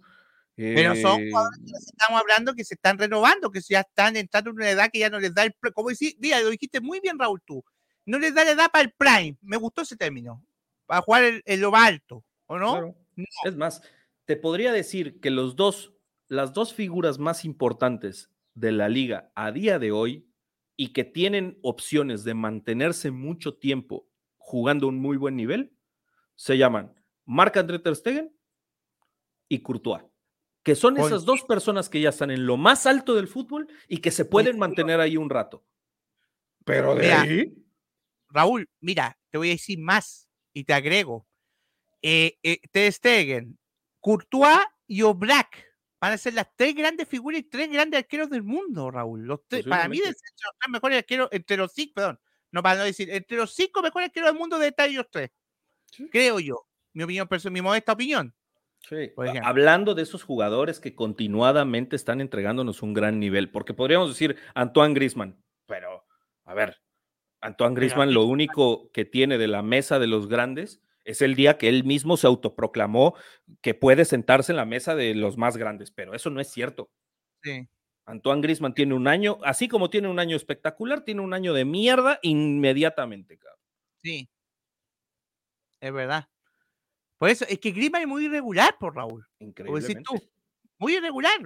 [0.55, 4.51] Pero son eh, jugadores que estamos hablando que se están renovando, que ya están entrando
[4.51, 5.53] en una edad que ya no les da el.
[5.73, 7.63] Como decís, mira, lo dijiste muy bien, Raúl, tú.
[8.05, 9.37] No les da la edad para el prime.
[9.41, 10.41] Me gustó ese término.
[10.85, 12.95] Para jugar en lo alto, ¿o no?
[13.45, 13.81] Es más,
[14.25, 15.93] te podría decir que los dos
[16.27, 20.27] las dos figuras más importantes de la liga a día de hoy
[20.75, 25.77] y que tienen opciones de mantenerse mucho tiempo jugando un muy buen nivel,
[26.35, 26.93] se llaman
[27.25, 28.35] Marc-André Ter Stegen
[29.47, 30.03] y Courtois,
[30.63, 33.97] que son esas dos personas que ya están en lo más alto del fútbol y
[33.99, 35.63] que se pueden mantener ahí un rato.
[36.65, 37.53] Pero de ahí...
[38.29, 41.27] Raúl, mira, te voy a decir más y te agrego.
[42.01, 43.59] Eh, eh, Ter Stegen,
[44.03, 45.65] Courtois y Oblak
[46.01, 49.25] van a ser las tres grandes figuras y tres grandes arqueros del mundo, Raúl.
[49.25, 49.39] Los
[49.69, 52.19] para mí, de ser los tres mejores arqueros, entre los cinco, perdón,
[52.51, 55.31] no para no decir, entre los cinco mejores arqueros del mundo de estar ellos tres.
[56.11, 56.67] Creo yo.
[56.91, 58.35] Mi opinión, mi modesta opinión.
[58.81, 59.13] Sí.
[59.41, 64.93] Hablando de esos jugadores que continuadamente están entregándonos un gran nivel, porque podríamos decir Antoine
[64.93, 66.05] Grisman, pero
[66.43, 66.81] a ver,
[67.39, 71.57] Antoine Grisman lo único que tiene de la mesa de los grandes es el día
[71.57, 73.15] que él mismo se autoproclamó
[73.61, 76.89] que puede sentarse en la mesa de los más grandes, pero eso no es cierto.
[77.41, 77.67] Sí.
[78.05, 81.65] Antoine Grisman tiene un año, así como tiene un año espectacular, tiene un año de
[81.65, 83.59] mierda inmediatamente, cabrón.
[84.01, 84.29] Sí.
[85.79, 86.27] Es verdad.
[87.17, 89.25] Por eso, es que Grisman es muy irregular, por Raúl.
[89.39, 90.03] Increíble.
[90.77, 91.39] muy irregular.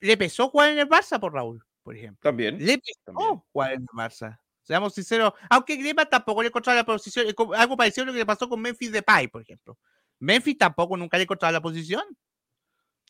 [0.00, 2.20] Le pesó jugar en el Barça, por Raúl, por ejemplo.
[2.22, 2.58] También.
[2.58, 4.38] Le pesó jugar en el Barça.
[4.62, 8.26] Seamos sinceros, aunque Griezmann tampoco le encontraba la posición, algo parecido a lo que le
[8.26, 9.78] pasó con Memphis Depay, por ejemplo.
[10.20, 12.04] Memphis tampoco nunca le encontraba la posición.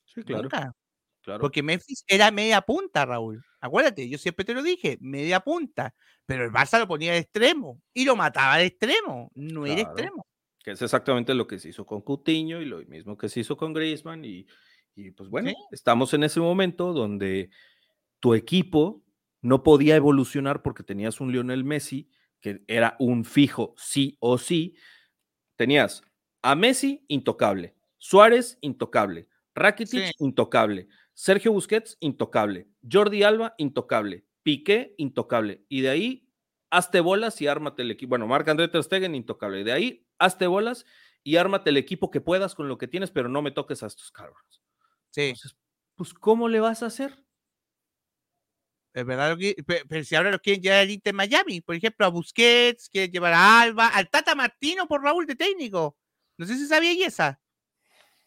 [0.06, 0.44] Sí, claro.
[0.44, 0.74] Nunca.
[1.38, 3.44] Porque Memphis era media punta, Raúl.
[3.60, 5.94] Acuérdate, yo siempre te lo dije, media punta.
[6.26, 9.30] Pero el Barça lo ponía de extremo y lo mataba de extremo.
[9.34, 10.26] No era extremo.
[10.64, 13.56] Que es exactamente lo que se hizo con Coutinho y lo mismo que se hizo
[13.56, 14.24] con Griezmann.
[14.24, 14.46] Y,
[15.16, 17.50] pues bueno, estamos en ese momento donde
[18.18, 19.02] tu equipo
[19.42, 22.08] no podía evolucionar porque tenías un Lionel Messi
[22.40, 24.74] que era un fijo sí o sí.
[25.56, 26.02] Tenías
[26.42, 35.64] a Messi intocable, Suárez intocable, Rakitic intocable, Sergio Busquets intocable, Jordi Alba intocable, Piqué intocable
[35.68, 36.28] y de ahí
[36.70, 38.10] hazte bolas y ármate el equipo.
[38.10, 39.62] Bueno, Marc André Ter Stegen intocable.
[39.62, 40.84] De ahí hazte bolas
[41.22, 43.86] y ármate el equipo que puedas con lo que tienes, pero no me toques a
[43.86, 44.62] estos cabrones.
[45.10, 45.34] Sí.
[45.94, 47.22] pues ¿cómo le vas a hacer?
[48.94, 49.38] Es verdad,
[49.88, 53.32] pero, si ahora lo quieren llevar al Inter Miami, por ejemplo, a Busquets, quieren llevar
[53.32, 55.96] a Alba, al Tata Martino por Raúl de técnico.
[56.36, 57.40] No sé si sabía y esa.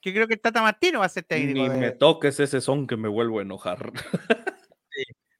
[0.01, 1.67] Que creo que el Tata Martino va a ser técnico.
[1.67, 3.91] Ni me toques ese son que me vuelvo a enojar.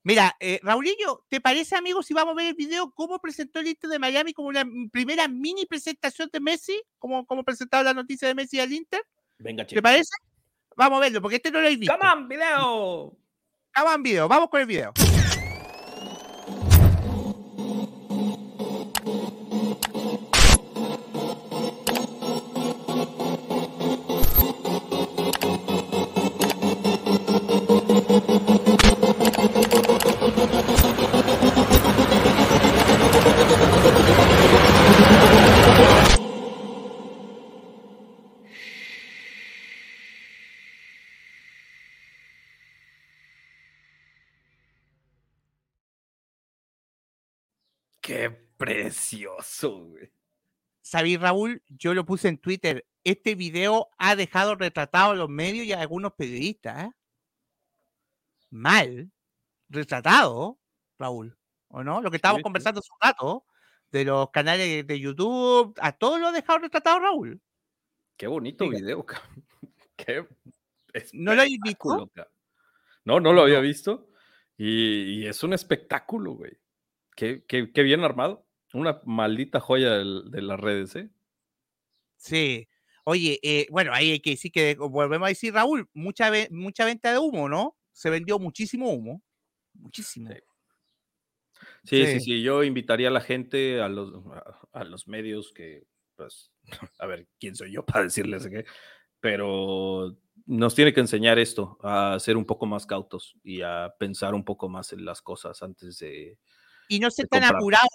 [0.04, 3.68] Mira, eh, Raulillo, ¿te parece, amigo, si vamos a ver el video, cómo presentó el
[3.68, 6.80] Inter de Miami como una primera mini presentación de Messi?
[7.00, 9.02] ¿Cómo, cómo presentaba la noticia de Messi al Inter?
[9.40, 10.14] Venga, ¿Te parece?
[10.78, 11.98] Vamos a verlo, porque este no lo he visto.
[11.98, 13.18] ¡Come on, video!
[13.76, 14.28] ¡Come on, video!
[14.28, 14.94] Vamos con el video.
[48.02, 50.12] Qué precioso, güey.
[50.82, 52.86] Sabí, Raúl, yo lo puse en Twitter.
[53.06, 56.86] Este video ha dejado retratado a los medios y a algunos periodistas.
[56.86, 56.92] ¿eh?
[58.56, 59.12] Mal.
[59.70, 60.60] Retratado,
[60.98, 61.38] Raúl.
[61.68, 62.02] ¿O no?
[62.02, 63.46] Lo que estábamos Sí, conversando hace un rato
[63.92, 65.78] de los canales de YouTube.
[65.82, 67.42] A todos lo ha dejado retratado, Raúl.
[68.18, 69.46] Qué bonito video, cabrón.
[69.98, 70.26] Qué
[71.14, 72.10] ¿No lo habéis visto?
[73.04, 74.10] No, no lo había visto.
[74.58, 76.58] Y, y es un espectáculo, güey.
[77.16, 78.46] Qué, qué- qué bien armado.
[78.74, 81.10] Una maldita joya de las redes, ¿eh?
[82.18, 82.68] Sí.
[83.04, 87.12] Oye, eh, bueno, ahí hay que decir que, volvemos a decir, Raúl, mucha, mucha venta
[87.12, 87.75] de humo, ¿no?
[87.96, 89.22] Se vendió muchísimo humo.
[89.74, 90.30] Muchísimo.
[90.32, 90.38] Sí.
[91.86, 92.20] Sí, sí, Sí.
[92.20, 92.42] sí.
[92.44, 94.12] Yo invitaría a la gente, a los,
[94.74, 95.88] a, a los medios que,
[96.18, 96.52] pues,
[97.00, 98.66] a ver, ¿quién soy yo para decirles qué?
[99.22, 104.36] Pero nos tiene que enseñar esto, a ser un poco más cautos y a pensar
[104.36, 106.38] un poco más en las cosas antes de...
[106.90, 107.56] Y no ser tan comprar.
[107.60, 107.88] apurado.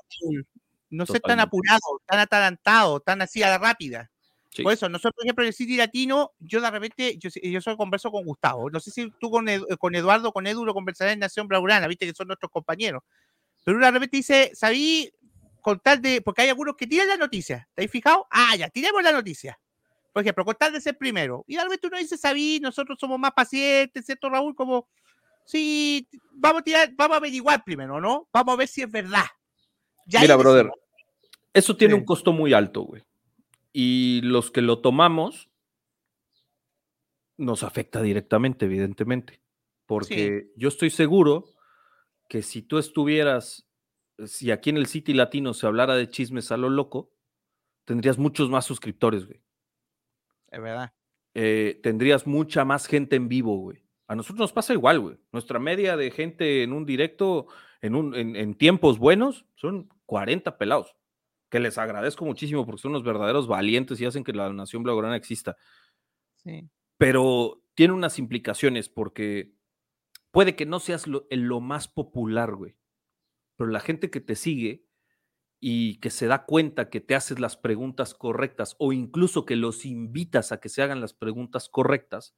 [0.88, 4.10] No ser tan apurado, tan atarantado, tan así a la rápida.
[4.52, 4.62] Sí.
[4.64, 7.76] Por eso, nosotros, por ejemplo, en el City Latino, yo de repente, yo, yo solo
[7.76, 8.68] converso con Gustavo.
[8.68, 11.86] No sé si tú con, Ed- con Eduardo, con Edu, lo conversarás en Nación Blaurana,
[11.86, 13.02] viste que son nuestros compañeros.
[13.64, 15.12] Pero de repente dice, sabí
[15.60, 18.26] con tal de, porque hay algunos que tiran la noticia, ¿te has fijado?
[18.30, 19.60] Ah, ya, tiremos la noticia.
[20.12, 21.44] Por ejemplo, con tal de ser primero.
[21.46, 24.56] Y de repente uno dice, sabí, nosotros somos más pacientes, ¿cierto, Raúl?
[24.56, 24.88] Como,
[25.44, 28.26] sí, vamos a tirar, vamos a averiguar primero, ¿no?
[28.32, 29.26] Vamos a ver si es verdad.
[30.06, 30.72] Ya Mira, brother,
[31.52, 32.00] eso tiene Sí.
[32.00, 33.04] un costo muy alto, güey.
[33.72, 35.48] Y los que lo tomamos
[37.36, 39.40] nos afecta directamente, evidentemente.
[39.86, 41.46] Porque yo estoy seguro
[42.28, 43.66] que si tú estuvieras,
[44.24, 47.12] si aquí en el City Latino se hablara de chismes a lo loco,
[47.84, 49.42] tendrías muchos más suscriptores, güey.
[50.50, 50.92] Es verdad.
[51.34, 53.84] Eh, tendrías mucha más gente en vivo, güey.
[54.06, 55.16] A nosotros nos pasa igual, güey.
[55.32, 57.46] Nuestra media de gente en un directo,
[57.80, 60.94] en, un, en, en tiempos buenos, son 40 pelados.
[61.50, 65.16] Que les agradezco muchísimo porque son unos verdaderos valientes y hacen que la nación blaugrana
[65.16, 65.56] exista.
[66.36, 66.70] Sí.
[66.96, 69.52] Pero tiene unas implicaciones porque
[70.30, 72.76] puede que no seas lo, lo más popular, güey.
[73.56, 74.86] Pero la gente que te sigue
[75.58, 79.84] y que se da cuenta que te haces las preguntas correctas o incluso que los
[79.84, 82.34] invitas a que se hagan las preguntas correctas,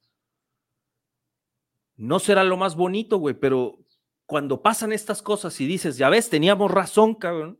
[1.95, 3.79] no será lo más bonito, güey, pero
[4.25, 7.59] cuando pasan estas cosas y dices, ya ves, teníamos razón, cabrón,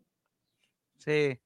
[1.04, 1.38] Sí.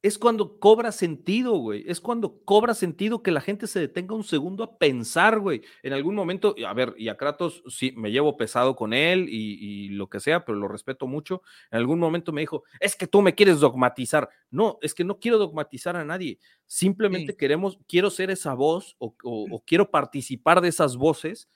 [0.00, 1.84] Es cuando cobra sentido, güey.
[1.88, 5.62] Es cuando cobra sentido que la gente se detenga un segundo a pensar, güey.
[5.82, 9.58] En algún momento, a ver, y a Kratos sí, me llevo pesado con él y,
[9.60, 11.42] y lo que sea, pero lo respeto mucho.
[11.72, 14.28] En algún momento me dijo, es que tú me quieres dogmatizar.
[14.50, 16.38] No, es que no quiero dogmatizar a nadie.
[16.66, 17.36] Simplemente Sí.
[17.38, 21.48] queremos, quiero ser esa voz o, o- o quiero participar de esas voces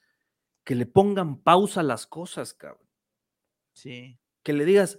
[0.64, 2.86] que le pongan pausa a las cosas, cabrón
[3.72, 4.18] Sí.
[4.42, 4.98] que le digas,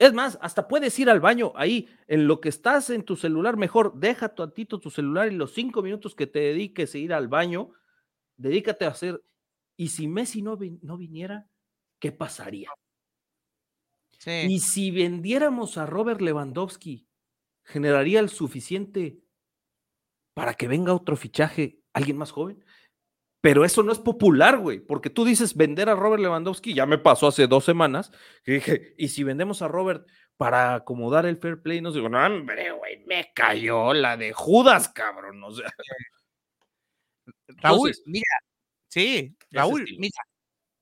[0.00, 3.58] es más, hasta puedes ir al baño ahí, en lo que estás en tu celular,
[3.58, 7.28] mejor deja tantito tu celular y los cinco minutos que te dediques a ir al
[7.28, 7.72] baño,
[8.38, 9.22] dedícate a hacer.
[9.76, 11.46] Y si Messi no, no viniera,
[11.98, 12.70] ¿qué pasaría?
[14.18, 14.46] Sí.
[14.48, 17.06] Y si vendiéramos a Robert Lewandowski,
[17.62, 19.20] generaría el suficiente
[20.32, 22.64] para que venga otro fichaje, alguien más joven.
[23.40, 26.98] Pero eso no es popular, güey, porque tú dices vender a Robert Lewandowski, ya me
[26.98, 28.12] pasó hace dos semanas,
[28.44, 32.24] que dije, y si vendemos a Robert para acomodar el fair play, no digo, no,
[32.24, 35.70] hombre, güey, me cayó la de Judas, cabrón, o sea,
[37.48, 38.36] Raúl, Entonces, mira,
[38.88, 40.00] sí, Raúl, estilo.
[40.00, 40.22] mira,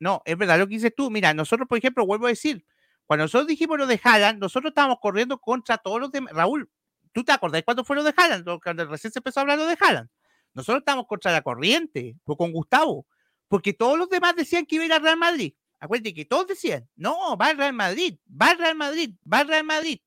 [0.01, 1.11] no, es verdad lo que dices tú.
[1.11, 2.65] Mira, nosotros, por ejemplo, vuelvo a decir,
[3.07, 6.35] cuando nosotros dijimos lo de Haaland, nosotros estábamos corriendo contra todos los demás.
[6.35, 6.71] Raúl,
[7.13, 8.47] ¿tú te acordás cuándo fue lo de Haaland?
[8.63, 10.09] Cuando recién se empezó a hablar lo de Haaland.
[10.55, 13.07] Nosotros estábamos contra la corriente, con Gustavo,
[13.49, 15.55] porque todos los demás decían que iba a ir al Real Madrid.
[15.81, 19.49] Acuérdate que todos decían, no, va al Real Madrid, va al Real Madrid, va al
[19.49, 20.01] Real Madrid.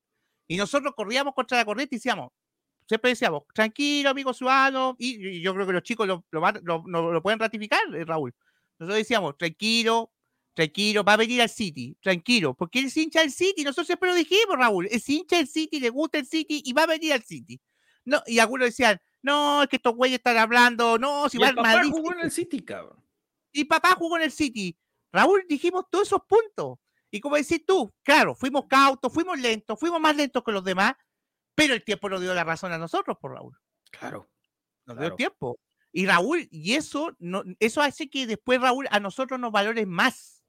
[0.48, 2.32] Y nosotros corríamos contra la corriente y decíamos,
[2.88, 7.82] siempre decíamos, tranquilo, amigo ciudadano, y, y yo creo que los chicos lo pueden ratificar,
[7.96, 8.34] eh, Raúl.
[8.78, 10.12] Nosotros decíamos, tranquilo,
[10.54, 14.10] tranquilo, va a venir al City, tranquilo, porque él es hincha del City, nosotros siempre
[14.10, 17.14] lo dijimos, Raúl, es hincha del City, le gusta el City y va a venir
[17.14, 17.62] al City.
[18.04, 21.48] No, y algunos decían, no, es que estos güeyes están hablando, no, si Y va
[21.48, 21.92] el al papá Madrid.
[21.92, 23.04] jugó en el City, cabrón.
[23.52, 24.78] Y papá jugó en el City.
[25.12, 26.80] Raúl, dijimos todos esos puntos.
[27.12, 30.94] Y como decís tú, claro, fuimos cautos, fuimos lentos, fuimos más lentos que los demás,
[31.54, 33.58] pero el tiempo nos dio la razón a nosotros, por Raúl.
[33.92, 34.30] Claro.
[34.86, 35.10] Nos Claro.
[35.10, 35.60] dio tiempo.
[35.92, 40.42] Y Raúl, y eso, no, eso hace que después Raúl a nosotros nos valores más.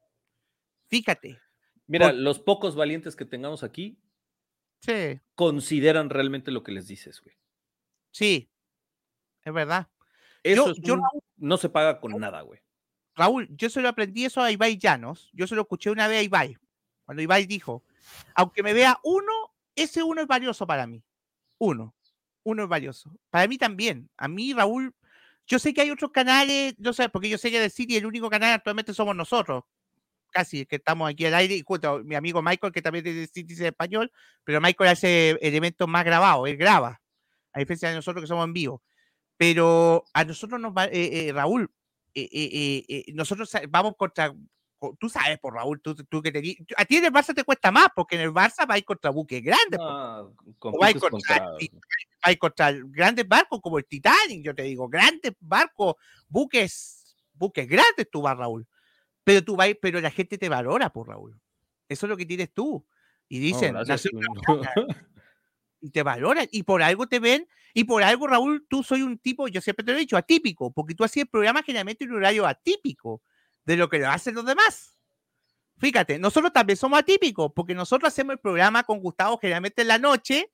[0.89, 1.41] Fíjate.
[1.89, 3.99] Mira, Por- los pocos valientes que tengamos aquí
[4.81, 7.37] Sí, consideran realmente lo que les dices, güey.
[8.12, 8.49] sí.
[9.45, 9.88] Es verdad.
[10.43, 11.03] Eso Yo- es yo, un-
[11.36, 12.61] no se paga con nada, güey.
[13.14, 15.30] Raúl, yo se lo aprendí eso a Ibai Llanos.
[15.32, 16.57] Yo se lo escuché una vez a Ibai.
[17.05, 17.84] Cuando Ibai dijo,
[18.34, 19.32] aunque me vea uno,
[19.76, 21.03] ese uno es valioso para mí.
[21.59, 21.95] Uno.
[22.45, 23.14] Uno es valioso.
[23.30, 24.09] Para mí también.
[24.16, 24.95] A mí, Raúl,
[25.47, 28.07] yo sé que hay otros canales, no sé, porque yo sé que del City el
[28.07, 29.64] único canal actualmente somos nosotros.
[30.30, 33.14] Casi que estamos aquí al aire y junto a mi amigo Michael, que también es
[33.14, 34.11] de City español,
[34.45, 37.01] pero Michael hace elementos más grabados, él graba,
[37.53, 38.82] a diferencia de nosotros que somos en vivo.
[39.43, 41.68] Pero a nosotros nos va, eh, eh, Raúl,
[42.14, 44.32] eh, eh, eh, eh, nosotros vamos contra,
[44.78, 46.38] co- tú sabes, por Raúl, tú, tú que te,
[46.76, 49.43] a ti en el Barça te cuesta más, porque en el Barça vais contra buques
[49.43, 51.38] grandes, o vais compites contra,
[52.24, 55.97] vais contra grandes barcos como el Titanic, yo te digo, grandes barcos,
[56.28, 58.64] buques, buques grandes tú vas, Raúl.
[59.24, 61.36] Pero tú vas, pero la gente te valora, por Raúl.
[61.88, 62.86] Eso es lo que tienes tú.
[63.28, 64.05] Y dicen, gracias.
[64.05, 64.18] nació
[65.80, 69.18] y te valoran y por algo te ven y por algo Raúl tú soy un
[69.18, 72.11] tipo yo siempre te lo he dicho atípico porque tú hacías el programa generalmente en
[72.11, 73.23] un horario atípico
[73.64, 74.99] de lo que lo hacen los demás
[75.79, 79.99] fíjate nosotros también somos atípicos porque nosotros hacemos el programa con Gustavo generalmente en la
[79.99, 80.51] noche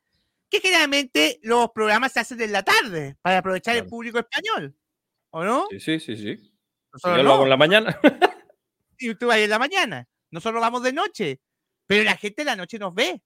[0.51, 4.77] que generalmente los programas se hacen en la tarde para aprovechar el público español
[5.31, 5.66] ¿o no?
[5.71, 6.53] Sí, sí, sí, sí.
[6.93, 8.01] Nosotros Yo lo no hago en la mañana.
[8.99, 11.41] y tú vas en la mañana nosotros vamos de noche
[11.87, 13.23] pero la gente en la noche nos ve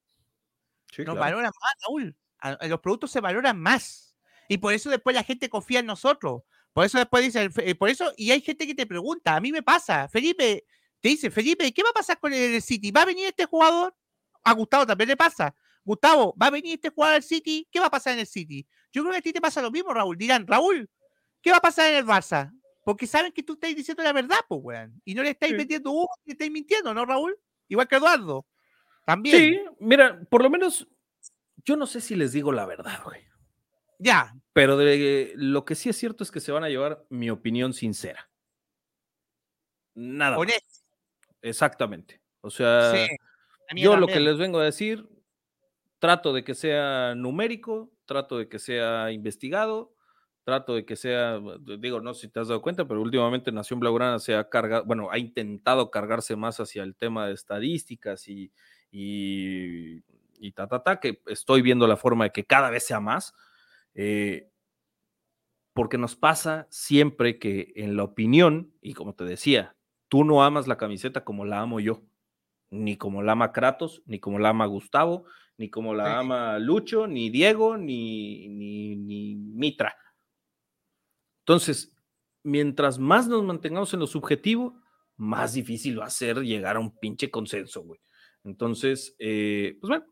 [0.92, 1.20] Sí, nos claro.
[1.20, 2.14] valoran más, Raúl.
[2.42, 4.14] A- a los productos se valoran más.
[4.48, 6.42] Y por eso después la gente confía en nosotros.
[6.72, 9.62] Por eso después dice, por eso, y hay gente que te pregunta, a mí me
[9.62, 10.64] pasa, Felipe,
[11.00, 12.90] te dice, Felipe, ¿qué va a pasar con el City?
[12.90, 13.94] ¿Va a venir este jugador?
[14.44, 15.54] A Gustavo también le pasa.
[15.84, 17.66] Gustavo, ¿va a venir este jugador al City?
[17.70, 18.66] ¿Qué va a pasar en el City?
[18.92, 20.16] Yo creo que a ti te pasa lo mismo, Raúl.
[20.16, 20.88] Dirán, Raúl,
[21.40, 22.50] ¿qué va a pasar en el Barça?
[22.84, 25.00] Porque saben que tú estás diciendo la verdad, pues, weón.
[25.04, 25.58] Y no le estáis Sí.
[25.58, 27.38] metiendo humo, le estáis mintiendo, ¿no, Raúl?
[27.68, 28.46] Igual que Eduardo.
[29.04, 29.36] También.
[29.36, 30.86] Sí, mira, por lo menos
[31.56, 33.20] yo no sé si les digo la verdad, güey.
[33.98, 37.30] Ya, Pero de, lo que sí es cierto es que se van a llevar mi
[37.30, 38.30] opinión sincera.
[39.94, 40.36] Nada.
[40.36, 40.84] más.
[41.40, 42.20] Exactamente.
[42.40, 43.08] O sea, Sí,
[43.76, 45.08] yo lo que les vengo a decir,
[45.98, 49.94] trato de que sea numérico, trato de que sea investigado,
[50.44, 51.40] trato de que sea,
[51.78, 54.84] digo, no sé si te has dado cuenta, pero últimamente Nación Blaugrana se ha cargado,
[54.84, 58.52] bueno, ha intentado cargarse más hacia el tema de estadísticas y,
[58.90, 60.02] y,
[60.42, 63.34] y ta, ta, ta, que estoy viendo la forma de que cada vez sea más,
[63.94, 64.50] eh,
[65.72, 69.76] porque nos pasa siempre que en la opinión, y como te decía,
[70.08, 72.02] tú no amas la camiseta como la amo yo
[72.70, 75.24] ni como la ama Kratos, ni como la ama Gustavo,
[75.58, 76.10] ni como la Sí.
[76.16, 79.94] ama Lucho, ni Diego, ni, ni, ni Mitra.
[81.40, 81.94] Entonces,
[82.42, 84.80] mientras más nos mantengamos en lo subjetivo,
[85.16, 88.00] más difícil va a ser llegar a un pinche consenso, güey.
[88.44, 90.06] Entonces, eh, pues bueno,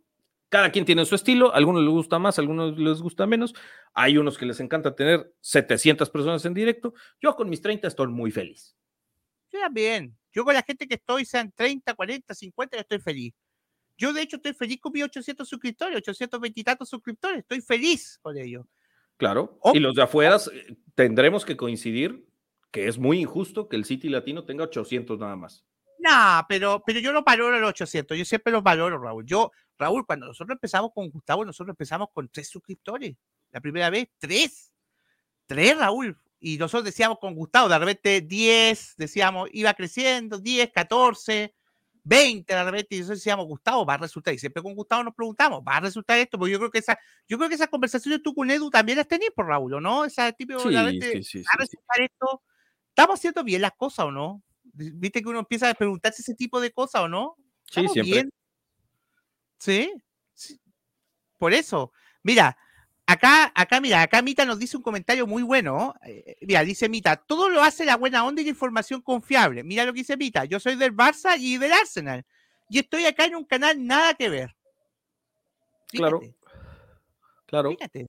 [0.50, 3.54] cada quien tiene su estilo, a algunos les gusta más, a algunos les gusta menos.
[3.94, 6.92] Hay unos que les encanta tener 700 personas en directo.
[7.22, 8.76] Yo con mis 30 estoy muy feliz.
[9.52, 10.18] Yo también.
[10.32, 13.32] Yo con la gente que estoy, sean 30, 40, 50, yo estoy feliz.
[13.96, 17.40] Yo, de hecho, estoy feliz con mis 800 suscriptores, 820 y tantos suscriptores.
[17.40, 18.66] Estoy feliz con ellos.
[19.18, 19.58] Claro.
[19.62, 19.72] Oh.
[19.74, 22.26] Y los de afuera eh, tendremos que coincidir
[22.70, 25.64] que es muy injusto que el City Latino tenga 800 nada más.
[26.00, 28.16] Nah, pero, pero yo no valoro los 800.
[28.16, 29.26] Yo siempre los valoro, Raúl.
[29.26, 33.16] Yo, Raúl, cuando nosotros empezamos con Gustavo, nosotros empezamos con tres suscriptores.
[33.50, 34.72] La primera vez, tres.
[35.46, 36.16] Tres, Raúl.
[36.40, 41.54] Y nosotros decíamos con Gustavo, de repente 10, decíamos, iba creciendo, 10, 14,
[42.02, 44.32] 20, de repente, y nosotros decíamos, Gustavo, va a resultar.
[44.32, 46.38] Y siempre con Gustavo nos preguntamos, ¿va a resultar esto?
[46.38, 46.98] Porque yo creo que esa,
[47.28, 50.06] yo creo que esas conversaciones tú con Edu también las tenías por Raúl, ¿o ¿no?
[50.06, 52.42] Esa tipo Sí, de repente, sí, sí, ¿va a resultar esto?
[52.88, 54.42] ¿Estamos haciendo bien las cosas o no?
[54.72, 57.36] Viste que uno empieza a preguntarse ese tipo de cosas o no.
[57.36, 58.12] Sí, ¿Estamos siempre.
[58.12, 58.30] bien?
[59.58, 59.92] ¿Sí?
[60.34, 60.60] sí.
[61.38, 61.92] Por eso.
[62.22, 62.56] Mira,
[63.06, 65.94] acá, acá, mira, acá Mita nos dice un comentario muy bueno.
[66.04, 69.64] eh, mira, dice Mita, todo lo hace la buena onda y la información confiable.
[69.64, 72.24] Mira lo que dice Mita, yo soy del Barça y del Arsenal.
[72.68, 74.56] Y estoy acá en un canal nada que ver.
[75.88, 76.20] Claro.
[77.46, 77.70] Claro.
[77.70, 78.06] fíjate.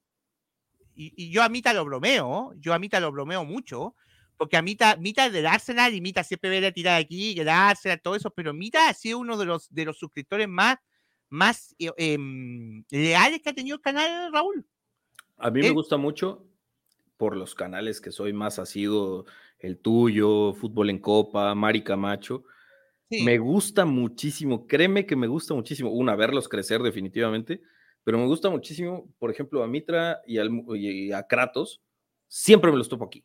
[0.93, 3.95] Y, y yo a Mita lo bromeo, yo a Mita lo bromeo mucho,
[4.42, 7.48] porque a Mita, Mita es del Arsenal y Mita siempre ve la tirada aquí, el
[7.48, 10.78] Arsenal, todo eso, pero Mita ha sido uno de los, de los suscriptores más,
[11.30, 14.66] más eh, em, leales que ha tenido el canal, Raúl.
[15.38, 16.44] A mí me gusta mucho
[17.18, 19.28] por los canales que soy más asido,
[19.60, 22.44] el tuyo, Fútbol en Copa, Mari Camacho.
[23.12, 27.62] Me gusta muchísimo, créeme que me gusta muchísimo, una, verlos crecer definitivamente,
[28.04, 30.39] pero me gusta muchísimo, por ejemplo, a Mitra y,
[30.80, 31.84] y a Kratos,
[32.28, 33.24] siempre me los topo aquí.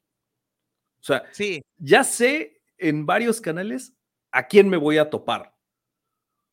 [1.00, 1.62] O sea, sí.
[1.78, 3.94] ya sé en varios canales
[4.30, 5.54] a quién me voy a topar.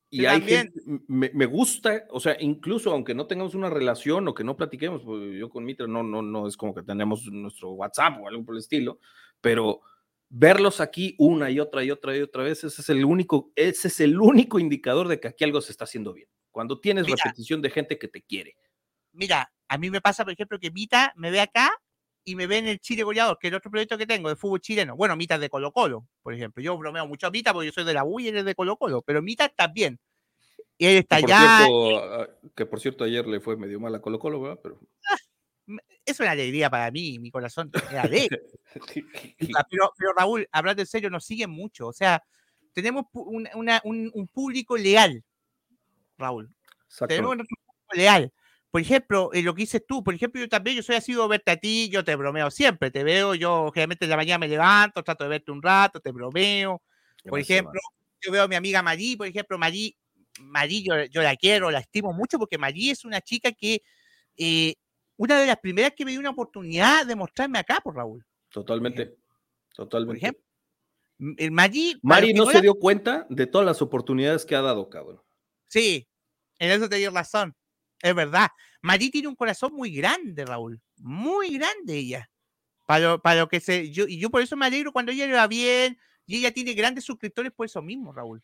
[0.10, 4.44] Y hay gente, me, gusta, o sea, incluso aunque no tengamos una relación o que
[4.44, 8.20] no platiquemos, pues yo con Mitra no, no, no es como que tenemos nuestro WhatsApp
[8.22, 9.00] o algo por el estilo,
[9.42, 9.82] pero
[10.30, 13.88] verlos aquí una y otra y otra y otra vez, ese es el único, ese
[13.88, 16.28] es el único indicador de que aquí algo se está haciendo bien.
[16.52, 18.56] Cuando tienes repetición de gente que te quiere.
[19.14, 21.72] Mira, a mí me pasa, por ejemplo, que Mita me ve acá
[22.26, 24.62] y me ven el Chile goleador, que es el otro proyecto que tengo de fútbol
[24.62, 24.96] chileno.
[24.96, 26.64] Bueno, Mita de Colo Colo, por ejemplo.
[26.64, 28.56] Yo bromeo mucho a Mita porque yo soy de la U y él es de
[28.56, 30.00] Colo Colo, pero Mita también.
[30.78, 31.66] Y él está allá.
[31.66, 34.60] Ah, que por cierto ayer le fue medio mal a Colo Colo, ¿verdad?
[34.62, 34.80] Pero...
[36.06, 37.72] Es una alegría para mí, mi corazón
[39.70, 41.88] pero, pero, Raúl, hablando en serio, nos siguen mucho.
[41.88, 42.22] O sea,
[42.74, 45.24] tenemos un, un, público leal,
[46.18, 46.54] Raúl.
[47.08, 48.34] Tenemos un público leal
[48.74, 51.28] por ejemplo, eh, lo que dices tú, por ejemplo, yo también, yo soy así de
[51.28, 54.48] verte a ti, yo te bromeo siempre, te veo, yo generalmente en la mañana me
[54.48, 56.82] levanto, trato de verte un rato, te bromeo.
[57.24, 57.80] Por ejemplo,
[58.20, 59.96] yo veo a mi amiga Marí, por ejemplo, Marí,
[60.40, 63.84] Marí yo, la quiero, la estimo mucho porque Marí es una chica que,
[64.38, 64.74] eh,
[65.18, 68.26] una de las primeras que me dio una oportunidad de mostrarme acá, por Raúl.
[68.50, 69.20] Totalmente,
[69.76, 70.08] totalmente.
[70.08, 70.44] Por ejemplo,
[71.38, 72.00] el Marí...
[72.02, 75.22] Marí no se dio cuenta de todas las oportunidades que ha dado, cabrón.
[75.68, 76.08] Sí,
[76.58, 77.56] en eso te dio razón.
[78.04, 78.50] Es verdad.
[78.82, 80.80] Marí tiene un corazón muy grande, Raúl.
[80.98, 82.30] Muy grande ella.
[82.86, 83.90] Para lo, para lo que se.
[83.92, 85.98] Yo, y yo por eso me alegro cuando ella le va bien.
[86.28, 88.44] Y ella tiene grandes suscriptores por eso mismo, Raúl.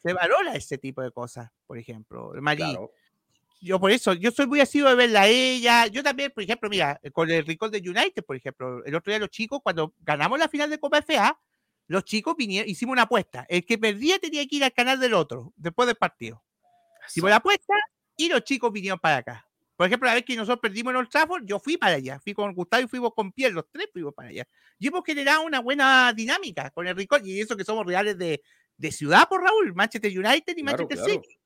[0.00, 2.32] Se valora ese tipo de cosas, por ejemplo.
[2.40, 2.76] Marí.
[3.60, 5.88] Yo por eso, yo soy muy asiduo de verla a ella.
[5.88, 9.18] Yo también, por ejemplo, mira, con el Recall de United, por ejemplo, el otro día
[9.18, 11.36] los chicos, cuando ganamos la final de Copa FA,
[11.88, 13.44] los chicos vinieron, hicimos una apuesta.
[13.48, 16.44] El que perdía tenía que ir al canal del otro, después del partido.
[17.08, 17.74] Hicimos la apuesta
[18.18, 19.48] y los chicos vinieron para acá.
[19.76, 22.18] Por ejemplo, la vez que nosotros perdimos en Old Trafford, yo fui para allá.
[22.18, 24.44] Fui con Gustavo y fuimos con Pierre, los tres fuimos para allá.
[24.76, 28.42] Y hemos generado una buena dinámica con el Rico y eso que somos reales de,
[28.76, 31.38] de ciudad, por Raúl, Manchester United y Manchester City.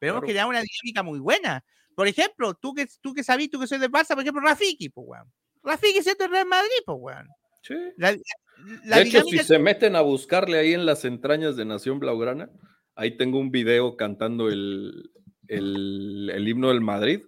[0.00, 1.64] Pero hemos generado una dinámica muy buena.
[1.94, 4.88] Por ejemplo, tú que, tú que sabes, tú que soy de Barça, por ejemplo, Rafiki,
[4.88, 5.32] pues, weón.
[5.62, 7.28] Rafiki siendo el Real Madrid, pues, weón.
[7.62, 7.74] Sí.
[7.96, 12.50] de hecho, si se meten a buscarle ahí en las entrañas de Nación Blaugrana,
[12.96, 15.12] ahí tengo un video cantando el,
[15.50, 17.22] el, himno del Madrid,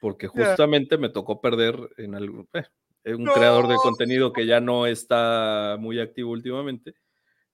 [0.00, 2.48] porque justamente me tocó perder en algo,
[3.04, 6.94] eh, un creador de contenido que ya no está muy activo últimamente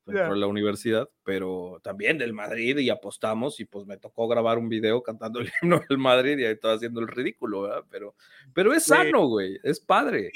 [0.04, 4.56] dentro de la universidad, pero también del Madrid y apostamos y pues me tocó grabar
[4.56, 7.84] un video cantando el himno del Madrid y ahí estaba haciendo el ridículo, ¿verdad?
[7.90, 8.14] Pero,
[8.54, 10.30] pero es sano, güey, es padre.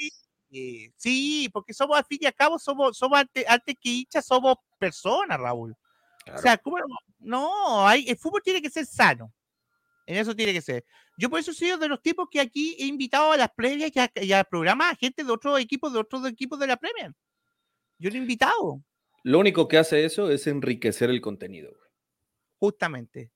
[0.97, 5.39] Sí, porque somos al fin y al cabo, somos, somos ante, que hinchas, somos personas,
[5.39, 5.73] Raúl.
[6.33, 6.85] O sea, ¿cómo no?
[7.19, 9.31] No, hay, el fútbol tiene que ser sano.
[10.11, 10.83] En eso tiene que ser.
[11.17, 14.33] Yo por eso soy de los tipos que aquí he invitado a las previas y,
[14.33, 17.13] a, programas a gente de otros equipos, de otros equipos de la Premier.
[17.97, 18.83] Yo lo he invitado.
[19.23, 21.71] Lo único que hace eso es enriquecer el contenido.
[22.59, 23.31] Justamente.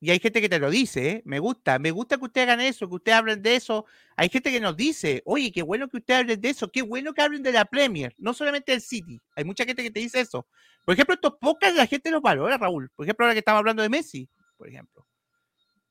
[0.00, 1.22] Y hay gente que te lo dice, ¿eh?
[1.26, 3.84] me gusta, me gusta que ustedes hagan eso, que ustedes hablen de eso.
[4.16, 7.12] Hay gente que nos dice, oye, qué bueno que ustedes hablen de eso, qué bueno
[7.12, 9.20] que hablen de la Premier, no solamente del City.
[9.36, 10.46] Hay mucha gente que te dice eso.
[10.82, 12.90] Por ejemplo, estos pocas la gente los valora, Raúl.
[12.96, 14.30] Por ejemplo, ahora que estaba hablando de Messi
[14.64, 15.06] por ejemplo.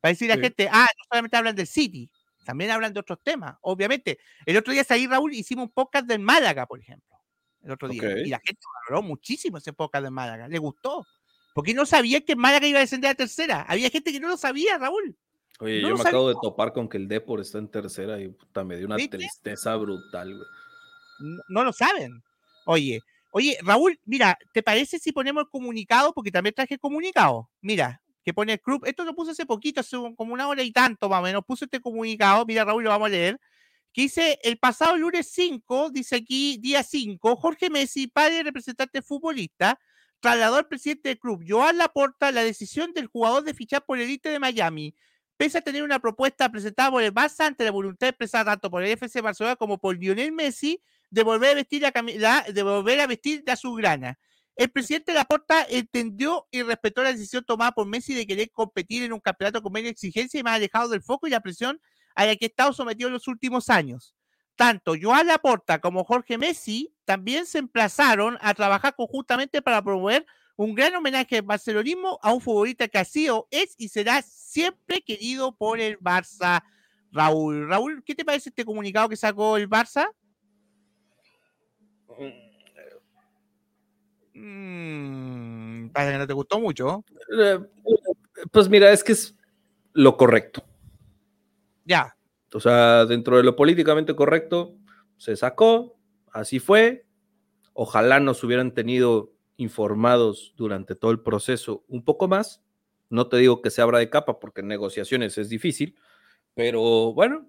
[0.02, 2.10] Para decir a la gente, ah, no solamente hablan del City,
[2.44, 3.56] también hablan de otros temas.
[3.62, 4.18] Obviamente,
[4.48, 7.16] el otro día salí, Raúl, hicimos un podcast del Málaga, por ejemplo.
[7.62, 8.18] El otro día.
[8.26, 10.48] Y la gente valoró muchísimo ese podcast del Málaga.
[10.48, 11.06] Le gustó.
[11.54, 13.62] Porque no sabía que Málaga iba a descender a tercera.
[13.62, 15.16] Había gente que no lo sabía, Raúl.
[15.60, 18.64] Oye, yo me acabo de topar con que el Depor está en tercera y puta,
[18.64, 20.36] me dio una tristeza brutal,
[21.48, 22.24] no, lo saben.
[22.66, 23.00] Oye,
[23.32, 26.14] oye, Raúl, mira, ¿te parece si ponemos el comunicado?
[26.14, 27.50] Porque también traje comunicado.
[27.62, 30.72] Mira, que pone el club, esto lo puse hace poquito, hace como una hora y
[30.72, 33.40] tanto más o menos, puse este comunicado, mira Raúl, lo vamos a leer,
[33.92, 39.80] que dice, el pasado lunes 5, dice aquí, día 5, Jorge Messi, padre representante futbolista,
[40.20, 44.06] trasladó al presidente del club, Joan Laporta, la decisión del jugador de fichar por el
[44.06, 44.96] Elite de Miami,
[45.38, 48.84] pese a tener una propuesta presentada por el Barça ante la voluntad expresada tanto por
[48.84, 53.08] el FC Barcelona como por Lionel Messi de volver a vestir, la, de volver a
[53.08, 54.18] vestir de azulgrana.
[54.56, 59.14] El presidente Laporta entendió y respetó la decisión tomada por Messi de querer competir en
[59.14, 61.82] un campeonato con menos exigencia y más alejado del foco y la presión
[62.16, 64.16] a la que ha estado sometido en los últimos años.
[64.56, 70.76] tanto Joan Laporta como Jorge Messi también se emplazaron a trabajar conjuntamente para promover un
[70.76, 75.56] gran homenaje al barcelonismo a un futbolista que ha sido, es y será siempre querido
[75.56, 76.64] por el Barça.
[77.12, 80.08] Raúl, Raúl, ¿qué te parece este comunicado que sacó el Barça?
[82.20, 82.53] Mm,
[85.94, 87.04] parece que no te gustó mucho.
[87.38, 87.60] Eh,
[88.52, 89.36] pues mira, es que es
[89.94, 90.64] lo correcto.
[91.86, 92.16] Ya.
[92.54, 94.76] O sea, dentro de lo políticamente correcto,
[95.18, 95.98] se sacó,
[96.32, 97.06] así fue.
[97.74, 102.64] Ojalá nos hubieran tenido informados durante todo el proceso un poco más.
[103.10, 105.96] No te digo que se abra de capa porque en negociaciones es difícil,
[106.56, 107.48] pero bueno,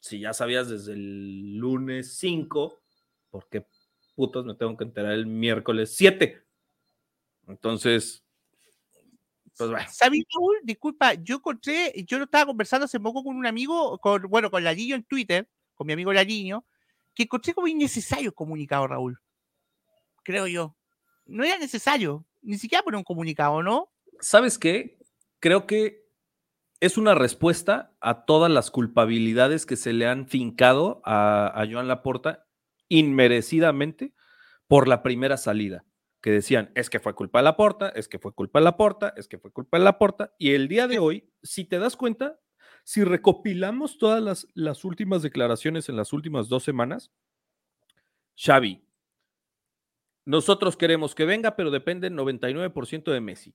[0.00, 2.80] si ya sabías desde el lunes 5,
[3.30, 3.66] ¿por qué
[4.16, 6.42] putos me tengo que enterar el miércoles 7?
[7.46, 8.24] Entonces,
[9.56, 9.86] pues bueno.
[9.90, 10.56] ¿Sabes, Raúl?
[10.64, 14.62] Disculpa, yo encontré, yo lo estaba conversando hace poco con un amigo, con, bueno, con
[14.62, 16.64] Lariño en Twitter, con mi amigo Lariño,
[17.14, 19.20] que encontré como innecesario el comunicado, Raúl.
[20.22, 20.76] Creo yo.
[21.24, 23.90] No era necesario, ni siquiera poner un comunicado, ¿no?
[24.20, 24.98] ¿Sabes qué?
[25.40, 26.06] Creo que
[26.80, 31.88] es una respuesta a todas las culpabilidades que se le han fincado a, a Joan
[31.88, 32.45] Laporta
[32.88, 34.14] inmerecidamente
[34.68, 35.84] por la primera salida,
[36.20, 39.28] que decían, es que fue culpa de Laporta, es que fue culpa de Laporta, es
[39.28, 42.40] que fue culpa de Laporta, y el día de hoy, si te das cuenta,
[42.84, 47.12] si recopilamos todas las, las últimas declaraciones en las últimas dos semanas,
[48.36, 48.84] Xavi,
[50.24, 53.54] nosotros queremos que venga, pero depende 99% de Messi.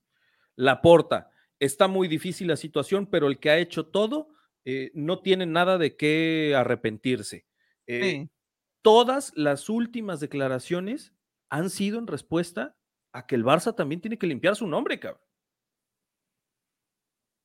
[0.56, 1.30] Laporta,
[1.60, 4.30] está muy difícil la situación, pero el que ha hecho todo
[4.64, 7.46] eh, no tiene nada de qué arrepentirse.
[7.86, 8.30] Eh, Sí.
[8.82, 11.12] Todas las últimas declaraciones
[11.48, 12.76] han sido en respuesta
[13.12, 15.22] a que el Barça también tiene que limpiar su nombre, cabrón.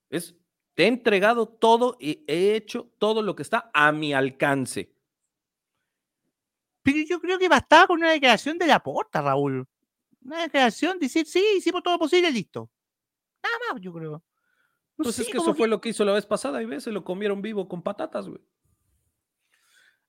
[0.09, 0.35] Es,
[0.73, 4.93] te he entregado todo y he hecho todo lo que está a mi alcance.
[6.81, 9.67] Pero yo creo que bastaba con una declaración de la porta, Raúl.
[10.21, 12.71] Una declaración, decir, sí, hicimos todo posible, listo.
[13.43, 14.23] Nada más, yo creo.
[14.97, 16.91] No Pues es que eso fue lo que hizo la vez pasada y ves, se
[16.91, 18.41] lo comieron vivo con patatas, güey.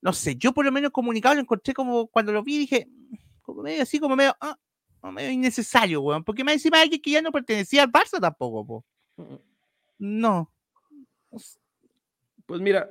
[0.01, 2.89] No sé, yo por lo menos comunicado lo encontré como cuando lo vi dije,
[3.43, 4.57] como medio así, como medio, ah,
[5.01, 6.25] como medio innecesario, weón.
[6.25, 8.85] Porque me encima alguien que ya no pertenecía al Barça tampoco, po.
[9.99, 10.53] No.
[12.47, 12.91] Pues mira,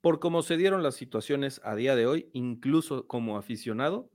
[0.00, 4.10] por cómo se dieron las situaciones a día de hoy, incluso como aficionado,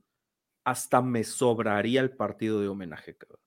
[0.64, 3.40] hasta me sobraría el partido de homenaje, cabrón.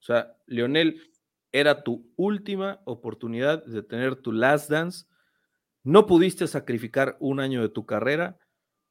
[0.00, 1.12] O sea, Leonel,
[1.52, 5.06] era tu última oportunidad de tener tu last dance.
[5.84, 8.38] No pudiste sacrificar un año de tu carrera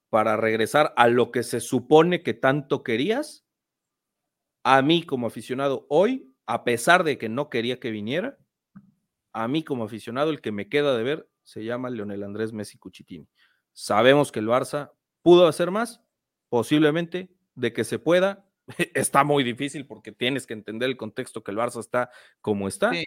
[0.09, 3.45] para regresar a lo que se supone que tanto querías.
[4.63, 8.37] A mí como aficionado hoy, a pesar de que no quería que viniera,
[9.33, 12.77] a mí como aficionado el que me queda de ver se llama Leonel Andrés Messi
[12.77, 13.27] Cuchitini.
[13.73, 14.91] Sabemos que el Barça
[15.21, 16.01] pudo hacer más,
[16.49, 18.45] posiblemente, de que se pueda.
[18.93, 22.09] Está muy difícil porque tienes que entender el contexto que el Barça está
[22.41, 22.91] como está.
[22.91, 23.05] Sí.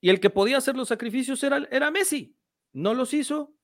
[0.00, 2.36] Y el que podía hacer los sacrificios era, era Messi.
[2.76, 3.54] No los hizo.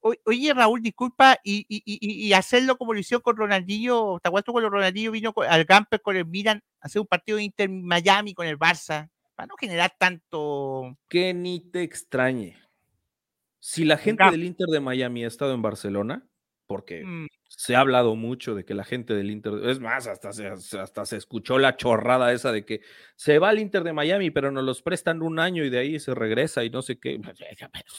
[0.00, 4.28] O- Oye, Raúl, disculpa, y, y, y, y hacerlo como lo hicieron con Ronaldinho, ¿te
[4.28, 7.38] acuerdas tú cuando Ronaldinho vino con- al Gamper con el Milan a hacer un partido
[7.38, 9.08] de Inter Miami con el Barça?
[9.36, 10.96] Para no generar tanto.
[11.08, 12.56] Que ni te extrañe.
[13.60, 16.26] Si la gente del Inter de Miami ha estado en Barcelona,
[16.66, 17.26] porque mm,
[17.60, 21.04] se ha hablado mucho de que la gente del Inter, es más, hasta se, hasta
[21.04, 22.82] se escuchó la chorrada esa de que
[23.16, 25.98] se va al Inter de Miami, pero nos los prestan un año y de ahí
[25.98, 27.18] se regresa y no sé qué.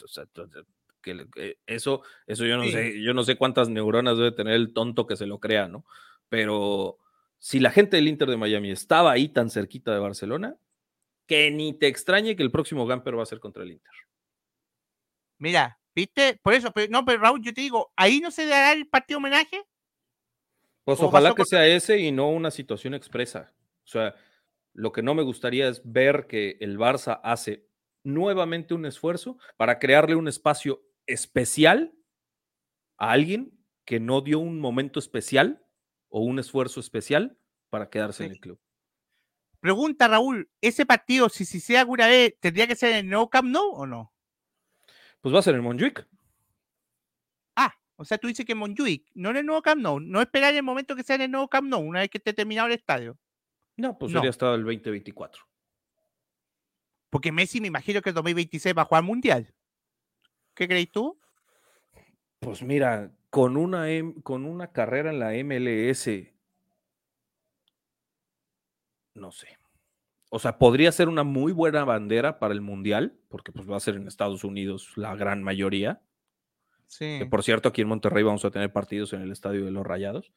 [0.02, 0.64] O sea, entonces,
[1.02, 2.72] que le- que eso, eso yo no Sí.
[2.72, 5.84] sé, yo no sé cuántas neuronas debe tener el tonto que se lo crea, ¿no?
[6.30, 6.96] Pero
[7.38, 10.56] si la gente del Inter de Miami estaba ahí tan cerquita de Barcelona,
[11.26, 13.92] que ni te extrañe que el próximo Gamper va a ser contra el Inter.
[15.38, 16.38] Mira, ¿viste?
[16.42, 19.18] Por eso, pero, no, pero Raúl, yo te digo, ¿ahí no se dará el partido
[19.18, 19.62] homenaje?
[20.84, 23.52] Pues ojalá que con- sea ese y no una situación expresa.
[23.84, 24.14] O sea,
[24.72, 27.66] lo que no me gustaría es ver que el Barça hace
[28.02, 31.92] nuevamente un esfuerzo para crearle un espacio especial
[32.96, 35.64] a alguien que no dio un momento especial
[36.08, 38.58] o un esfuerzo especial para quedarse en el club.
[39.60, 43.28] Pregunta, Raúl, ¿ese partido, si se hiciera alguna vez, tendría que ser en el nuevo
[43.28, 44.14] Camp Nou o no?
[45.20, 46.06] Pues va a ser en Montjuic.
[47.56, 50.54] Ah, o sea, tú dices que Montjuic, no en el nuevo Camp Nou, no esperar
[50.54, 52.74] el momento que sea en el nuevo Camp Nou, una vez que esté terminado el
[52.74, 53.18] estadio.
[53.76, 54.18] No, pues No.
[54.18, 55.42] sería hasta el 2024.
[57.10, 59.52] Porque Messi me imagino que el 2026 va a jugar Mundial.
[60.54, 61.18] ¿Qué crees tú?
[62.38, 63.86] Pues mira, con una,
[64.22, 66.32] con una carrera en la MLS,
[69.14, 69.59] no sé.
[70.32, 73.80] O sea, podría ser una muy buena bandera para el Mundial, porque pues va a
[73.80, 76.02] ser en Estados Unidos la gran mayoría,
[76.98, 79.84] Que por cierto, aquí en Monterrey vamos a tener partidos en el estadio de los
[79.84, 80.32] Rayados.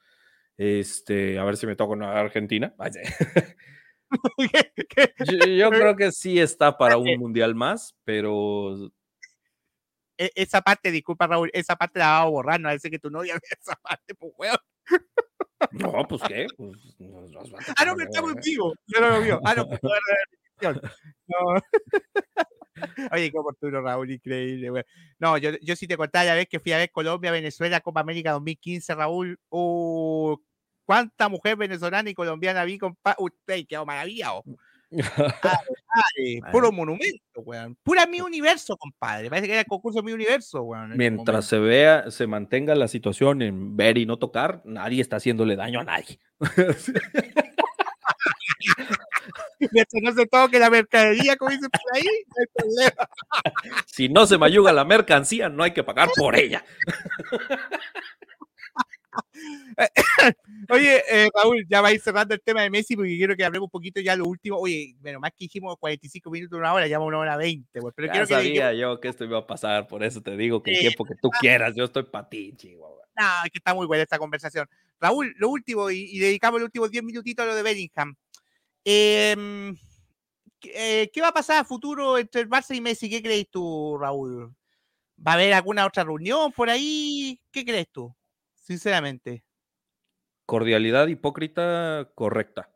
[0.57, 2.73] Este, a ver si me toca una Argentina.
[5.57, 8.91] yo, creo que sí está para un mundial más, pero.
[10.17, 13.09] E, esa parte, disculpa Raúl, esa parte la vamos a borrar, no sé que tu
[13.09, 14.57] novia ve esa parte, pues weón.
[15.71, 16.47] No, pues qué.
[16.57, 16.71] Pues,
[17.77, 18.73] ah, no, que estamos vivo.
[18.87, 19.39] Yo no lo vio.
[19.43, 19.89] Ah, no, pues no.
[23.11, 24.85] Oye, qué oportuno, Raúl, increíble.
[25.19, 28.01] No, yo, yo sí te contaba la vez que fui a ver Colombia, Venezuela, Copa
[28.01, 29.39] América 2015, Raúl.
[29.49, 30.35] Uh,
[30.85, 33.17] ¿Cuánta mujer venezolana y colombiana vi, compadre?
[33.19, 34.43] Uy, quedó maravillado.
[36.51, 37.75] Puro monumento, weón.
[37.83, 39.29] Pura mi universo, compadre.
[39.29, 40.95] Parece que era el concurso de mi universo, weón.
[40.95, 45.55] Mientras se vea, se mantenga la situación en ver y no tocar, nadie está haciéndole
[45.55, 46.19] daño a nadie.
[49.71, 53.07] Mientras no se toque la mercadería, como dice por ahí, no hay problema.
[53.85, 56.65] Si no se mayuga la mercancía, no hay que pagar por ella.
[60.69, 63.43] Oye, eh, Raúl, ya va a ir cerrando el tema de Messi porque quiero que
[63.43, 64.57] hablemos un poquito ya lo último.
[64.57, 67.81] Oye, bueno, más que dijimos 45 minutos, una hora, ya una hora 20.
[67.81, 70.71] Pues, pero ya sabía yo que esto iba a pasar, por eso te digo que
[70.71, 73.03] el tiempo que tú quieras, yo estoy para ti, chihuahua.
[73.15, 74.67] No, es que está muy buena esta conversación.
[74.99, 78.15] Raúl, lo último, y, dedicamos los últimos 10 minutitos a lo de Bellingham.
[78.83, 79.75] Em,
[80.63, 83.09] eh, ¿Qué va a pasar a futuro entre el Barça y Messi?
[83.09, 84.55] ¿Qué crees tú, Raúl?
[85.25, 87.39] ¿Va a haber alguna otra reunión por ahí?
[87.51, 88.13] ¿Qué crees tú?
[88.55, 89.43] Sinceramente.
[90.45, 92.69] Cordialidad hipócrita correcta.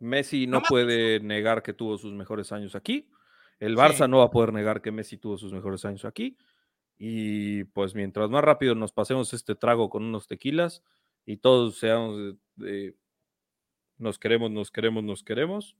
[0.00, 3.08] Messi no, puede negar que tuvo sus mejores años aquí.
[3.60, 6.36] El Barça no va a poder negar que Messi tuvo sus mejores años aquí.
[6.98, 10.82] Y pues mientras más rápido nos pasemos este trago con unos tequilas
[11.24, 12.96] y todos seamos de
[13.98, 15.76] nos queremos, nos queremos, nos queremos,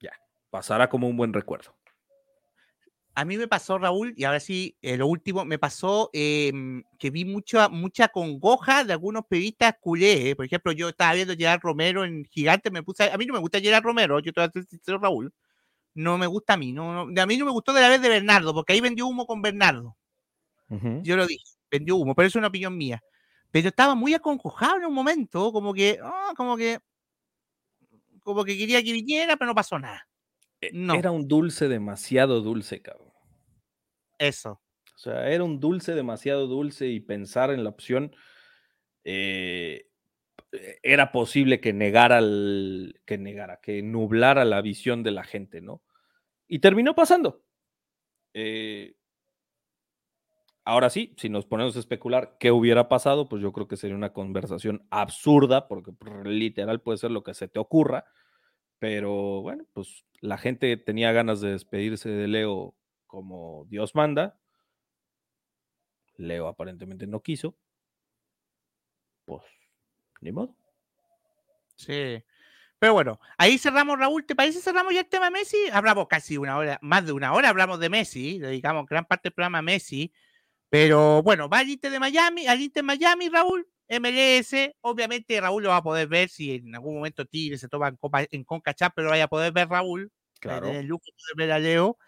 [0.00, 0.12] ya,
[0.50, 1.74] pasará como un buen recuerdo.
[3.18, 7.10] A mí me pasó, Raúl, y ahora sí, eh, lo último, me pasó em, que
[7.10, 10.36] vi mucha, mucha congoja de algunos periodistas culés.
[10.36, 13.40] Por ejemplo, yo estaba viendo Gerard Romero en Gigante, me puse, a mí no me
[13.40, 15.34] gusta Gerard Romero, yo te voy a sincero, Raúl.
[15.94, 18.08] No me gusta a mí, no, a mí no me gustó de la vez de
[18.08, 19.96] Bernardo, porque ahí vendió humo con Bernardo.
[21.02, 23.02] Yo lo dije, vendió humo, pero es una opinión mía.
[23.50, 26.78] Pero estaba muy acongojado en un momento, como que, ah, como que,
[28.20, 30.06] como que quería que viniera, pero no pasó nada.
[30.60, 30.94] E, no.
[30.94, 33.12] Era un dulce demasiado dulce, cabrón.
[34.18, 34.60] Eso.
[34.94, 38.14] O sea, era un dulce demasiado dulce y pensar en la opción
[39.04, 39.88] eh,
[40.52, 45.60] e, era posible que negara, el, que negara, que nublara la visión de la gente,
[45.60, 45.82] ¿no?
[46.48, 47.44] Y terminó pasando.
[48.34, 48.96] Eh,
[50.64, 53.96] ahora sí, si nos ponemos a especular qué hubiera pasado, pues yo creo que sería
[53.96, 58.04] una conversación absurda, porque pues, literal puede ser lo que se te ocurra,
[58.78, 62.74] pero bueno, pues la gente tenía ganas de despedirse de Leo
[63.06, 64.38] como Dios manda.
[66.16, 67.56] Leo aparentemente no quiso.
[69.24, 69.42] Pues,
[70.20, 70.54] ni modo.
[71.76, 72.22] Sí.
[72.78, 74.24] Pero bueno, ahí cerramos, Raúl.
[74.24, 75.56] ¿Te parece cerramos ya el tema de Messi?
[75.72, 79.34] Hablamos casi una hora, más de una hora hablamos de Messi, dedicamos gran parte del
[79.34, 80.12] programa a Messi.
[80.70, 83.66] Pero bueno, va al de Miami, al Inter Miami, Raúl.
[83.88, 87.88] MLS, obviamente Raúl lo va a poder ver si en algún momento Tigre se toma
[87.88, 90.10] en, Copa, en Conca pero lo vaya a poder ver Raúl.
[90.40, 90.68] Claro.
[90.68, 91.98] En el lujo de ver a Leo.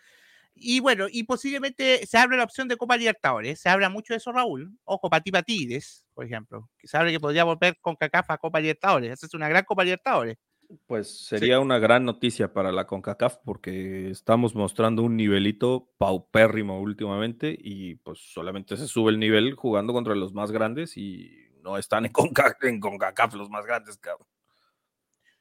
[0.55, 3.61] Y bueno, y posiblemente se abre la opción de Copa Libertadores.
[3.61, 4.77] Se habla mucho de eso, Raúl.
[4.85, 6.69] Ojo, para ti, Tigres, por ejemplo.
[6.79, 9.13] Que se abre que podría volver con CACAF a Copa Libertadores.
[9.13, 10.37] Esa es una gran Copa Libertadores.
[10.87, 17.57] Pues sería una gran noticia para la CONCACAF porque estamos mostrando un nivelito paupérrimo últimamente
[17.59, 22.07] y pues solamente se sube el nivel jugando contra los más grandes y no están
[22.07, 24.27] en CONCACAF, los más grandes, cabrón.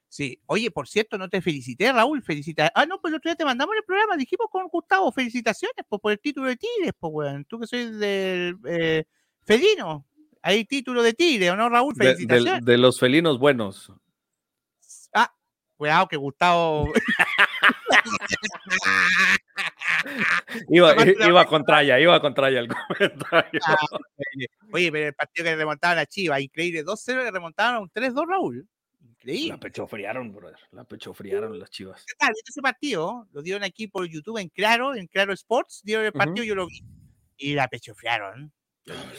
[0.10, 2.72] Sí, oye, por cierto, no te felicité, Raúl, felicita.
[2.74, 6.12] Ah, no, pues el otro día te mandamos el programa, dijimos con Gustavo, felicitaciones por
[6.12, 7.46] el título de Tigres, pues, weón.
[7.46, 9.04] Tú que soy del eh,
[9.46, 10.08] felino,
[10.42, 11.94] hay título de Tigre, ¿o no, Raúl?
[11.96, 12.66] Felicitaciones.
[12.66, 13.94] De, los felinos buenos.
[15.14, 15.32] Ah,
[15.78, 16.92] cuidado que Gustavo.
[20.70, 23.60] iba, iba contra ella, iba contra ella el comentario.
[23.66, 23.78] Ah,
[24.72, 28.28] oye, pero el partido que remontaban a Chivas, increíble, 2-0 que remontaban a un 3-2,
[28.28, 28.68] Raúl.
[29.02, 29.50] Increíble.
[29.50, 30.60] La pechofriaron, brother.
[30.72, 32.06] La pechofriaron las chivas.
[32.48, 35.82] Ese partido lo dieron aquí por YouTube en Claro, en Claro Sports.
[35.84, 36.82] Dieron el partido, yo lo vi.
[37.38, 38.54] Y la pechofriaron.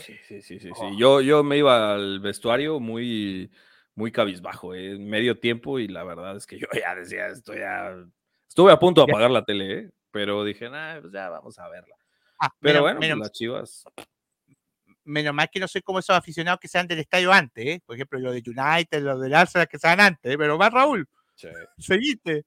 [0.05, 0.71] Sí, sí, sí, sí.
[0.75, 0.91] Oh.
[0.97, 3.51] Yo, yo me iba al vestuario muy,
[3.95, 7.95] muy cabizbajo, eh, medio tiempo, y la verdad es que yo ya decía, esto ya.
[8.49, 9.91] Estuve a punto de apagar la tele, ¿eh?
[10.11, 11.95] Pero dije, nah, pues ya vamos a verla.
[12.41, 13.85] Ah, pero bueno, pues las chivas
[15.05, 17.83] menos mal que no soy como esos aficionados que sean del estadio antes, ¿eh?
[17.85, 20.39] por ejemplo, los de United, los del Arsenal que sean antes, ¿eh?
[20.39, 21.49] pero más Raúl, sí.
[21.79, 22.45] seguiste.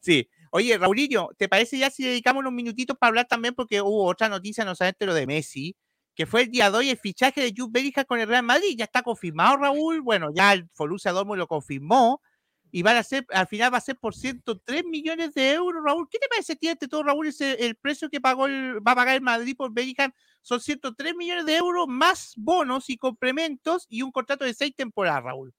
[0.00, 3.54] Sí, Oye, Raulinho, ¿te parece ya si dedicamos unos minutitos para hablar también?
[3.54, 5.76] Porque hubo otra noticia, no sabes lo de Messi,
[6.14, 8.74] que fue el día de hoy el fichaje de Jude Bellingham con el Real Madrid.
[8.74, 10.00] Ya está confirmado, Raúl.
[10.00, 12.22] Bueno, ya el Folucia Dortmund lo confirmó.
[12.70, 16.08] Y van a ser, al final va a ser por 103 millones de euros, Raúl.
[16.10, 17.30] ¿Qué te parece tiene todo, Raúl?
[17.40, 20.12] El precio que pagó va a pagar el Madrid por Bellingham
[20.42, 25.24] son 103 millones de euros más bonos y complementos y un contrato de seis temporadas,
[25.24, 25.54] Raúl.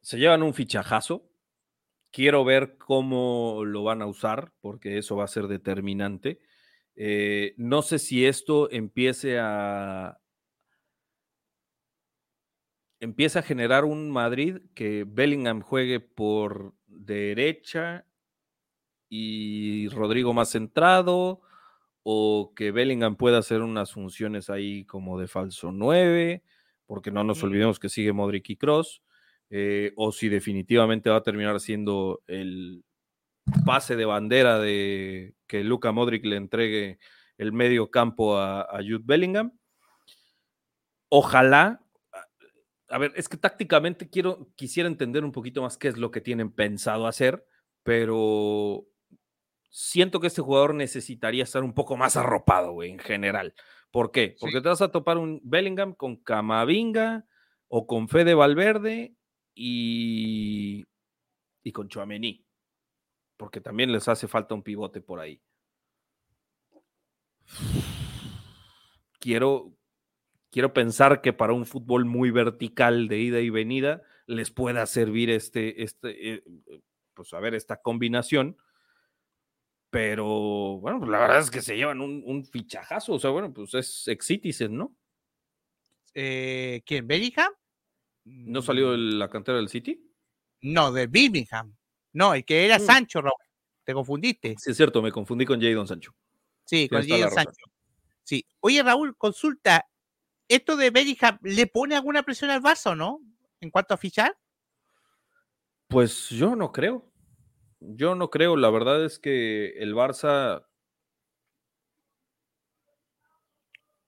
[0.00, 1.28] Se llevan un fichajazo.
[2.10, 6.40] Quiero ver cómo lo van a usar, porque eso va a ser determinante.
[6.94, 10.18] Eh, no sé si esto empiece a,
[13.00, 18.06] empieza a generar un Madrid que Bellingham juegue por derecha
[19.08, 21.40] y Rodrigo más centrado,
[22.02, 26.42] o que Bellingham pueda hacer unas funciones ahí como de falso 9,
[26.86, 29.02] porque no nos olvidemos que sigue Modric y Cross,
[29.50, 32.84] eh, o si definitivamente va a terminar siendo el
[33.64, 36.98] pase de bandera de que Luca Modric le entregue
[37.36, 39.52] el medio campo a, Jude Bellingham.
[41.10, 41.80] Ojalá,
[42.88, 46.20] a ver, es que tácticamente quiero, quisiera entender un poquito más qué es lo que
[46.20, 47.44] tienen pensado hacer,
[47.82, 48.86] pero
[49.70, 53.54] siento que este jugador necesitaría estar un poco más arropado, güey, en general.
[53.90, 54.36] ¿Por qué?
[54.40, 57.26] Porque te vas a topar un Bellingham con Camavinga
[57.68, 59.14] o con Fede Valverde
[59.54, 60.84] y,
[61.62, 62.48] y con Chouameni
[63.38, 65.40] porque también les hace falta un pivote por ahí.
[69.20, 69.77] Quiero,
[70.50, 75.30] quiero pensar que para un fútbol muy vertical de ida y venida les pueda servir
[75.30, 76.42] este, este, eh,
[77.14, 78.56] pues a ver, esta combinación.
[79.90, 83.14] Pero bueno, pues, la verdad es que se llevan un, fichajazo.
[83.14, 84.94] O sea, bueno, pues es Exitizen, ¿no?
[86.14, 87.06] Eh, ¿Quién?
[87.06, 87.52] ¿Bellingham?
[88.24, 89.18] ¿No salió de mm.
[89.18, 90.04] la cantera del City?
[90.60, 91.74] No, de Birmingham.
[92.12, 92.82] No, el que era mm.
[92.82, 93.34] Sancho, Raúl.
[93.84, 94.54] Te confundiste.
[94.58, 96.14] Sí, es cierto, me confundí con Jadon Sancho.
[96.64, 97.64] Sí, con Jadon Sancho.
[98.22, 98.44] Sí.
[98.60, 99.86] Oye, Raúl, consulta.
[100.48, 103.20] ¿Esto de Bellingham le pone alguna presión al Barça no?
[103.60, 104.36] En cuanto a fichar.
[105.88, 107.10] Pues yo no creo.
[107.80, 108.56] Yo no creo.
[108.56, 110.66] La verdad es que el Barça.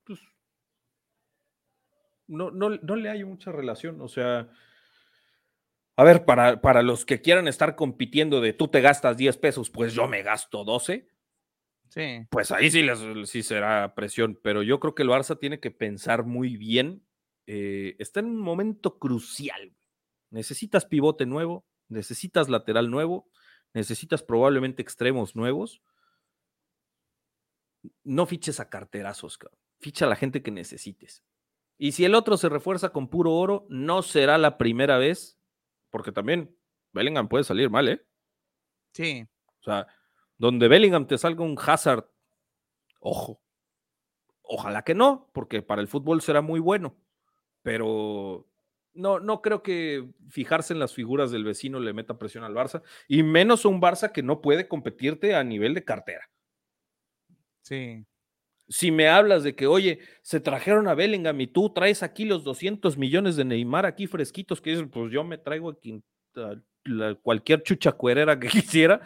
[0.05, 0.21] Pues,
[2.27, 4.01] no, no, no le hay mucha relación.
[4.01, 4.49] O sea,
[5.97, 9.69] a ver, para, para los que quieran estar compitiendo de tú te gastas 10 pesos,
[9.69, 11.10] pues yo me gasto 12.
[11.91, 12.27] Sí.
[12.31, 12.87] Pues ahí sí,
[13.27, 17.05] sí será presión, pero yo creo que el Barça tiene que pensar muy bien.
[17.47, 19.75] Eh, está en un momento crucial.
[20.31, 23.29] Necesitas pivote nuevo, necesitas lateral nuevo,
[23.75, 25.83] necesitas probablemente extremos nuevos.
[28.05, 29.59] No fiches a carterazos, cabrón.
[29.81, 31.25] Ficha a la gente que necesites.
[31.77, 35.41] Y si el otro se refuerza con puro oro, no será la primera vez
[35.91, 36.57] porque también
[36.93, 38.07] Bellingham puede salir mal, ¿eh?
[38.95, 39.27] Sí.
[39.61, 39.87] O sea,
[40.41, 42.07] donde Bellingham te salga un Hazard,
[42.99, 43.43] ojo.
[44.43, 46.97] Ojalá que no, porque para el fútbol será muy bueno.
[47.63, 48.49] Pero
[48.95, 52.83] no, no creo que fijarse en las figuras del vecino le meta presión al Barça,
[53.07, 56.31] y menos a un Barça que no puede competirte a nivel de cartera.
[57.61, 58.07] Sí.
[58.67, 62.45] Si me hablas de que, oye, se trajeron a Bellingham y tú traes aquí los
[62.45, 66.03] 200 millones de Neymar aquí fresquitos, que dicen, pues yo me traigo aquí
[67.23, 69.03] cualquier chucha cuerera que quisiera,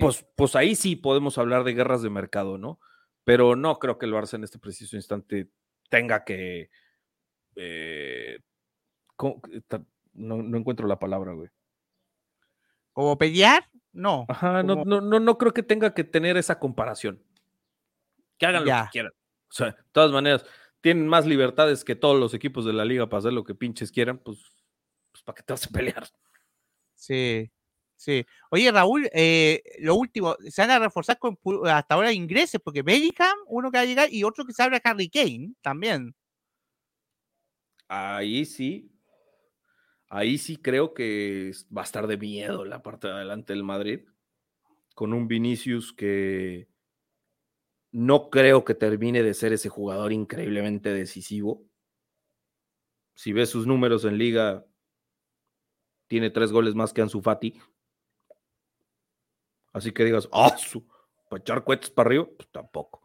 [0.00, 2.80] pues, pues ahí sí podemos hablar de guerras de mercado, ¿no?
[3.24, 5.50] Pero no creo que el Barça en este preciso instante
[5.88, 6.70] tenga que...
[7.56, 8.38] Eh,
[10.14, 11.48] no, no encuentro la palabra, güey.
[12.92, 13.68] ¿Como pelear?
[13.92, 14.26] No.
[14.28, 17.22] Ajá, no, no, no, no creo que tenga que tener esa comparación.
[18.38, 19.12] Que hagan lo que quieran.
[19.12, 20.44] O sea, de todas maneras,
[20.80, 23.92] tienen más libertades que todos los equipos de la liga para hacer lo que pinches
[23.92, 24.38] quieran, pues,
[25.12, 26.08] pues ¿para qué te vas a pelear?
[26.94, 27.50] Sí,
[28.02, 28.26] sí.
[28.50, 33.36] Oye, Raúl, eh, lo último, se van a reforzar con hasta ahora ingresos, porque Bellingham,
[33.46, 36.14] uno que va a llegar, y otro que se abre Harry Kane también.
[37.88, 38.90] Ahí sí.
[40.08, 44.00] Ahí sí creo que va a estar de miedo la parte de adelante del Madrid.
[44.94, 46.68] Con un Vinicius que
[47.92, 51.64] no creo que termine de ser ese jugador increíblemente decisivo.
[53.14, 54.66] Si ves sus números en liga,
[56.08, 57.58] tiene tres goles más que Ansu Fati.
[59.72, 60.54] Así que digas, ah,
[61.28, 63.02] para echar cohetes para arriba, pues tampoco.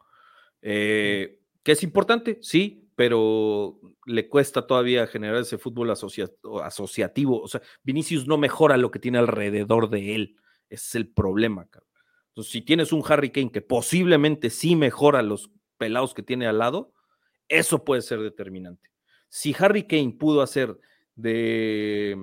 [0.61, 2.39] Eh, ¿Que es importante?
[2.41, 7.41] Sí, pero le cuesta todavía generar ese fútbol asociativo.
[7.41, 10.35] O sea, Vinicius no mejora lo que tiene alrededor de él.
[10.69, 11.91] Ese es el problema, cabrón.
[12.29, 16.59] Entonces, si tienes un Harry Kane que posiblemente sí mejora los pelados que tiene al
[16.59, 16.93] lado,
[17.47, 18.89] eso puede ser determinante.
[19.29, 20.77] Si Harry Kane pudo hacer
[21.15, 22.17] de,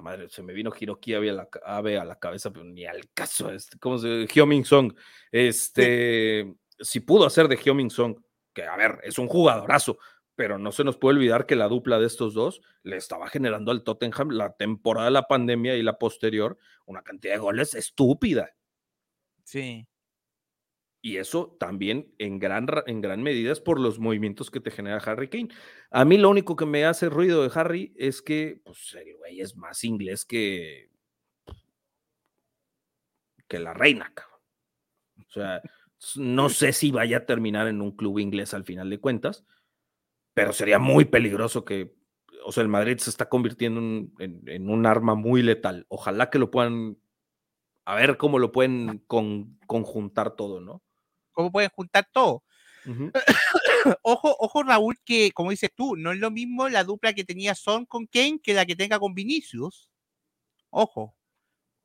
[0.00, 3.50] madre, se me vino Hiroki Abe a la, a la cabeza, pero ni al caso,
[3.50, 4.94] este, ¿cómo se Hyoming Song?
[5.30, 8.16] Este, si pudo hacer de Hyoming Song,
[8.52, 9.98] que a ver, es un jugadorazo,
[10.34, 13.70] pero no se nos puede olvidar que la dupla de estos dos le estaba generando
[13.72, 18.54] al Tottenham la temporada de la pandemia y la posterior una cantidad de goles estúpida.
[19.44, 19.86] Sí.
[21.06, 24.96] Y eso también en gran, en gran medida es por los movimientos que te genera
[24.96, 25.50] Harry Kane.
[25.92, 29.40] A mí lo único que me hace ruido de Harry es que pues, el güey
[29.40, 30.90] es más inglés que,
[33.46, 34.40] que la reina, cabrón.
[35.16, 35.62] O sea,
[36.16, 39.44] no sé si vaya a terminar en un club inglés al final de cuentas,
[40.34, 41.94] pero sería muy peligroso que,
[42.44, 43.78] o sea, el Madrid se está convirtiendo
[44.18, 45.86] en, un arma muy letal.
[45.88, 46.98] Ojalá que lo puedan,
[47.84, 50.82] a ver cómo lo pueden conjuntar todo, ¿no?
[51.36, 52.42] ¿Cómo pueden juntar todo?
[54.02, 57.54] ojo, ojo, Raúl, que como dices tú, no es lo mismo la dupla que tenía
[57.54, 59.90] Son con Kane que la que tenga con Vinicius.
[60.70, 61.14] Ojo,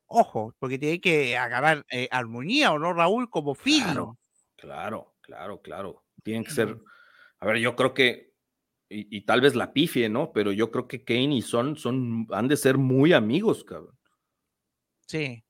[0.06, 3.92] ojo, porque tiene que agarrar eh, armonía o no, Raúl, como feeling.
[3.92, 4.18] Claro,
[4.56, 6.04] claro, claro, claro.
[6.22, 6.78] Tienen que ser.
[7.40, 8.32] A ver, yo creo que.
[8.88, 10.32] Y, tal vez la pifie, ¿no?
[10.32, 13.98] Pero yo creo que Kane y Son, son han de ser muy amigos, cabrón.
[15.06, 15.44] Sí.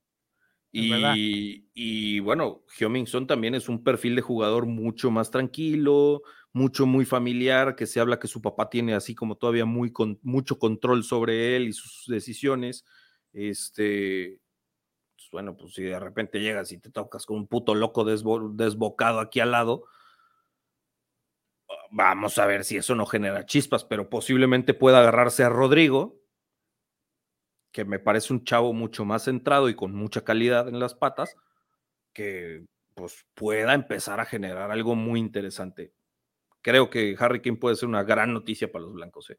[0.75, 6.23] Y, y, bueno, Hyoming Son también es un perfil de jugador mucho más tranquilo,
[6.53, 10.19] mucho, muy familiar, que se habla que su papá tiene así como todavía muy con,
[10.23, 12.87] mucho control sobre él y sus decisiones.
[13.33, 14.41] Este,
[15.15, 19.21] pues, bueno, pues si de repente llegas y te tocas con un puto loco desbocado
[19.21, 19.85] aquí al lado,
[21.91, 26.22] vamos a ver si eso no genera chispas, pero posiblemente pueda agarrarse a Rodrigo,
[27.73, 31.37] que me parece un chavo mucho más centrado y con mucha calidad en las patas,
[32.13, 35.93] que pues pueda empezar a generar algo muy interesante.
[36.61, 39.31] Creo que Harry Kane puede ser una gran noticia para los blancos.
[39.31, 39.39] ¿eh?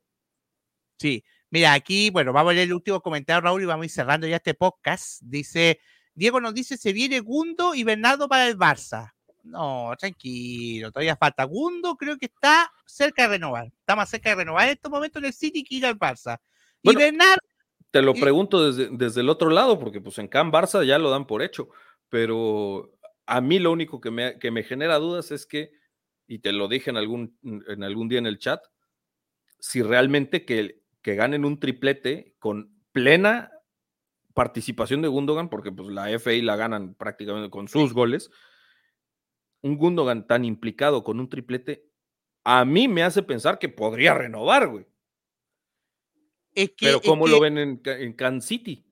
[0.97, 3.91] Sí, mira, aquí, bueno, vamos a leer el último comentario, Raúl, y vamos a ir
[3.91, 5.21] cerrando ya este podcast.
[5.21, 5.79] Dice,
[6.15, 9.13] Diego nos dice, se viene Gundo y Bernardo para el Barça.
[9.43, 11.43] No, tranquilo, todavía falta.
[11.43, 13.67] Gundo creo que está cerca de renovar.
[13.67, 16.39] Está más cerca de renovar en estos momentos en el City que ir al Barça.
[16.81, 17.52] y Bernardo
[17.93, 21.11] te lo pregunto desde, desde, el otro lado, porque pues en Can Barça ya lo
[21.11, 21.69] dan por hecho,
[22.09, 22.91] pero
[23.27, 25.69] a mí lo único que me, que me genera dudas es que,
[26.25, 28.65] y te lo dije en algún, en algún día en el chat,
[29.59, 33.51] si realmente que, que ganen un triplete con plena
[34.33, 38.31] participación de Gundogan, porque pues la FA la ganan prácticamente con sus goles,
[39.61, 41.85] un Gundogan tan implicado con un triplete,
[42.43, 44.87] a mí me hace pensar que podría renovar, güey.
[46.79, 48.85] Pero ¿cómo lo ven en, en Kansas City?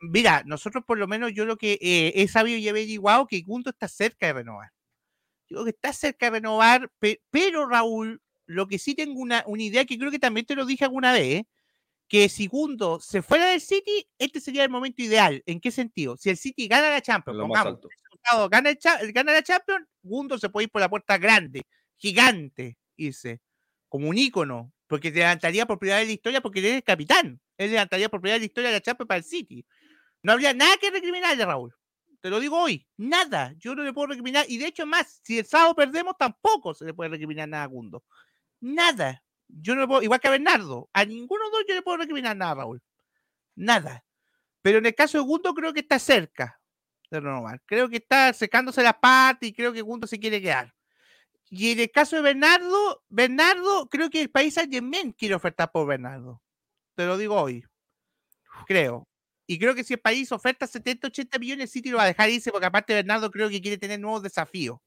[0.00, 3.42] Mira, nosotros por lo menos yo lo que eh, he sabido y he averiguado que
[3.42, 4.70] Gundo está cerca de renovar.
[5.48, 6.90] Yo creo que está cerca de renovar,
[7.30, 10.64] pero Raúl, lo que sí tengo una, una idea que creo que también te lo
[10.64, 11.42] dije alguna vez,
[12.08, 15.42] que si Gundo se fuera del City, este sería el momento ideal.
[15.46, 16.16] ¿En qué sentido?
[16.16, 17.38] Si el City gana la Champions,
[18.50, 18.76] gana,
[19.12, 21.62] gana la Champions, Gundo se puede ir por la puerta grande,
[21.96, 23.40] gigante, irse,
[23.88, 27.40] como un ícono, porque levantaría por primera vez la historia porque él es el capitán.
[27.56, 29.64] Él levantaría por primera vez la historia de la Champions para el City.
[30.20, 31.72] No habría nada que recriminarle, Raúl.
[32.20, 33.54] Te lo digo hoy, nada.
[33.56, 34.46] Yo no le puedo recriminar.
[34.48, 37.66] Y de hecho, más, si el sábado perdemos, tampoco se le puede recriminar nada a
[37.66, 38.02] Gundo.
[38.58, 39.22] Nada.
[39.46, 41.98] Yo no le puedo, igual que a Bernardo, a ninguno de los yo le puedo
[41.98, 42.82] recriminar nada, Raúl.
[43.54, 44.04] Nada.
[44.60, 46.60] Pero en el caso de Gundo, creo que está cerca
[47.12, 47.62] de renovar.
[47.64, 50.74] Creo que está secándose la parte y creo que Gundo se quiere quedar.
[51.50, 55.86] Y en el caso de Bernardo, Bernardo, creo que el país Yemen quiere ofertar por
[55.86, 56.40] Bernardo.
[56.94, 57.64] Te lo digo hoy.
[58.66, 59.08] Creo.
[59.48, 62.30] Y creo que si el país oferta 70, 80 millones, City lo va a dejar
[62.30, 64.78] irse, porque aparte Bernardo creo que quiere tener nuevos desafíos.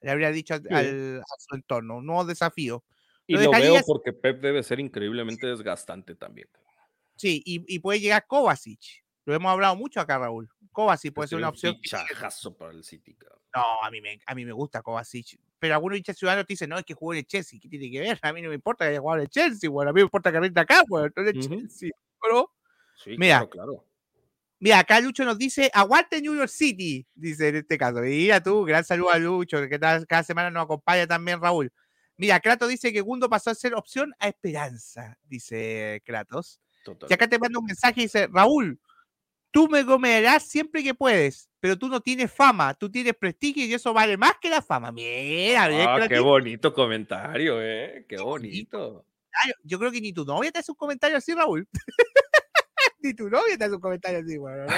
[0.00, 2.80] Le habría dicho al, a su entorno, nuevos desafíos.
[3.26, 6.48] Y lo, veo porque Pep debe ser increíblemente desgastante también.
[7.16, 9.04] Sí, y, y puede llegar Kovacic.
[9.26, 10.48] Lo hemos hablado mucho acá, Raúl.
[10.72, 11.76] Kovacic puede ser una opción.
[12.56, 13.14] para el City,
[13.58, 15.38] No, a mí me, a mí me gusta Kovacic.
[15.58, 17.58] Pero algunos hinchas ciudadanos te dicen, no, es que jugó en el Chelsea.
[17.60, 18.18] ¿Qué tiene que ver?
[18.22, 20.02] A mí no me importa que haya jugado en el Chelsea, bueno, a mí me
[20.04, 21.90] importa que rinda acá, bueno, no en el Chelsea.
[22.20, 22.52] Pero,
[22.96, 23.84] sí, mira, claro,
[24.60, 28.00] Mira, acá Lucho nos dice, aguante New York City, dice en este caso.
[28.00, 31.72] Mira tú, gran saludo a Lucho, que cada, semana nos acompaña también Raúl.
[32.16, 36.60] Mira, Kratos dice que Gundo pasó a ser opción a esperanza, dice Kratos.
[37.08, 38.80] Y acá te manda un mensaje y dice, Raúl,
[39.50, 43.74] tú me comerás siempre que puedes, pero tú no tienes fama, tú tienes prestigio y
[43.74, 44.92] eso vale más que la fama.
[44.92, 49.04] Mira, ah, qué bonito comentario, eh, qué bonito.
[49.62, 51.68] Yo creo que ni tu novia te hace un comentario así, Raúl.
[53.00, 54.72] ni tu novia te hace un comentario así, bueno, ¿no?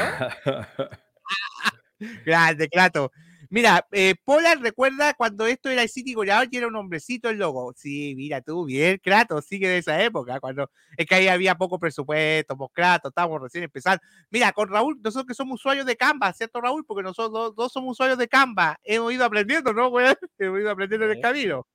[2.24, 3.10] Grande, Clato.
[3.52, 7.38] Mira, eh, Polar recuerda cuando esto era el City Goleador y era un hombrecito el
[7.38, 7.72] logo.
[7.76, 11.80] Sí, mira tú, bien, Kratos, sigue de esa época, cuando es que ahí había poco
[11.80, 14.00] presupuesto, pues Kratos, estábamos recién empezando.
[14.30, 16.84] Mira, con Raúl, nosotros que somos usuarios de Canva, ¿cierto, Raúl?
[16.86, 20.06] Porque nosotros dos, somos usuarios de Canva, hemos ido aprendiendo, ¿no, güey?
[20.38, 21.66] Hemos ido aprendiendo en el camino.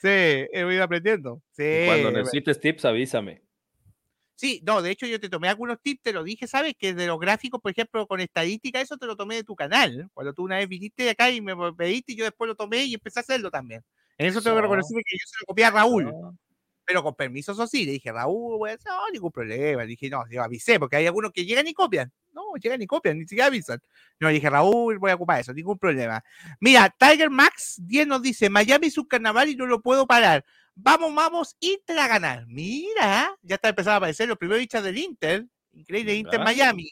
[0.00, 0.08] Sí,
[0.52, 1.40] hemos ido aprendiendo.
[1.52, 1.84] Sí.
[1.86, 3.42] cuando necesites tips, avísame.
[4.42, 6.74] Sí, no, de hecho yo te tomé algunos tips, te lo dije, ¿sabes?
[6.76, 10.10] Que de los gráficos, por ejemplo, con estadística, eso te lo tomé de tu canal.
[10.14, 12.94] Cuando tú una vez viniste de acá y me pediste, yo después lo tomé y
[12.94, 13.84] empecé a hacerlo también.
[14.18, 16.12] En eso tengo que reconocer que yo se lo copié a Raúl.
[16.84, 19.82] Pero con permiso, eso sí, le dije, Raúl, no, ningún problema.
[19.82, 22.10] Le dije, no, yo avisé, porque hay algunos que llegan y copian.
[22.32, 23.80] No, llegan y copian, ni siquiera avisan.
[24.18, 26.20] No, le dije, Raúl, voy a ocupar eso, ningún problema.
[26.58, 30.44] Mira, Tiger Max 10 nos dice, Miami es un carnaval y no lo puedo parar.
[30.74, 32.46] Vamos, vamos, Inter a ganar.
[32.46, 35.46] Mira, ya está empezando a aparecer los primeros hinchas del Inter.
[35.72, 36.90] Increíble, Inter Miami.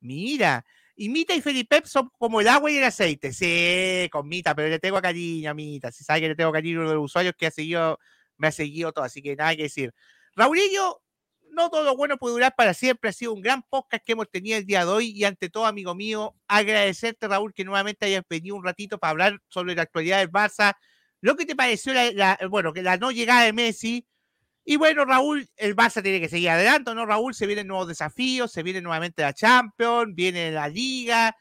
[0.00, 0.64] Mira.
[0.94, 3.32] Y Mita y Felipe son como el agua y el aceite.
[3.32, 5.90] Sí, con Mita, pero le tengo cariño a Mita.
[5.90, 7.98] Si sabe que le tengo cariño a uno de los usuarios que ha seguido,
[8.36, 9.94] me ha seguido todo, así que nada que decir.
[10.36, 11.02] Raulillo,
[11.50, 13.10] no todo lo bueno puede durar para siempre.
[13.10, 15.10] Ha sido un gran podcast que hemos tenido el día de hoy.
[15.10, 19.40] Y ante todo, amigo mío, agradecerte, Raúl, que nuevamente hayas venido un ratito para hablar
[19.48, 20.74] sobre la actualidad del Barça
[21.22, 24.04] lo que te pareció, la, bueno, que la no llegada de Messi.
[24.64, 27.06] Y bueno, Raúl, el Barça tiene que seguir adelante, ¿no?
[27.06, 31.34] Raúl, se vienen nuevos desafíos, se viene nuevamente la Champions, viene la Liga.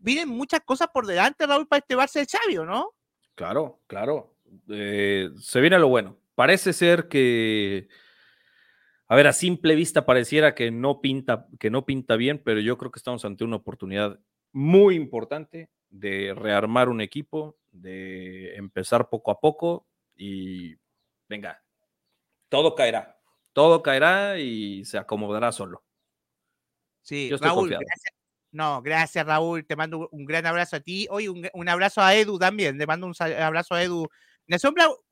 [0.00, 2.94] Vienen muchas cosas por delante, Raúl, para este Barça de Xavi, ¿no?
[3.36, 4.34] Claro, claro.
[4.68, 6.18] Eh, se viene lo bueno.
[6.34, 7.88] Parece ser que,
[9.06, 12.76] a ver, a simple vista pareciera que no pinta, que no pinta bien, pero yo
[12.76, 14.18] creo que estamos ante una oportunidad
[14.52, 19.86] muy importante de rearmar un equipo, de empezar poco a poco
[20.16, 20.76] y
[21.28, 21.62] venga,
[22.48, 23.18] todo caerá,
[23.52, 25.84] todo caerá y se acomodará solo.
[27.02, 28.14] Sí, Raúl, gracias.
[28.52, 31.06] No, gracias Raúl, te mando un gran abrazo a ti.
[31.10, 34.08] Hoy un, un, abrazo a Edu también, le mando un abrazo a Edu.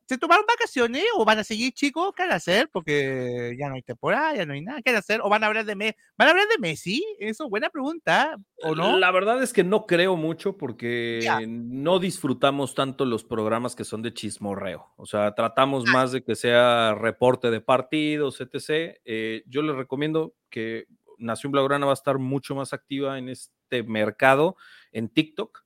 [0.06, 2.12] ¿Se tomaron vacaciones o van a seguir, chicos?
[2.14, 2.68] ¿Qué van a hacer?
[2.70, 4.82] Porque ya no hay temporada, ya no hay nada.
[4.82, 5.20] ¿Qué van a hacer?
[5.22, 5.96] ¿O van a hablar de Messi?
[6.18, 7.02] ¿Van a hablar de Messi?
[7.18, 8.36] Eso, buena pregunta.
[8.62, 8.98] ¿O no?
[8.98, 14.02] La verdad es que no creo mucho porque no disfrutamos tanto los programas que son
[14.02, 14.92] de chismorreo.
[14.96, 15.92] O sea, tratamos ah.
[15.92, 18.98] más de que sea reporte de partidos, etc.
[19.06, 20.86] Eh, yo les recomiendo que
[21.16, 24.56] Nación Blaugrana va a estar mucho más activa en este mercado
[24.92, 25.63] en TikTok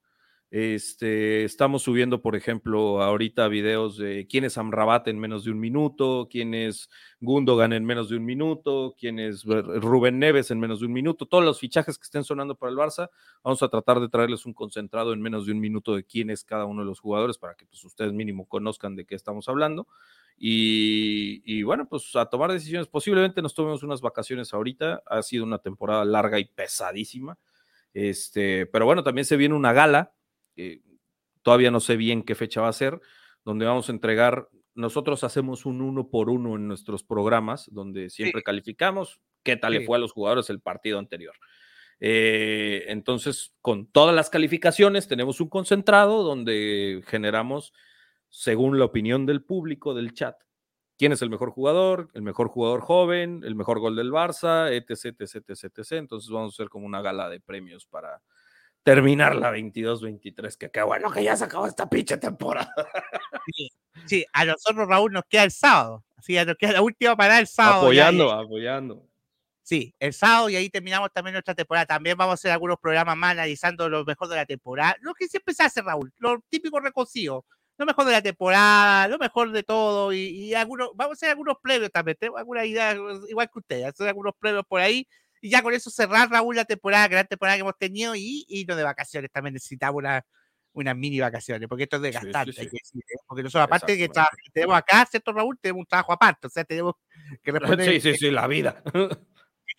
[0.51, 5.61] este, estamos subiendo, por ejemplo, ahorita videos de quién es Amrabat en menos de un
[5.61, 6.89] minuto, quién es
[7.21, 11.27] Gundogan en menos de un minuto, quién es Rubén Neves en menos de un minuto,
[11.27, 13.11] todos los fichajes que estén sonando para el Barça,
[13.45, 16.45] vamos a tratar de traerles un concentrado en menos de un minuto de quién es
[16.45, 19.87] cada uno de los jugadores para que pues, ustedes mínimo conozcan de qué estamos hablando.
[20.41, 22.87] Y, y, bueno, pues a tomar decisiones.
[22.87, 25.03] Posiblemente nos tomemos unas vacaciones ahorita.
[25.05, 27.37] Ha sido una temporada larga y pesadísima.
[27.93, 30.13] Este, pero bueno, también se viene una gala
[31.43, 33.01] todavía no sé bien qué fecha va a ser,
[33.45, 38.43] donde vamos a entregar, nosotros hacemos un uno por uno en nuestros programas, donde siempre
[38.43, 41.35] calificamos qué tal le fue a los jugadores el partido anterior.
[42.01, 47.73] Eh, entonces, con todas las calificaciones, tenemos un concentrado donde generamos,
[48.29, 50.37] según la opinión del público del chat,
[50.97, 55.17] quién es el mejor jugador, el mejor jugador joven, el mejor gol del Barça, etc,
[55.21, 55.93] etc, etc, etc.
[55.93, 58.21] Entonces vamos a hacer como una gala de premios para,
[58.89, 62.73] terminar la 22-23, que qué bueno que ya se acabó esta pinche temporada.
[64.07, 66.05] Sí, a nosotros, Raúl, nos queda el sábado.
[66.17, 67.83] Así nos queda la última para el sábado.
[67.83, 69.07] Apoyando, apoyando.
[69.63, 71.85] Sí, el sábado y ahí terminamos también nuestra temporada.
[71.85, 74.97] También vamos a hacer algunos programas más analizando lo mejor de la temporada.
[75.01, 77.45] Lo que siempre se hace, Raúl, lo típico recocido.
[77.77, 80.15] Lo mejor de la temporada, lo mejor de todo.
[80.15, 82.17] Y, algunos, vamos a hacer algunos previos también.
[82.19, 82.97] Tengo alguna idea,
[83.29, 85.07] igual que ustedes, hacer algunos previos por ahí
[85.41, 88.77] y ya con eso cerrar, Raúl, la temporada, gran temporada que hemos tenido y irnos
[88.77, 89.31] de vacaciones.
[89.31, 90.25] También necesitamos una,
[90.73, 93.19] unas mini vacaciones, porque esto es desgastante, hay que decir, ¿eh?
[93.27, 94.09] porque nosotros aparte que
[94.53, 95.59] tenemos acá, ¿cierto, Raúl?
[95.61, 96.95] Tenemos un trabajo aparte, o sea, tenemos
[97.43, 97.91] que responder.
[97.93, 98.83] Sí, sí, sí, la vida.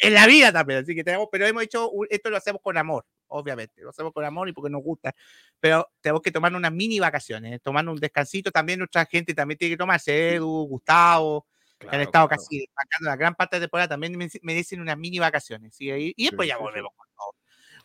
[0.01, 3.05] En la vida también, así que tenemos, pero hemos hecho, esto lo hacemos con amor,
[3.27, 5.13] obviamente, lo hacemos con amor y porque nos gusta,
[5.59, 9.73] pero tenemos que tomar unas mini vacaciones, tomar un descansito, también nuestra gente también tiene
[9.73, 11.47] que tomarse, Edu, Gustavo,
[11.79, 12.67] que han estado casi
[13.01, 15.75] la gran parte de la temporada, también merecen unas mini vacaciones.
[15.79, 17.35] Y, después ya volvemos con todo.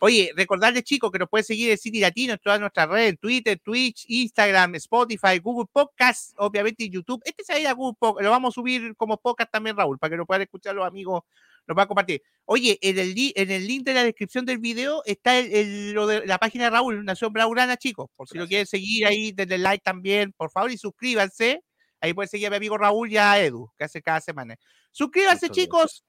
[0.01, 3.57] Oye, recordarles, chicos, que nos pueden seguir en City Latino en todas nuestras redes, Twitter,
[3.63, 7.21] Twitch, Instagram, Spotify, Google Podcast, obviamente YouTube.
[7.23, 10.11] Este se va a Google Podcast, lo vamos a subir como podcast también, Raúl, para
[10.11, 11.23] que lo puedan escuchar los amigos,
[11.65, 12.21] lo puedan compartir.
[12.43, 16.25] Oye, en el, en el link de la descripción del video está el, lo de
[16.25, 18.09] la página de Raúl, Nación Blaugrana, chicos.
[18.17, 21.63] Por si lo quieren seguir ahí, denle like también, por favor, y suscríbanse
[22.05, 24.55] Ahí pueden seguir a mi amigo Raúl y a Edu, que hace cada semana.
[24.91, 26.05] Suscríbanse, chicos.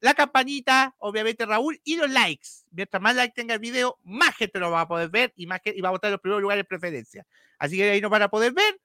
[0.00, 2.48] la campanita, obviamente Raúl, y los likes.
[2.72, 5.60] Mientras más likes tenga el video, más gente lo va a poder ver y más
[5.64, 7.24] y va a votar en los primeros lugares de preferencia.
[7.60, 8.80] Así que ahí nos van a poder ver.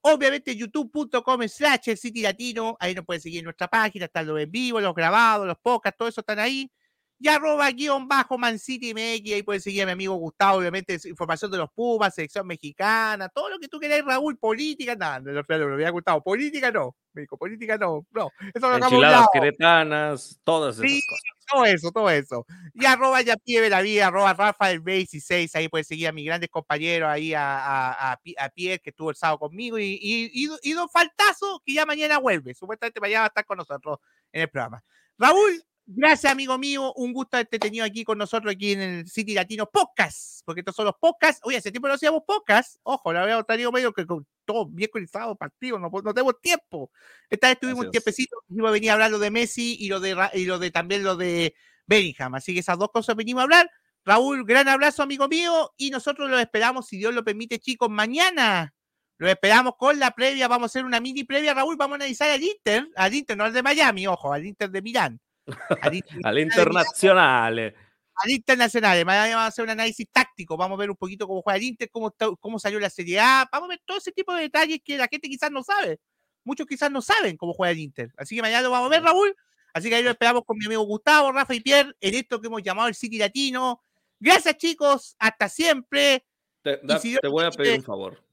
[0.00, 4.38] Obviamente youtube.com slash el City Latino, ahí nos pueden seguir en nuestra página, están los
[4.38, 6.70] en vivo, los grabados, los podcasts, todo eso están ahí.
[7.18, 10.98] Y arroba guion bajo Man City MX, ahí pueden seguir a mi amigo Gustavo, obviamente,
[11.04, 15.32] información de los Pumas, selección mexicana, todo lo que tú quieras, Raúl, política, nada, no,
[15.32, 19.28] no, no, me había gustado, política no, me dijo, política no, no, eso lo Enchiladas
[19.32, 21.36] queretanas, todas esas sí, cosas.
[21.48, 22.44] Todo eso, todo eso.
[22.74, 26.50] Y arroba ya pie la vida, arroba Rafael 16, ahí pueden seguir a mis grandes
[26.50, 30.48] compañeros, ahí a, a, a, a Pierre, que estuvo el sábado conmigo, y, y, y,
[30.62, 33.98] y Don Faltazo, que ya mañana vuelve, supuestamente mañana va a estar con nosotros
[34.32, 34.82] en el programa.
[35.18, 36.92] Raúl, Gracias, amigo mío.
[36.94, 40.74] Un gusto haberte tenido aquí con nosotros, aquí en el City Latino Podcast, porque estos
[40.74, 41.40] son los podcasts.
[41.44, 42.78] Oye, hace tiempo no hacíamos podcast.
[42.82, 46.90] Ojo, la habíamos tenido medio que con todo bien conectado, partido, no, no tenemos tiempo.
[47.30, 50.00] Esta vez tuvimos un tiempecito, iba a venir a hablar lo de Messi y lo
[50.00, 51.54] de, y lo de también lo de
[51.86, 52.34] Bellingham.
[52.34, 53.70] Así que esas dos cosas venimos a hablar.
[54.04, 58.74] Raúl, gran abrazo, amigo mío, y nosotros los esperamos, si Dios lo permite, chicos, mañana.
[59.18, 62.28] Lo esperamos con la previa, vamos a hacer una mini previa, Raúl, vamos a analizar
[62.28, 65.20] al Inter, al Inter, no al de Miami, ojo, al Inter de Milán
[65.82, 67.74] al, al internacional.
[68.16, 69.04] Al internacional.
[69.04, 70.56] Vamos a hacer un análisis táctico.
[70.56, 73.48] Vamos a ver un poquito cómo juega el Inter, cómo, cómo salió la Serie A.
[73.52, 76.00] Vamos a ver todo ese tipo de detalles que la gente quizás no sabe.
[76.44, 78.12] Muchos quizás no saben cómo juega el Inter.
[78.16, 79.34] Así que mañana lo vamos a ver, Raúl.
[79.74, 82.46] Así que ahí lo esperamos con mi amigo Gustavo, Rafa y Pierre en esto que
[82.46, 83.82] hemos llamado el City Latino.
[84.18, 85.16] Gracias, chicos.
[85.18, 86.24] Hasta siempre.
[86.62, 88.24] Te, da, si te voy a pedir un favor.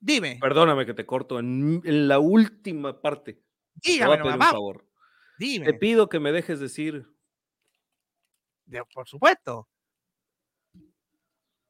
[0.00, 0.38] Dime.
[0.40, 3.42] Perdóname que te corto en, en la última parte.
[3.74, 4.86] Dígame, te voy a pedir un favor.
[5.38, 5.66] Dime.
[5.66, 7.06] Te pido que me dejes decir.
[8.64, 9.68] De, por supuesto.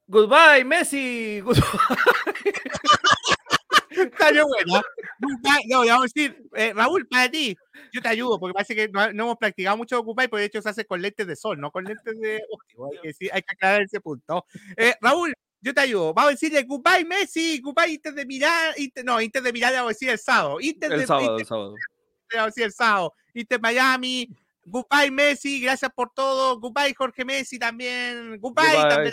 [0.06, 1.40] Goodbye, Messi.
[1.44, 1.62] Goodbye.
[4.18, 4.82] Salió buena.
[5.68, 7.56] No, le vamos a decir, eh, Raúl, para ti,
[7.92, 10.62] yo te ayudo, porque parece que no, no hemos practicado mucho Occupy, porque de hecho
[10.62, 12.34] se hace con lentes de sol, no con lentes de.
[12.34, 14.44] Hay, que, sí, hay que aclarar ese punto.
[14.76, 16.12] Eh, Raúl, yo te ayudo.
[16.12, 19.90] Vamos a decirle Goodbye, Messi, Goodbye, Inter de Milán, Inter, no, Inter de Milán, vamos
[19.90, 20.60] a decir el sábado.
[20.60, 21.74] Inter el de, sábado, Inter, el sábado.
[22.32, 23.14] Vamos a decir el sábado.
[23.40, 24.28] Inter Miami,
[24.64, 26.58] Goodbye, Messi, gracias por todo.
[26.58, 28.40] Goodbye, Jorge Messi también.
[28.40, 28.88] Goodbye, Goodbye,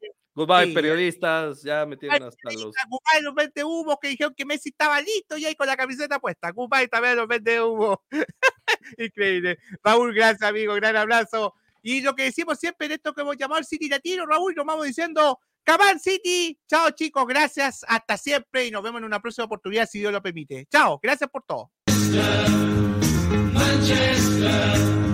[0.00, 0.08] sí.
[0.34, 0.72] Goodbye, Sí.
[0.72, 1.62] periodistas.
[1.62, 2.64] Ya me tienen hasta los.
[2.64, 6.18] Goodbye, los 20 humos que dijeron que Messi estaba listo y ahí con la camiseta
[6.18, 6.50] puesta.
[6.50, 7.98] Goodbye también los 20 humos.
[8.98, 9.58] Increíble.
[9.82, 10.74] Raúl, gracias, amigo.
[10.74, 11.54] Gran abrazo.
[11.82, 14.66] Y lo que decimos siempre en esto que hemos llamado el City Latino, Raúl, nos
[14.66, 15.38] vamos diciendo.
[15.62, 19.98] Cabal City, chao chicos, gracias, hasta siempre y nos vemos en una próxima oportunidad si
[19.98, 20.66] Dios lo permite.
[20.70, 21.70] Chao, gracias por todo.
[23.88, 25.07] just love.